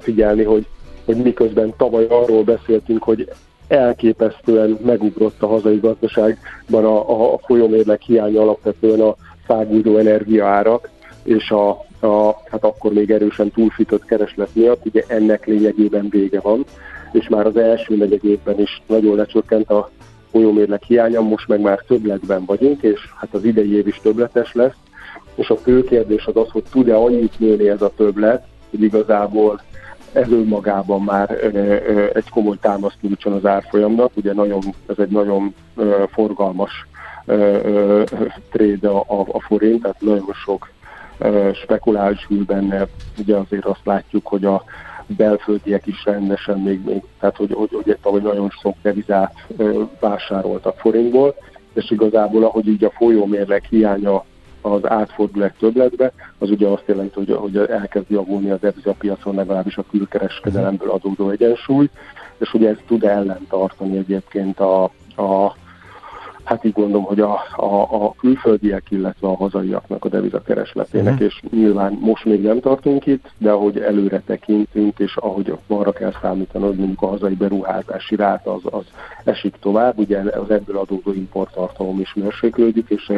figyelni, 0.00 0.42
hogy, 0.42 0.66
hogy 1.04 1.16
miközben 1.16 1.74
tavaly 1.76 2.06
arról 2.08 2.42
beszéltünk, 2.42 3.02
hogy 3.02 3.28
elképesztően 3.68 4.78
megugrott 4.84 5.42
a 5.42 5.46
hazai 5.46 5.78
gazdaságban 5.78 6.84
a, 6.84 7.32
a 7.34 7.38
folyómérleg 7.38 8.00
hiánya 8.00 8.40
alapvetően 8.40 9.00
a 9.00 9.16
száguldó 9.46 9.96
energiaárak, 9.96 10.88
és 11.26 11.50
a, 11.50 11.68
a, 12.06 12.42
hát 12.50 12.64
akkor 12.64 12.92
még 12.92 13.10
erősen 13.10 13.50
túlfűtött 13.50 14.04
kereslet 14.04 14.48
miatt, 14.52 14.86
ugye 14.86 15.04
ennek 15.06 15.46
lényegében 15.46 16.08
vége 16.08 16.40
van, 16.40 16.64
és 17.12 17.28
már 17.28 17.46
az 17.46 17.56
első 17.56 17.96
negyed 17.96 18.24
évben 18.24 18.60
is 18.60 18.82
nagyon 18.86 19.16
lecsökkent 19.16 19.70
a 19.70 19.90
folyómérleg 20.30 20.82
hiánya, 20.82 21.20
most 21.20 21.48
meg 21.48 21.60
már 21.60 21.78
többletben 21.86 22.44
vagyunk, 22.44 22.82
és 22.82 23.00
hát 23.16 23.34
az 23.34 23.44
idei 23.44 23.76
év 23.76 23.86
is 23.86 24.00
többletes 24.02 24.52
lesz, 24.52 24.76
és 25.34 25.48
a 25.48 25.56
fő 25.56 25.84
kérdés 25.84 26.26
az 26.26 26.36
az, 26.36 26.48
hogy 26.50 26.64
tud-e 26.70 26.96
annyit 26.96 27.38
nőni 27.38 27.68
ez 27.68 27.82
a 27.82 27.92
többlet, 27.96 28.46
hogy 28.70 28.82
igazából 28.82 29.60
ez 30.12 30.30
önmagában 30.30 31.02
már 31.02 31.30
egy 32.12 32.28
komoly 32.30 32.56
támasztúcson 32.60 33.32
az 33.32 33.46
árfolyamnak, 33.46 34.10
ugye 34.14 34.32
nagyon, 34.32 34.60
ez 34.86 34.98
egy 34.98 35.10
nagyon 35.10 35.54
forgalmas 36.12 36.86
trade 38.50 38.88
a, 38.88 39.04
a, 39.06 39.20
a 39.32 39.40
forint, 39.40 39.82
tehát 39.82 40.00
nagyon 40.00 40.32
sok 40.44 40.68
spekulálás 41.62 42.26
hűl 42.26 42.44
benne, 42.44 42.86
ugye 43.18 43.36
azért 43.36 43.64
azt 43.64 43.84
látjuk, 43.84 44.26
hogy 44.26 44.44
a 44.44 44.64
belföldiek 45.06 45.86
is 45.86 46.04
rendesen 46.04 46.58
még, 46.58 46.84
még 46.84 47.02
tehát 47.20 47.36
hogy, 47.36 47.52
hogy, 47.52 47.70
hogy, 47.72 47.98
hogy 48.02 48.22
nagyon 48.22 48.50
sok 48.50 48.74
devizát 48.82 49.34
vásároltak 50.00 50.78
forintból, 50.78 51.34
és 51.74 51.90
igazából 51.90 52.44
ahogy 52.44 52.66
így 52.66 52.84
a 52.84 52.90
folyómérleg 52.90 53.64
hiánya 53.64 54.24
az 54.60 54.88
átfordul 54.88 55.44
egy 55.44 55.52
többletbe, 55.58 56.12
az 56.38 56.50
ugye 56.50 56.66
azt 56.66 56.86
jelenti, 56.86 57.14
hogy, 57.14 57.36
hogy 57.38 57.56
elkezd 57.56 58.10
javulni 58.10 58.50
az 58.50 58.60
devizapiacon 58.60 59.34
legalábbis 59.34 59.76
a 59.76 59.84
külkereskedelemből 59.90 60.90
adódó 60.90 61.30
egyensúly, 61.30 61.88
és 62.38 62.54
ugye 62.54 62.68
ez 62.68 62.76
tud 62.86 63.04
ellen 63.04 63.46
tartani 63.48 63.96
egyébként 63.96 64.60
a, 64.60 64.84
a 65.16 65.54
hát 66.46 66.64
így 66.64 66.72
gondolom, 66.72 67.04
hogy 67.04 67.20
a, 67.20 67.32
a, 67.56 68.04
a 68.04 68.14
külföldiek, 68.14 68.82
illetve 68.88 69.28
a 69.28 69.36
hazaiaknak 69.36 70.04
a 70.04 70.08
devizakeresletének, 70.08 71.12
uh-huh. 71.12 71.26
és 71.26 71.40
nyilván 71.50 71.98
most 72.00 72.24
még 72.24 72.42
nem 72.42 72.60
tartunk 72.60 73.06
itt, 73.06 73.30
de 73.38 73.50
ahogy 73.50 73.78
előre 73.78 74.22
tekintünk, 74.26 74.98
és 74.98 75.16
ahogy 75.16 75.58
arra 75.66 75.92
kell 75.92 76.12
számítani, 76.22 76.64
hogy 76.64 76.76
mondjuk 76.76 77.02
a 77.02 77.06
hazai 77.06 77.34
beruházási 77.34 78.16
ráta 78.16 78.54
az, 78.54 78.62
az 78.64 78.84
esik 79.24 79.54
tovább, 79.60 79.98
ugye 79.98 80.18
az 80.18 80.50
ebből 80.50 80.76
adódó 80.76 81.12
importtartalom 81.12 82.00
is 82.00 82.14
mérséklődik, 82.14 82.86
és 82.88 83.12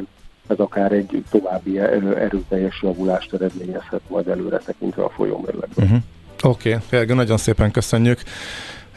ez 0.47 0.59
akár 0.59 0.93
egy 0.93 1.25
további 1.31 1.79
erőteljes 1.79 2.83
javulást 2.83 3.35
eredményezhet 3.35 4.01
majd 4.09 4.29
előre 4.29 4.59
tekintve 4.59 5.03
a 5.03 5.09
folyómérlegben. 5.09 5.85
Uh-huh. 5.85 5.99
Oké, 6.43 6.79
okay. 6.91 7.15
nagyon 7.15 7.37
szépen 7.37 7.71
köszönjük 7.71 8.23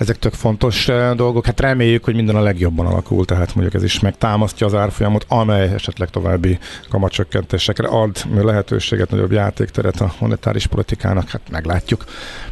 ezek 0.01 0.19
tök 0.19 0.33
fontos 0.33 0.89
eh, 0.89 1.13
dolgok. 1.13 1.45
Hát 1.45 1.59
reméljük, 1.59 2.03
hogy 2.03 2.15
minden 2.15 2.35
a 2.35 2.41
legjobban 2.41 2.85
alakul, 2.85 3.25
tehát 3.25 3.55
mondjuk 3.55 3.75
ez 3.75 3.83
is 3.83 3.99
megtámasztja 3.99 4.67
az 4.67 4.73
árfolyamot, 4.73 5.25
amely 5.27 5.73
esetleg 5.73 6.09
további 6.09 6.57
kamacsökkentésekre 6.89 7.87
ad 7.87 8.17
lehetőséget, 8.35 9.09
nagyobb 9.09 9.31
játékteret 9.31 10.01
a 10.01 10.13
monetáris 10.19 10.67
politikának, 10.67 11.29
hát 11.29 11.41
meglátjuk. 11.51 12.05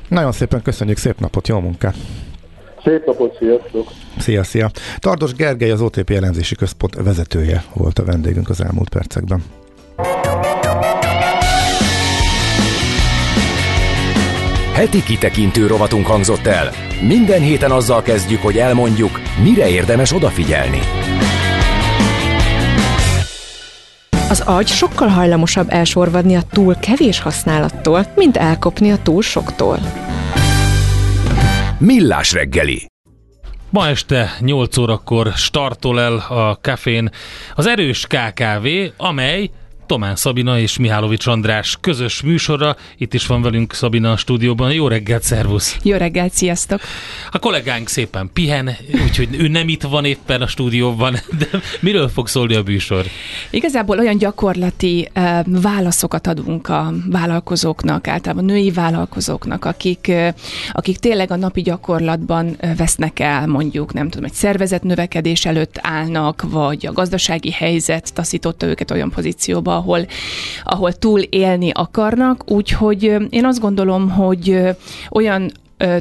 Nagyon 0.07 0.31
szépen 0.31 0.61
köszönjük, 0.61 0.97
szép 0.97 1.19
napot, 1.19 1.47
jó 1.47 1.59
munkát! 1.59 1.95
Szép 2.83 3.05
napot, 3.05 3.37
sziasztok! 3.37 3.87
Szia, 4.17 4.43
szia! 4.43 4.71
Tardos 4.99 5.33
Gergely, 5.33 5.71
az 5.71 5.81
OTP 5.81 6.09
elemzési 6.09 6.55
központ 6.55 6.95
vezetője 6.95 7.63
volt 7.73 7.99
a 7.99 8.03
vendégünk 8.03 8.49
az 8.49 8.61
elmúlt 8.61 8.89
percekben. 8.89 9.43
Heti 14.79 15.03
kitekintő 15.03 15.67
rovatunk 15.67 16.05
hangzott 16.05 16.45
el. 16.45 16.71
Minden 17.01 17.41
héten 17.41 17.71
azzal 17.71 18.01
kezdjük, 18.01 18.41
hogy 18.41 18.57
elmondjuk, 18.57 19.19
mire 19.43 19.69
érdemes 19.69 20.13
odafigyelni. 20.13 20.79
Az 24.29 24.39
agy 24.39 24.67
sokkal 24.67 25.07
hajlamosabb 25.07 25.67
elsorvadni 25.69 26.35
a 26.35 26.41
túl 26.51 26.75
kevés 26.75 27.19
használattól, 27.19 28.05
mint 28.15 28.37
elkopni 28.37 28.91
a 28.91 28.97
túl 29.03 29.21
soktól. 29.21 29.79
Millás 31.77 32.33
reggeli 32.33 32.87
Ma 33.69 33.87
este 33.87 34.35
8 34.39 34.77
órakor 34.77 35.31
startol 35.35 36.01
el 36.01 36.17
a 36.17 36.57
kafén 36.61 37.09
az 37.55 37.67
erős 37.67 38.07
KKV, 38.07 38.67
amely 38.97 39.49
Tomán 39.89 40.15
Szabina 40.15 40.59
és 40.59 40.77
Mihálovics 40.77 41.27
András 41.27 41.77
közös 41.81 42.21
műsora. 42.21 42.75
Itt 42.97 43.13
is 43.13 43.25
van 43.25 43.41
velünk 43.41 43.73
Szabina 43.73 44.11
a 44.11 44.17
stúdióban. 44.17 44.73
Jó 44.73 44.87
reggelt, 44.87 45.23
szervusz! 45.23 45.77
Jó 45.83 45.97
reggelt, 45.97 46.33
sziasztok! 46.33 46.81
A 47.31 47.39
kollégánk 47.39 47.87
szépen 47.87 48.29
pihen, 48.33 48.69
úgyhogy 49.03 49.27
ő 49.39 49.47
nem 49.47 49.67
itt 49.67 49.81
van 49.81 50.05
éppen 50.05 50.41
a 50.41 50.47
stúdióban, 50.47 51.15
de 51.37 51.47
miről 51.79 52.07
fog 52.07 52.27
szólni 52.27 52.55
a 52.55 52.61
műsor? 52.65 53.05
Igazából 53.49 53.99
olyan 53.99 54.17
gyakorlati 54.17 55.09
uh, 55.15 55.39
válaszokat 55.61 56.27
adunk 56.27 56.67
a 56.67 56.93
vállalkozóknak, 57.05 58.07
általában 58.07 58.45
női 58.45 58.71
vállalkozóknak, 58.71 59.65
akik, 59.65 60.05
uh, 60.09 60.27
akik 60.71 60.97
tényleg 60.97 61.31
a 61.31 61.35
napi 61.35 61.61
gyakorlatban 61.61 62.57
uh, 62.61 62.75
vesznek 62.75 63.19
el, 63.19 63.47
mondjuk, 63.47 63.93
nem 63.93 64.09
tudom, 64.09 64.25
egy 64.25 64.33
szervezet 64.33 64.83
növekedés 64.83 65.45
előtt 65.45 65.79
állnak, 65.81 66.43
vagy 66.49 66.85
a 66.85 66.93
gazdasági 66.93 67.51
helyzet 67.51 68.13
taszította 68.13 68.65
őket 68.65 68.91
olyan 68.91 69.09
pozícióba, 69.09 69.77
ahol, 69.79 70.07
ahol 70.63 70.93
túl 70.93 71.19
élni 71.19 71.69
akarnak, 71.73 72.51
úgyhogy 72.51 73.03
én 73.29 73.45
azt 73.45 73.59
gondolom, 73.59 74.09
hogy 74.09 74.59
olyan 75.09 75.51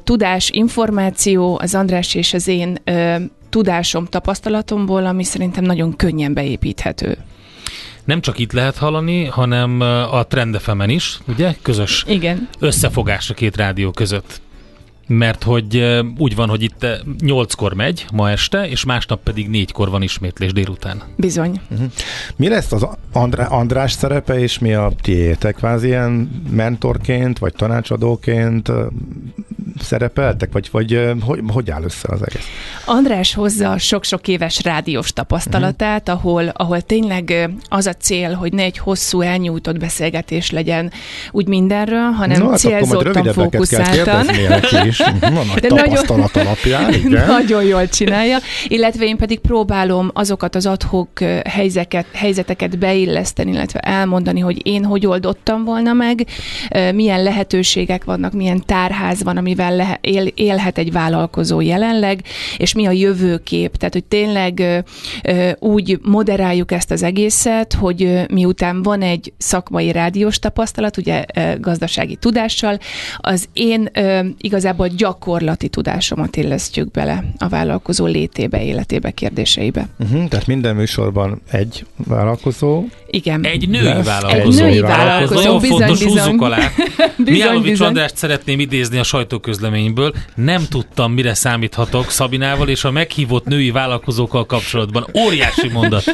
tudás, 0.04 0.50
információ 0.50 1.58
az 1.62 1.74
András 1.74 2.14
és 2.14 2.34
az 2.34 2.48
én 2.48 2.78
tudásom, 3.50 4.06
tapasztalatomból, 4.06 5.06
ami 5.06 5.24
szerintem 5.24 5.64
nagyon 5.64 5.96
könnyen 5.96 6.34
beépíthető. 6.34 7.18
Nem 8.04 8.20
csak 8.20 8.38
itt 8.38 8.52
lehet 8.52 8.76
hallani, 8.76 9.24
hanem 9.24 9.80
a 10.10 10.26
Trendefemen 10.26 10.88
is, 10.88 11.18
ugye? 11.28 11.54
Közös 11.62 12.04
Igen. 12.06 12.48
összefogás 12.58 13.30
a 13.30 13.34
két 13.34 13.56
rádió 13.56 13.90
között 13.90 14.40
mert 15.08 15.42
hogy 15.42 16.00
úgy 16.18 16.34
van, 16.34 16.48
hogy 16.48 16.62
itt 16.62 16.86
nyolckor 17.20 17.74
megy 17.74 18.06
ma 18.12 18.30
este, 18.30 18.68
és 18.68 18.84
másnap 18.84 19.22
pedig 19.22 19.48
négykor 19.48 19.90
van 19.90 20.02
ismétlés 20.02 20.52
délután. 20.52 21.02
Bizony. 21.16 21.60
Uh-huh. 21.70 21.86
Mi 22.36 22.48
lesz 22.48 22.72
az 22.72 22.86
Andrá- 23.12 23.50
András 23.50 23.92
szerepe, 23.92 24.38
és 24.38 24.58
mi 24.58 24.74
a 24.74 24.92
tiétek? 25.00 25.54
Kvázi 25.54 25.86
ilyen 25.86 26.42
mentorként, 26.50 27.38
vagy 27.38 27.52
tanácsadóként 27.52 28.72
szerepeltek, 29.80 30.52
vagy, 30.52 30.68
vagy 30.70 31.16
hogy, 31.20 31.40
hogy 31.52 31.70
áll 31.70 31.82
össze 31.82 32.08
az 32.10 32.20
egész? 32.26 32.46
András 32.84 33.34
hozza 33.34 33.78
sok-sok 33.78 34.28
éves 34.28 34.62
rádiós 34.62 35.12
tapasztalatát, 35.12 36.08
uh-huh. 36.08 36.24
ahol, 36.24 36.48
ahol 36.52 36.80
tényleg 36.80 37.50
az 37.68 37.86
a 37.86 37.92
cél, 37.92 38.32
hogy 38.32 38.52
ne 38.52 38.62
egy 38.62 38.78
hosszú 38.78 39.20
elnyújtott 39.20 39.78
beszélgetés 39.78 40.50
legyen 40.50 40.92
úgy 41.30 41.48
mindenről, 41.48 42.10
hanem 42.10 42.38
no, 42.38 42.48
hát 42.48 42.58
célzottan, 42.58 43.32
fókuszáltan. 43.32 44.26
Is. 44.98 45.20
Na, 45.20 45.28
nagy 45.30 45.60
De 45.60 45.68
tapasztalat 45.68 46.34
nagyon, 46.34 46.46
alapján, 46.46 46.94
igen. 47.04 47.26
Nagyon 47.26 47.62
jól 47.62 47.88
csinálja, 47.88 48.38
illetve 48.68 49.04
én 49.04 49.16
pedig 49.16 49.38
próbálom 49.38 50.10
azokat 50.14 50.54
az 50.54 50.66
adhok 50.66 51.08
helyzeket, 51.44 52.06
helyzeteket 52.12 52.78
beilleszteni, 52.78 53.50
illetve 53.50 53.78
elmondani, 53.78 54.40
hogy 54.40 54.66
én 54.66 54.84
hogy 54.84 55.06
oldottam 55.06 55.64
volna 55.64 55.92
meg, 55.92 56.26
milyen 56.94 57.22
lehetőségek 57.22 58.04
vannak, 58.04 58.32
milyen 58.32 58.62
tárház 58.66 59.22
van, 59.22 59.36
amivel 59.36 59.76
le, 59.76 59.98
él, 60.00 60.26
élhet 60.34 60.78
egy 60.78 60.92
vállalkozó 60.92 61.60
jelenleg, 61.60 62.20
és 62.56 62.74
mi 62.74 62.86
a 62.86 62.90
jövőkép. 62.90 63.76
Tehát, 63.76 63.92
hogy 63.94 64.04
tényleg 64.04 64.84
úgy 65.58 65.98
moderáljuk 66.02 66.72
ezt 66.72 66.90
az 66.90 67.02
egészet, 67.02 67.72
hogy 67.72 68.22
miután 68.30 68.82
van 68.82 69.02
egy 69.02 69.32
szakmai 69.38 69.92
rádiós 69.92 70.38
tapasztalat, 70.38 70.96
ugye 70.96 71.24
gazdasági 71.60 72.16
tudással, 72.16 72.78
az 73.16 73.48
én 73.52 73.90
igazából 74.38 74.87
gyakorlati 74.96 75.68
tudásomat 75.68 76.36
illesztjük 76.36 76.90
bele 76.90 77.24
a 77.38 77.48
vállalkozó 77.48 78.06
létébe, 78.06 78.64
életébe, 78.64 79.10
kérdéseibe. 79.10 79.88
Uh-huh, 79.98 80.28
tehát 80.28 80.46
minden 80.46 80.76
műsorban 80.76 81.40
egy 81.50 81.86
vállalkozó. 82.06 82.84
Igen. 83.10 83.44
Egy 83.44 83.68
női 83.68 83.82
lesz. 83.82 84.06
vállalkozó. 84.06 84.64
Egy 84.64 84.70
női 84.70 84.80
vállalkozó, 84.80 85.34
vállalkozó. 85.34 85.58
bizony, 85.58 85.78
fontos, 85.78 85.98
bizony. 85.98 86.22
húzzuk 86.22 86.42
alá. 86.42 86.70
Mihálovics 87.24 87.80
Andrást 87.80 88.16
szeretném 88.16 88.60
idézni 88.60 88.98
a 88.98 89.02
sajtóközleményből. 89.02 90.14
Nem 90.34 90.62
tudtam, 90.70 91.12
mire 91.12 91.34
számíthatok 91.34 92.10
Szabinával 92.10 92.68
és 92.68 92.84
a 92.84 92.90
meghívott 92.90 93.44
női 93.44 93.70
vállalkozókkal 93.70 94.46
kapcsolatban. 94.46 95.06
Óriási 95.24 95.68
mondat. 95.68 96.04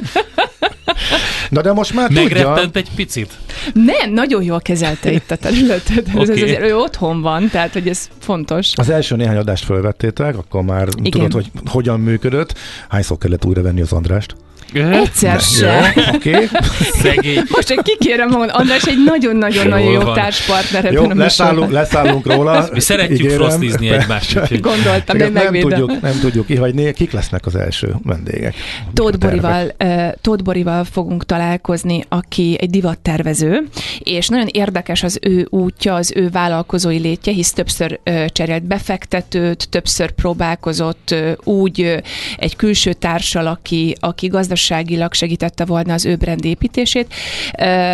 Na 1.50 1.60
de 1.60 1.72
most 1.72 1.94
már 1.94 2.10
Megrettent 2.10 2.72
tudja. 2.72 2.80
egy 2.80 2.90
picit? 2.94 3.32
Nem, 3.72 4.12
nagyon 4.12 4.42
jól 4.42 4.60
kezelte 4.60 5.12
itt 5.12 5.30
a 5.30 5.36
területet. 5.36 6.08
okay. 6.08 6.22
ez, 6.22 6.28
ez 6.28 6.42
azért 6.42 6.62
ő 6.62 6.76
otthon 6.76 7.20
van, 7.20 7.48
tehát 7.48 7.72
hogy 7.72 7.88
ez 7.88 8.08
fontos. 8.20 8.72
Az 8.74 8.90
első 8.90 9.16
néhány 9.16 9.36
adást 9.36 9.64
felvettétek, 9.64 10.36
akkor 10.38 10.62
már 10.62 10.88
Igen. 10.96 11.10
tudod, 11.10 11.32
hogy 11.32 11.50
hogyan 11.66 12.00
működött. 12.00 12.58
Hányszor 12.88 13.18
kellett 13.18 13.44
újra 13.44 13.62
venni 13.62 13.80
az 13.80 13.92
Andrást? 13.92 14.34
Egyszer 14.72 15.40
se. 15.40 15.94
Oké. 16.14 16.30
Okay. 16.30 16.48
Szegény. 17.02 17.42
Most 17.48 17.66
csak 17.66 17.82
kikérem 17.82 18.28
magam, 18.28 18.48
András 18.52 18.84
egy 18.84 19.04
nagyon-nagyon-nagyon 19.04 19.90
jó 19.90 20.12
társpartner 20.12 20.84
ebben 20.84 21.02
jó, 21.02 21.10
a 21.10 21.14
leszállunk, 21.14 21.70
leszállunk 21.70 22.26
róla. 22.26 22.68
Mi 22.72 22.80
szeretjük 22.80 23.30
frosztizni 23.30 23.88
egymást. 23.88 24.38
Úgyhogy. 24.40 24.60
Gondoltam, 24.60 25.18
hogy 25.18 25.32
nem 25.32 25.52
tudjuk, 25.52 26.00
nem 26.00 26.18
tudjuk 26.20 26.46
kihagyni, 26.46 26.92
kik 26.92 27.12
lesznek 27.12 27.46
az 27.46 27.56
első 27.56 27.94
vendégek. 28.02 28.54
Tóth 28.92 29.18
Borival, 29.18 29.74
uh, 29.78 30.12
Tóth 30.20 30.42
Borival 30.42 30.84
fogunk 30.84 31.24
találkozni, 31.24 32.04
aki 32.08 32.56
egy 32.60 32.70
divattervező, 32.70 33.62
és 33.98 34.28
nagyon 34.28 34.48
érdekes 34.50 35.02
az 35.02 35.18
ő 35.22 35.46
útja, 35.50 35.94
az 35.94 36.12
ő 36.16 36.28
vállalkozói 36.28 36.98
létje, 36.98 37.32
hisz 37.32 37.52
többször 37.52 38.00
uh, 38.06 38.24
cserélt 38.26 38.62
befektetőt, 38.62 39.68
többször 39.68 40.10
próbálkozott 40.10 41.08
uh, 41.12 41.32
úgy 41.44 41.80
uh, 41.80 41.96
egy 42.36 42.56
külső 42.56 42.92
társal, 42.92 43.46
aki, 43.46 43.96
aki 44.00 44.26
gazdaság 44.26 44.53
gazdaságilag 44.54 45.12
segítette 45.12 45.64
volna 45.64 45.92
az 45.92 46.04
ő 46.04 46.16
brand 46.16 46.44
építését. 46.44 47.14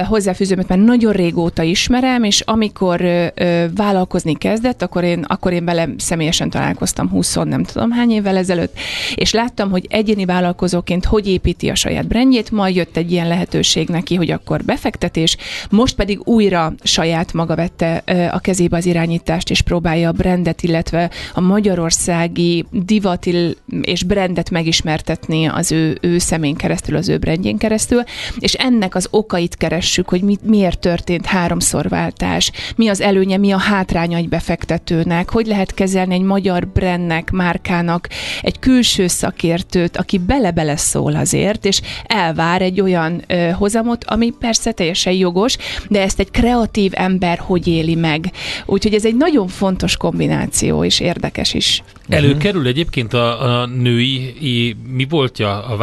Hozzáfűzöm, 0.09 0.57
mert 0.57 0.69
már 0.69 0.79
nagyon 0.79 1.13
régóta 1.13 1.63
ismerem, 1.63 2.25
és 2.25 2.41
amikor 2.41 3.03
vállalkozni 3.75 4.35
kezdett, 4.37 4.83
akkor 4.83 5.05
én, 5.05 5.25
akkor 5.29 5.53
én 5.53 5.65
vele 5.65 5.89
személyesen 5.97 6.51
találkoztam 6.51 7.09
20 7.09 7.35
nem 7.35 7.65
tudom 7.65 7.91
hány 7.91 8.11
évvel 8.11 8.37
ezelőtt, 8.37 8.79
és 9.15 9.33
láttam, 9.33 9.71
hogy 9.71 9.87
egyéni 9.91 10.25
vállalkozóként 10.25 11.05
hogy 11.05 11.29
építi 11.29 11.69
a 11.69 11.75
saját 11.75 12.07
brandjét, 12.07 12.51
majd 12.51 12.75
jött 12.75 12.97
egy 12.97 13.13
ilyen 13.13 13.29
lehetőség 13.29 13.89
neki, 13.89 14.15
hogy 14.15 14.31
akkor 14.31 14.65
befektetés, 14.65 15.37
most 15.71 15.95
pedig 15.95 16.21
újra 16.25 16.73
saját 16.83 17.33
maga 17.33 17.55
vette 17.55 18.03
a 18.33 18.39
kezébe 18.39 18.77
az 18.77 18.87
irányítást, 18.87 19.51
és 19.51 19.61
próbálja 19.61 20.09
a 20.09 20.13
brandet, 20.13 20.63
illetve 20.63 21.11
a 21.35 21.41
magyarországi 21.41 22.65
divat 22.71 23.27
és 23.81 24.03
brandet 24.03 24.51
megismertetni 24.51 25.47
az 25.47 25.73
ő, 25.73 25.99
ő 26.01 26.19
személy 26.19 26.50
keresztül, 26.57 26.97
az 26.97 27.09
ő 27.09 27.19
brandjén 27.19 27.59
keresztül, 27.59 28.03
és 28.39 28.53
ennek 28.53 28.95
az 28.95 29.09
okait 29.11 29.57
keressük, 29.57 30.09
hogy 30.09 30.23
mi, 30.23 30.37
miért 30.43 30.79
történt 30.79 31.27
háromszor 31.27 31.89
váltás, 31.89 32.53
mi 32.77 32.89
az 32.89 33.01
előnye, 33.01 33.37
mi 33.37 33.51
a 33.51 33.59
hátránya 33.59 34.17
egy 34.17 34.29
befektetőnek, 34.29 35.31
hogy 35.31 35.47
lehet 35.47 35.75
kezelni 35.75 36.15
egy 36.15 36.23
magyar 36.23 36.67
brandnek, 36.67 37.31
márkának 37.31 38.09
egy 38.43 38.59
külső 38.59 39.07
szakértőt, 39.07 39.97
aki 39.97 40.19
bele-bele 40.19 40.77
szól 40.77 41.17
azért, 41.17 41.65
és 41.65 41.81
elvár 42.07 42.63
egy 42.63 42.81
olyan 42.81 43.23
ö, 43.27 43.51
hozamot, 43.51 44.05
ami 44.05 44.31
persze 44.39 44.73
teljesen 44.73 45.13
jogos, 45.13 45.57
de 45.89 46.03
ezt 46.03 46.21
egy 46.21 46.31
kreatív 46.31 46.93
ember 46.95 47.39
hogy 47.39 47.67
éli 47.67 47.95
meg. 47.95 48.33
Úgyhogy 48.67 48.95
ez 48.95 49.05
egy 49.05 49.17
nagyon 49.17 49.49
fontos 49.49 49.97
kombináció, 49.97 50.85
és 50.85 51.01
érdekes 51.01 51.55
is. 51.55 51.83
Előkerül 52.09 52.67
egyébként 52.67 53.13
a, 53.13 53.61
a 53.61 53.67
női 53.67 54.77
mi 54.93 55.07
voltja 55.09 55.65
a 55.65 55.77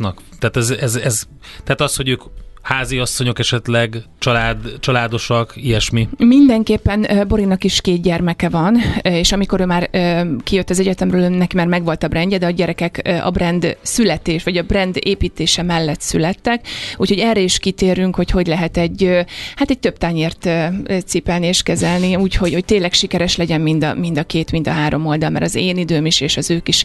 vállalkozóknak? 0.00 0.38
Tehát 0.38 0.56
ez, 0.56 0.70
ez, 0.70 0.96
ez, 0.96 1.26
tehát 1.64 1.80
az, 1.80 1.96
hogy 1.96 2.08
ők 2.08 2.22
házi 2.62 2.98
asszonyok 2.98 3.38
esetleg, 3.38 4.02
család, 4.18 4.78
családosak, 4.80 5.52
ilyesmi? 5.56 6.08
Mindenképpen 6.16 7.28
Borinak 7.28 7.64
is 7.64 7.80
két 7.80 8.02
gyermeke 8.02 8.48
van, 8.48 8.76
és 9.02 9.32
amikor 9.32 9.60
ő 9.60 9.64
már 9.64 9.90
kijött 10.44 10.70
az 10.70 10.80
egyetemről, 10.80 11.28
neki 11.28 11.56
már 11.56 11.66
megvolt 11.66 12.02
a 12.02 12.08
brandje, 12.08 12.38
de 12.38 12.46
a 12.46 12.50
gyerekek 12.50 13.20
a 13.24 13.30
brand 13.30 13.76
születés, 13.82 14.42
vagy 14.42 14.56
a 14.56 14.62
brand 14.62 14.96
építése 15.00 15.62
mellett 15.62 16.00
születtek, 16.00 16.66
úgyhogy 16.96 17.18
erre 17.18 17.40
is 17.40 17.58
kitérünk, 17.58 18.16
hogy 18.16 18.30
hogy 18.30 18.46
lehet 18.46 18.76
egy, 18.76 19.24
hát 19.56 19.70
egy 19.70 19.78
több 19.78 19.96
tányért 19.96 20.48
cipelni 21.06 21.46
és 21.46 21.62
kezelni, 21.62 22.16
úgyhogy 22.16 22.52
hogy 22.52 22.64
tényleg 22.64 22.92
sikeres 22.92 23.36
legyen 23.36 23.60
mind 23.60 23.84
a, 23.84 23.94
mind 23.94 24.18
a 24.18 24.24
két, 24.24 24.52
mind 24.52 24.68
a 24.68 24.72
három 24.72 25.06
oldal, 25.06 25.30
mert 25.30 25.44
az 25.44 25.54
én 25.54 25.76
időm 25.76 26.06
is, 26.06 26.20
és 26.20 26.36
az 26.36 26.50
ők 26.50 26.68
is 26.68 26.84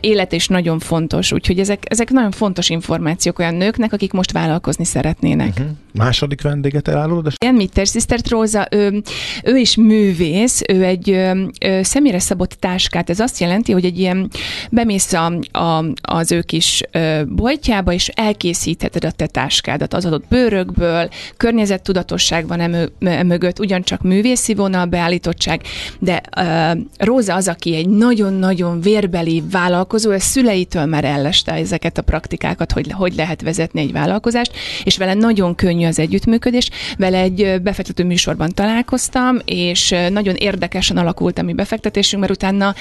élet 0.00 0.32
és 0.32 0.48
nagyon 0.48 0.78
fontos, 0.78 1.32
úgyhogy 1.32 1.58
ezek, 1.58 1.82
ezek 1.88 2.10
nagyon 2.10 2.30
fontos 2.30 2.68
információk 2.68 3.38
olyan 3.38 3.54
nőknek, 3.54 3.92
akik 3.92 4.12
most 4.12 4.32
vállalkozni 4.32 4.84
szeretnének. 4.96 5.48
Uh-huh. 5.48 5.66
Második 5.96 6.42
vendég? 6.42 6.66
vendéget 6.72 6.88
elárulod? 6.88 7.32
Igen, 7.38 7.54
Mitter 7.54 7.86
Sister 7.86 8.18
Róza, 8.28 8.66
ő, 8.70 9.02
ő 9.44 9.56
is 9.56 9.76
művész, 9.76 10.62
ő 10.68 10.84
egy 10.84 11.10
ö, 11.10 11.44
ö, 11.60 11.80
személyre 11.82 12.18
szabott 12.18 12.52
táskát, 12.52 13.10
ez 13.10 13.20
azt 13.20 13.40
jelenti, 13.40 13.72
hogy 13.72 13.84
egy 13.84 13.98
ilyen 13.98 14.30
bemész 14.70 15.12
a, 15.12 15.38
a, 15.58 15.84
az 16.00 16.32
ő 16.32 16.40
kis 16.40 16.82
ö, 16.90 17.22
boltjába, 17.26 17.92
és 17.92 18.08
elkészítheted 18.08 19.04
a 19.04 19.10
te 19.10 19.26
táskádat 19.26 19.94
az 19.94 20.04
adott 20.04 20.28
bőrökből, 20.28 21.08
környezettudatosság 21.36 22.46
van 22.46 22.60
emö, 22.60 22.84
mögött, 23.22 23.58
ugyancsak 23.58 24.02
művészi 24.02 24.54
vonal 24.54 24.86
beállítottság, 24.86 25.62
de 25.98 26.22
ö, 26.36 26.70
Róza 26.98 27.34
az, 27.34 27.48
aki 27.48 27.74
egy 27.74 27.88
nagyon-nagyon 27.88 28.80
vérbeli 28.80 29.42
vállalkozó, 29.50 30.10
a 30.10 30.20
szüleitől 30.20 30.84
már 30.84 31.04
elleste 31.04 31.52
ezeket 31.52 31.98
a 31.98 32.02
praktikákat, 32.02 32.72
hogy 32.72 32.92
hogy 32.92 33.14
lehet 33.14 33.42
vezetni 33.42 33.80
egy 33.80 33.92
vállalkozást, 33.92 34.52
és 34.86 34.96
vele 34.96 35.14
nagyon 35.14 35.54
könnyű 35.54 35.86
az 35.86 35.98
együttműködés. 35.98 36.70
Vele 36.98 37.18
egy 37.18 37.62
befektető 37.62 38.04
műsorban 38.04 38.50
találkoztam, 38.54 39.38
és 39.44 39.94
nagyon 40.10 40.34
érdekesen 40.34 40.96
alakult 40.96 41.38
a 41.38 41.42
mi 41.42 41.52
befektetésünk, 41.52 42.20
mert 42.20 42.34
utána 42.34 42.74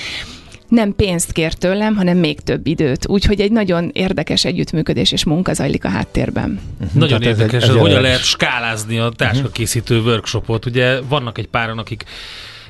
nem 0.67 0.95
pénzt 0.95 1.31
kér 1.31 1.53
tőlem, 1.53 1.95
hanem 1.95 2.17
még 2.17 2.39
több 2.39 2.67
időt. 2.67 3.07
Úgyhogy 3.07 3.41
egy 3.41 3.51
nagyon 3.51 3.89
érdekes 3.93 4.45
együttműködés 4.45 5.11
és 5.11 5.23
munka 5.23 5.53
zajlik 5.53 5.85
a 5.85 5.89
háttérben. 5.89 6.59
Uh-huh. 6.73 6.93
Nagyon 6.93 7.19
Tehát 7.19 7.37
érdekes, 7.37 7.63
ez 7.63 7.69
egy, 7.69 7.75
ez 7.75 7.81
hogyan 7.81 8.01
lehet 8.01 8.23
skálázni 8.23 8.97
a 8.97 9.09
táskakészítő 9.09 9.95
uh-huh. 9.95 10.11
workshopot. 10.11 10.65
Ugye 10.65 11.01
vannak 11.01 11.37
egy 11.37 11.47
páran, 11.47 11.77
akik 11.77 12.03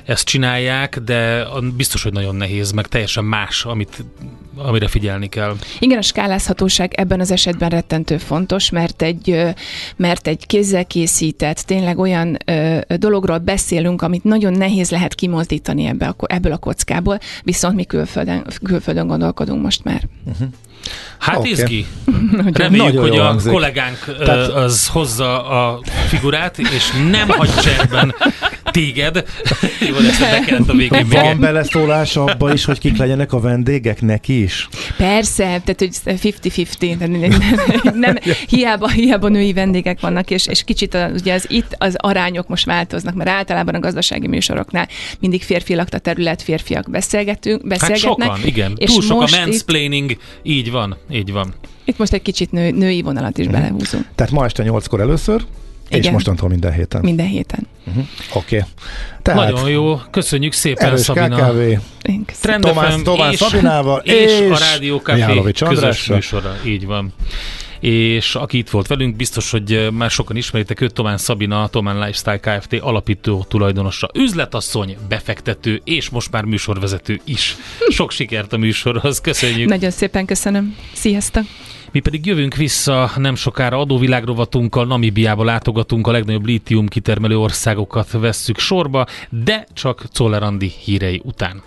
ezt 0.06 0.24
csinálják, 0.24 0.98
de 0.98 1.46
biztos, 1.76 2.02
hogy 2.02 2.12
nagyon 2.12 2.34
nehéz, 2.34 2.70
meg 2.70 2.86
teljesen 2.86 3.24
más, 3.24 3.64
amit, 3.64 4.04
amire 4.56 4.88
figyelni 4.88 5.28
kell. 5.28 5.56
Igen, 5.78 5.98
a 5.98 6.02
skálázhatóság 6.02 6.94
ebben 6.94 7.20
az 7.20 7.30
esetben 7.30 7.68
rettentő 7.68 8.18
fontos, 8.18 8.70
mert 8.70 9.02
egy, 9.02 9.54
mert 9.96 10.26
egy 10.26 10.46
kézzel 10.46 10.86
készített, 10.86 11.58
tényleg 11.58 11.98
olyan 11.98 12.36
ö, 12.44 12.78
dologról 12.96 13.38
beszélünk, 13.38 14.02
amit 14.02 14.24
nagyon 14.24 14.52
nehéz 14.52 14.90
lehet 14.90 15.14
kimozdítani 15.14 15.84
ebbe 15.84 16.06
a, 16.06 16.14
ebből 16.26 16.52
a 16.52 16.58
kockából, 16.58 17.18
viszont 17.42 17.74
mi 17.74 17.84
külföldön, 17.84 18.46
külföldön 18.62 19.06
gondolkodunk 19.06 19.62
most 19.62 19.84
már. 19.84 20.08
Uh-huh. 20.24 20.48
Hát 21.18 21.36
okay. 21.36 21.50
izgi. 21.50 21.86
Reméljük, 22.52 22.86
Nagyon 22.86 23.08
hogy 23.08 23.18
a 23.18 23.24
hangzik. 23.24 23.52
kollégánk 23.52 24.16
Tehát... 24.18 24.48
az 24.48 24.88
hozza 24.88 25.48
a 25.48 25.80
figurát, 26.08 26.58
és 26.58 26.90
nem 27.10 27.28
hagy 27.28 27.54
cserben 27.54 28.14
téged. 28.76 29.14
Jó, 29.88 29.96
ezt 29.96 30.68
a 30.68 30.72
végén 30.72 31.08
Van 31.08 31.40
beleszólás 31.40 32.16
abba 32.16 32.52
is, 32.52 32.64
hogy 32.64 32.78
kik 32.78 32.96
legyenek 32.96 33.32
a 33.32 33.40
vendégek 33.40 34.00
neki 34.00 34.42
is? 34.42 34.68
Persze, 34.96 35.44
tehát 35.44 35.76
hogy 35.78 35.96
50-50, 36.04 36.98
nem, 36.98 37.40
nem, 37.94 38.16
hiába, 38.48 38.88
hiába 38.88 39.28
női 39.28 39.52
vendégek 39.52 40.00
vannak, 40.00 40.30
és, 40.30 40.46
és 40.46 40.64
kicsit 40.64 40.94
a, 40.94 41.08
ugye 41.14 41.34
az 41.34 41.46
itt 41.48 41.74
az 41.78 41.94
arányok 41.98 42.48
most 42.48 42.64
változnak, 42.64 43.14
mert 43.14 43.30
általában 43.30 43.74
a 43.74 43.80
gazdasági 43.80 44.26
műsoroknál 44.26 44.88
mindig 45.20 45.42
férfi 45.42 45.74
lakta 45.74 45.98
terület, 45.98 46.42
férfiak 46.42 46.90
beszélgetünk, 46.90 47.66
beszélgetnek. 47.66 48.28
Hát 48.28 48.36
sokan, 48.36 48.48
igen. 48.48 48.72
És 48.76 48.90
Túl 48.92 49.02
sok 49.02 49.22
a 49.22 49.26
mansplaining, 49.38 50.10
itt, 50.10 50.20
így 50.42 50.70
van, 50.70 50.75
így 51.10 51.32
van. 51.32 51.54
Itt 51.84 51.98
most 51.98 52.12
egy 52.12 52.22
kicsit 52.22 52.52
nő, 52.52 52.70
női 52.70 53.02
vonalat 53.02 53.38
is 53.38 53.48
mm. 53.48 53.50
belehúzunk. 53.50 54.06
Tehát 54.14 54.32
ma 54.32 54.44
este 54.44 54.62
nyolckor 54.62 55.00
először, 55.00 55.44
igen. 55.88 56.02
És 56.02 56.10
mostantól 56.10 56.48
minden 56.48 56.72
héten. 56.72 57.00
Minden 57.00 57.26
héten. 57.26 57.66
Uh-huh. 57.86 58.04
Oké. 58.34 58.56
Okay. 58.56 58.68
Tehát 59.22 59.50
Nagyon 59.50 59.70
jó, 59.70 60.00
köszönjük 60.10 60.52
szépen 60.52 60.86
erős 60.86 61.00
Szabina. 61.00 61.36
KKV, 61.36 62.58
Tomás, 62.60 63.02
Tomás 63.02 63.32
és, 63.32 63.38
Szabinával, 63.38 64.00
és, 64.04 64.12
és 64.12 64.50
a 64.50 64.58
Rádió 64.58 64.98
Café 64.98 65.52
közös 65.64 66.06
műsora. 66.06 66.56
Így 66.64 66.86
van 66.86 67.12
és 67.86 68.34
aki 68.34 68.58
itt 68.58 68.70
volt 68.70 68.86
velünk, 68.86 69.16
biztos, 69.16 69.50
hogy 69.50 69.88
már 69.92 70.10
sokan 70.10 70.36
ismeritek 70.36 70.80
őt, 70.80 70.92
Tomán 70.92 71.16
Szabina, 71.16 71.68
Tomán 71.68 71.98
Lifestyle 71.98 72.38
Kft. 72.38 72.72
alapító 72.72 73.44
tulajdonosa, 73.48 74.10
üzletasszony, 74.14 74.96
befektető, 75.08 75.80
és 75.84 76.08
most 76.08 76.30
már 76.30 76.44
műsorvezető 76.44 77.20
is. 77.24 77.56
Sok 77.88 78.10
sikert 78.10 78.52
a 78.52 78.56
műsorhoz, 78.56 79.20
köszönjük! 79.20 79.68
Nagyon 79.68 79.90
szépen 79.90 80.26
köszönöm, 80.26 80.76
sziasztok! 80.92 81.44
Mi 81.90 82.00
pedig 82.00 82.26
jövünk 82.26 82.54
vissza 82.54 83.10
nem 83.16 83.34
sokára 83.34 83.78
adóvilágrovatunkkal, 83.78 84.86
Namibiába 84.86 85.44
látogatunk, 85.44 86.06
a 86.06 86.10
legnagyobb 86.10 86.46
lítium 86.46 86.88
kitermelő 86.88 87.38
országokat 87.38 88.10
vesszük 88.10 88.58
sorba, 88.58 89.06
de 89.44 89.66
csak 89.72 90.04
Czollerandi 90.12 90.72
hírei 90.84 91.20
után. 91.24 91.62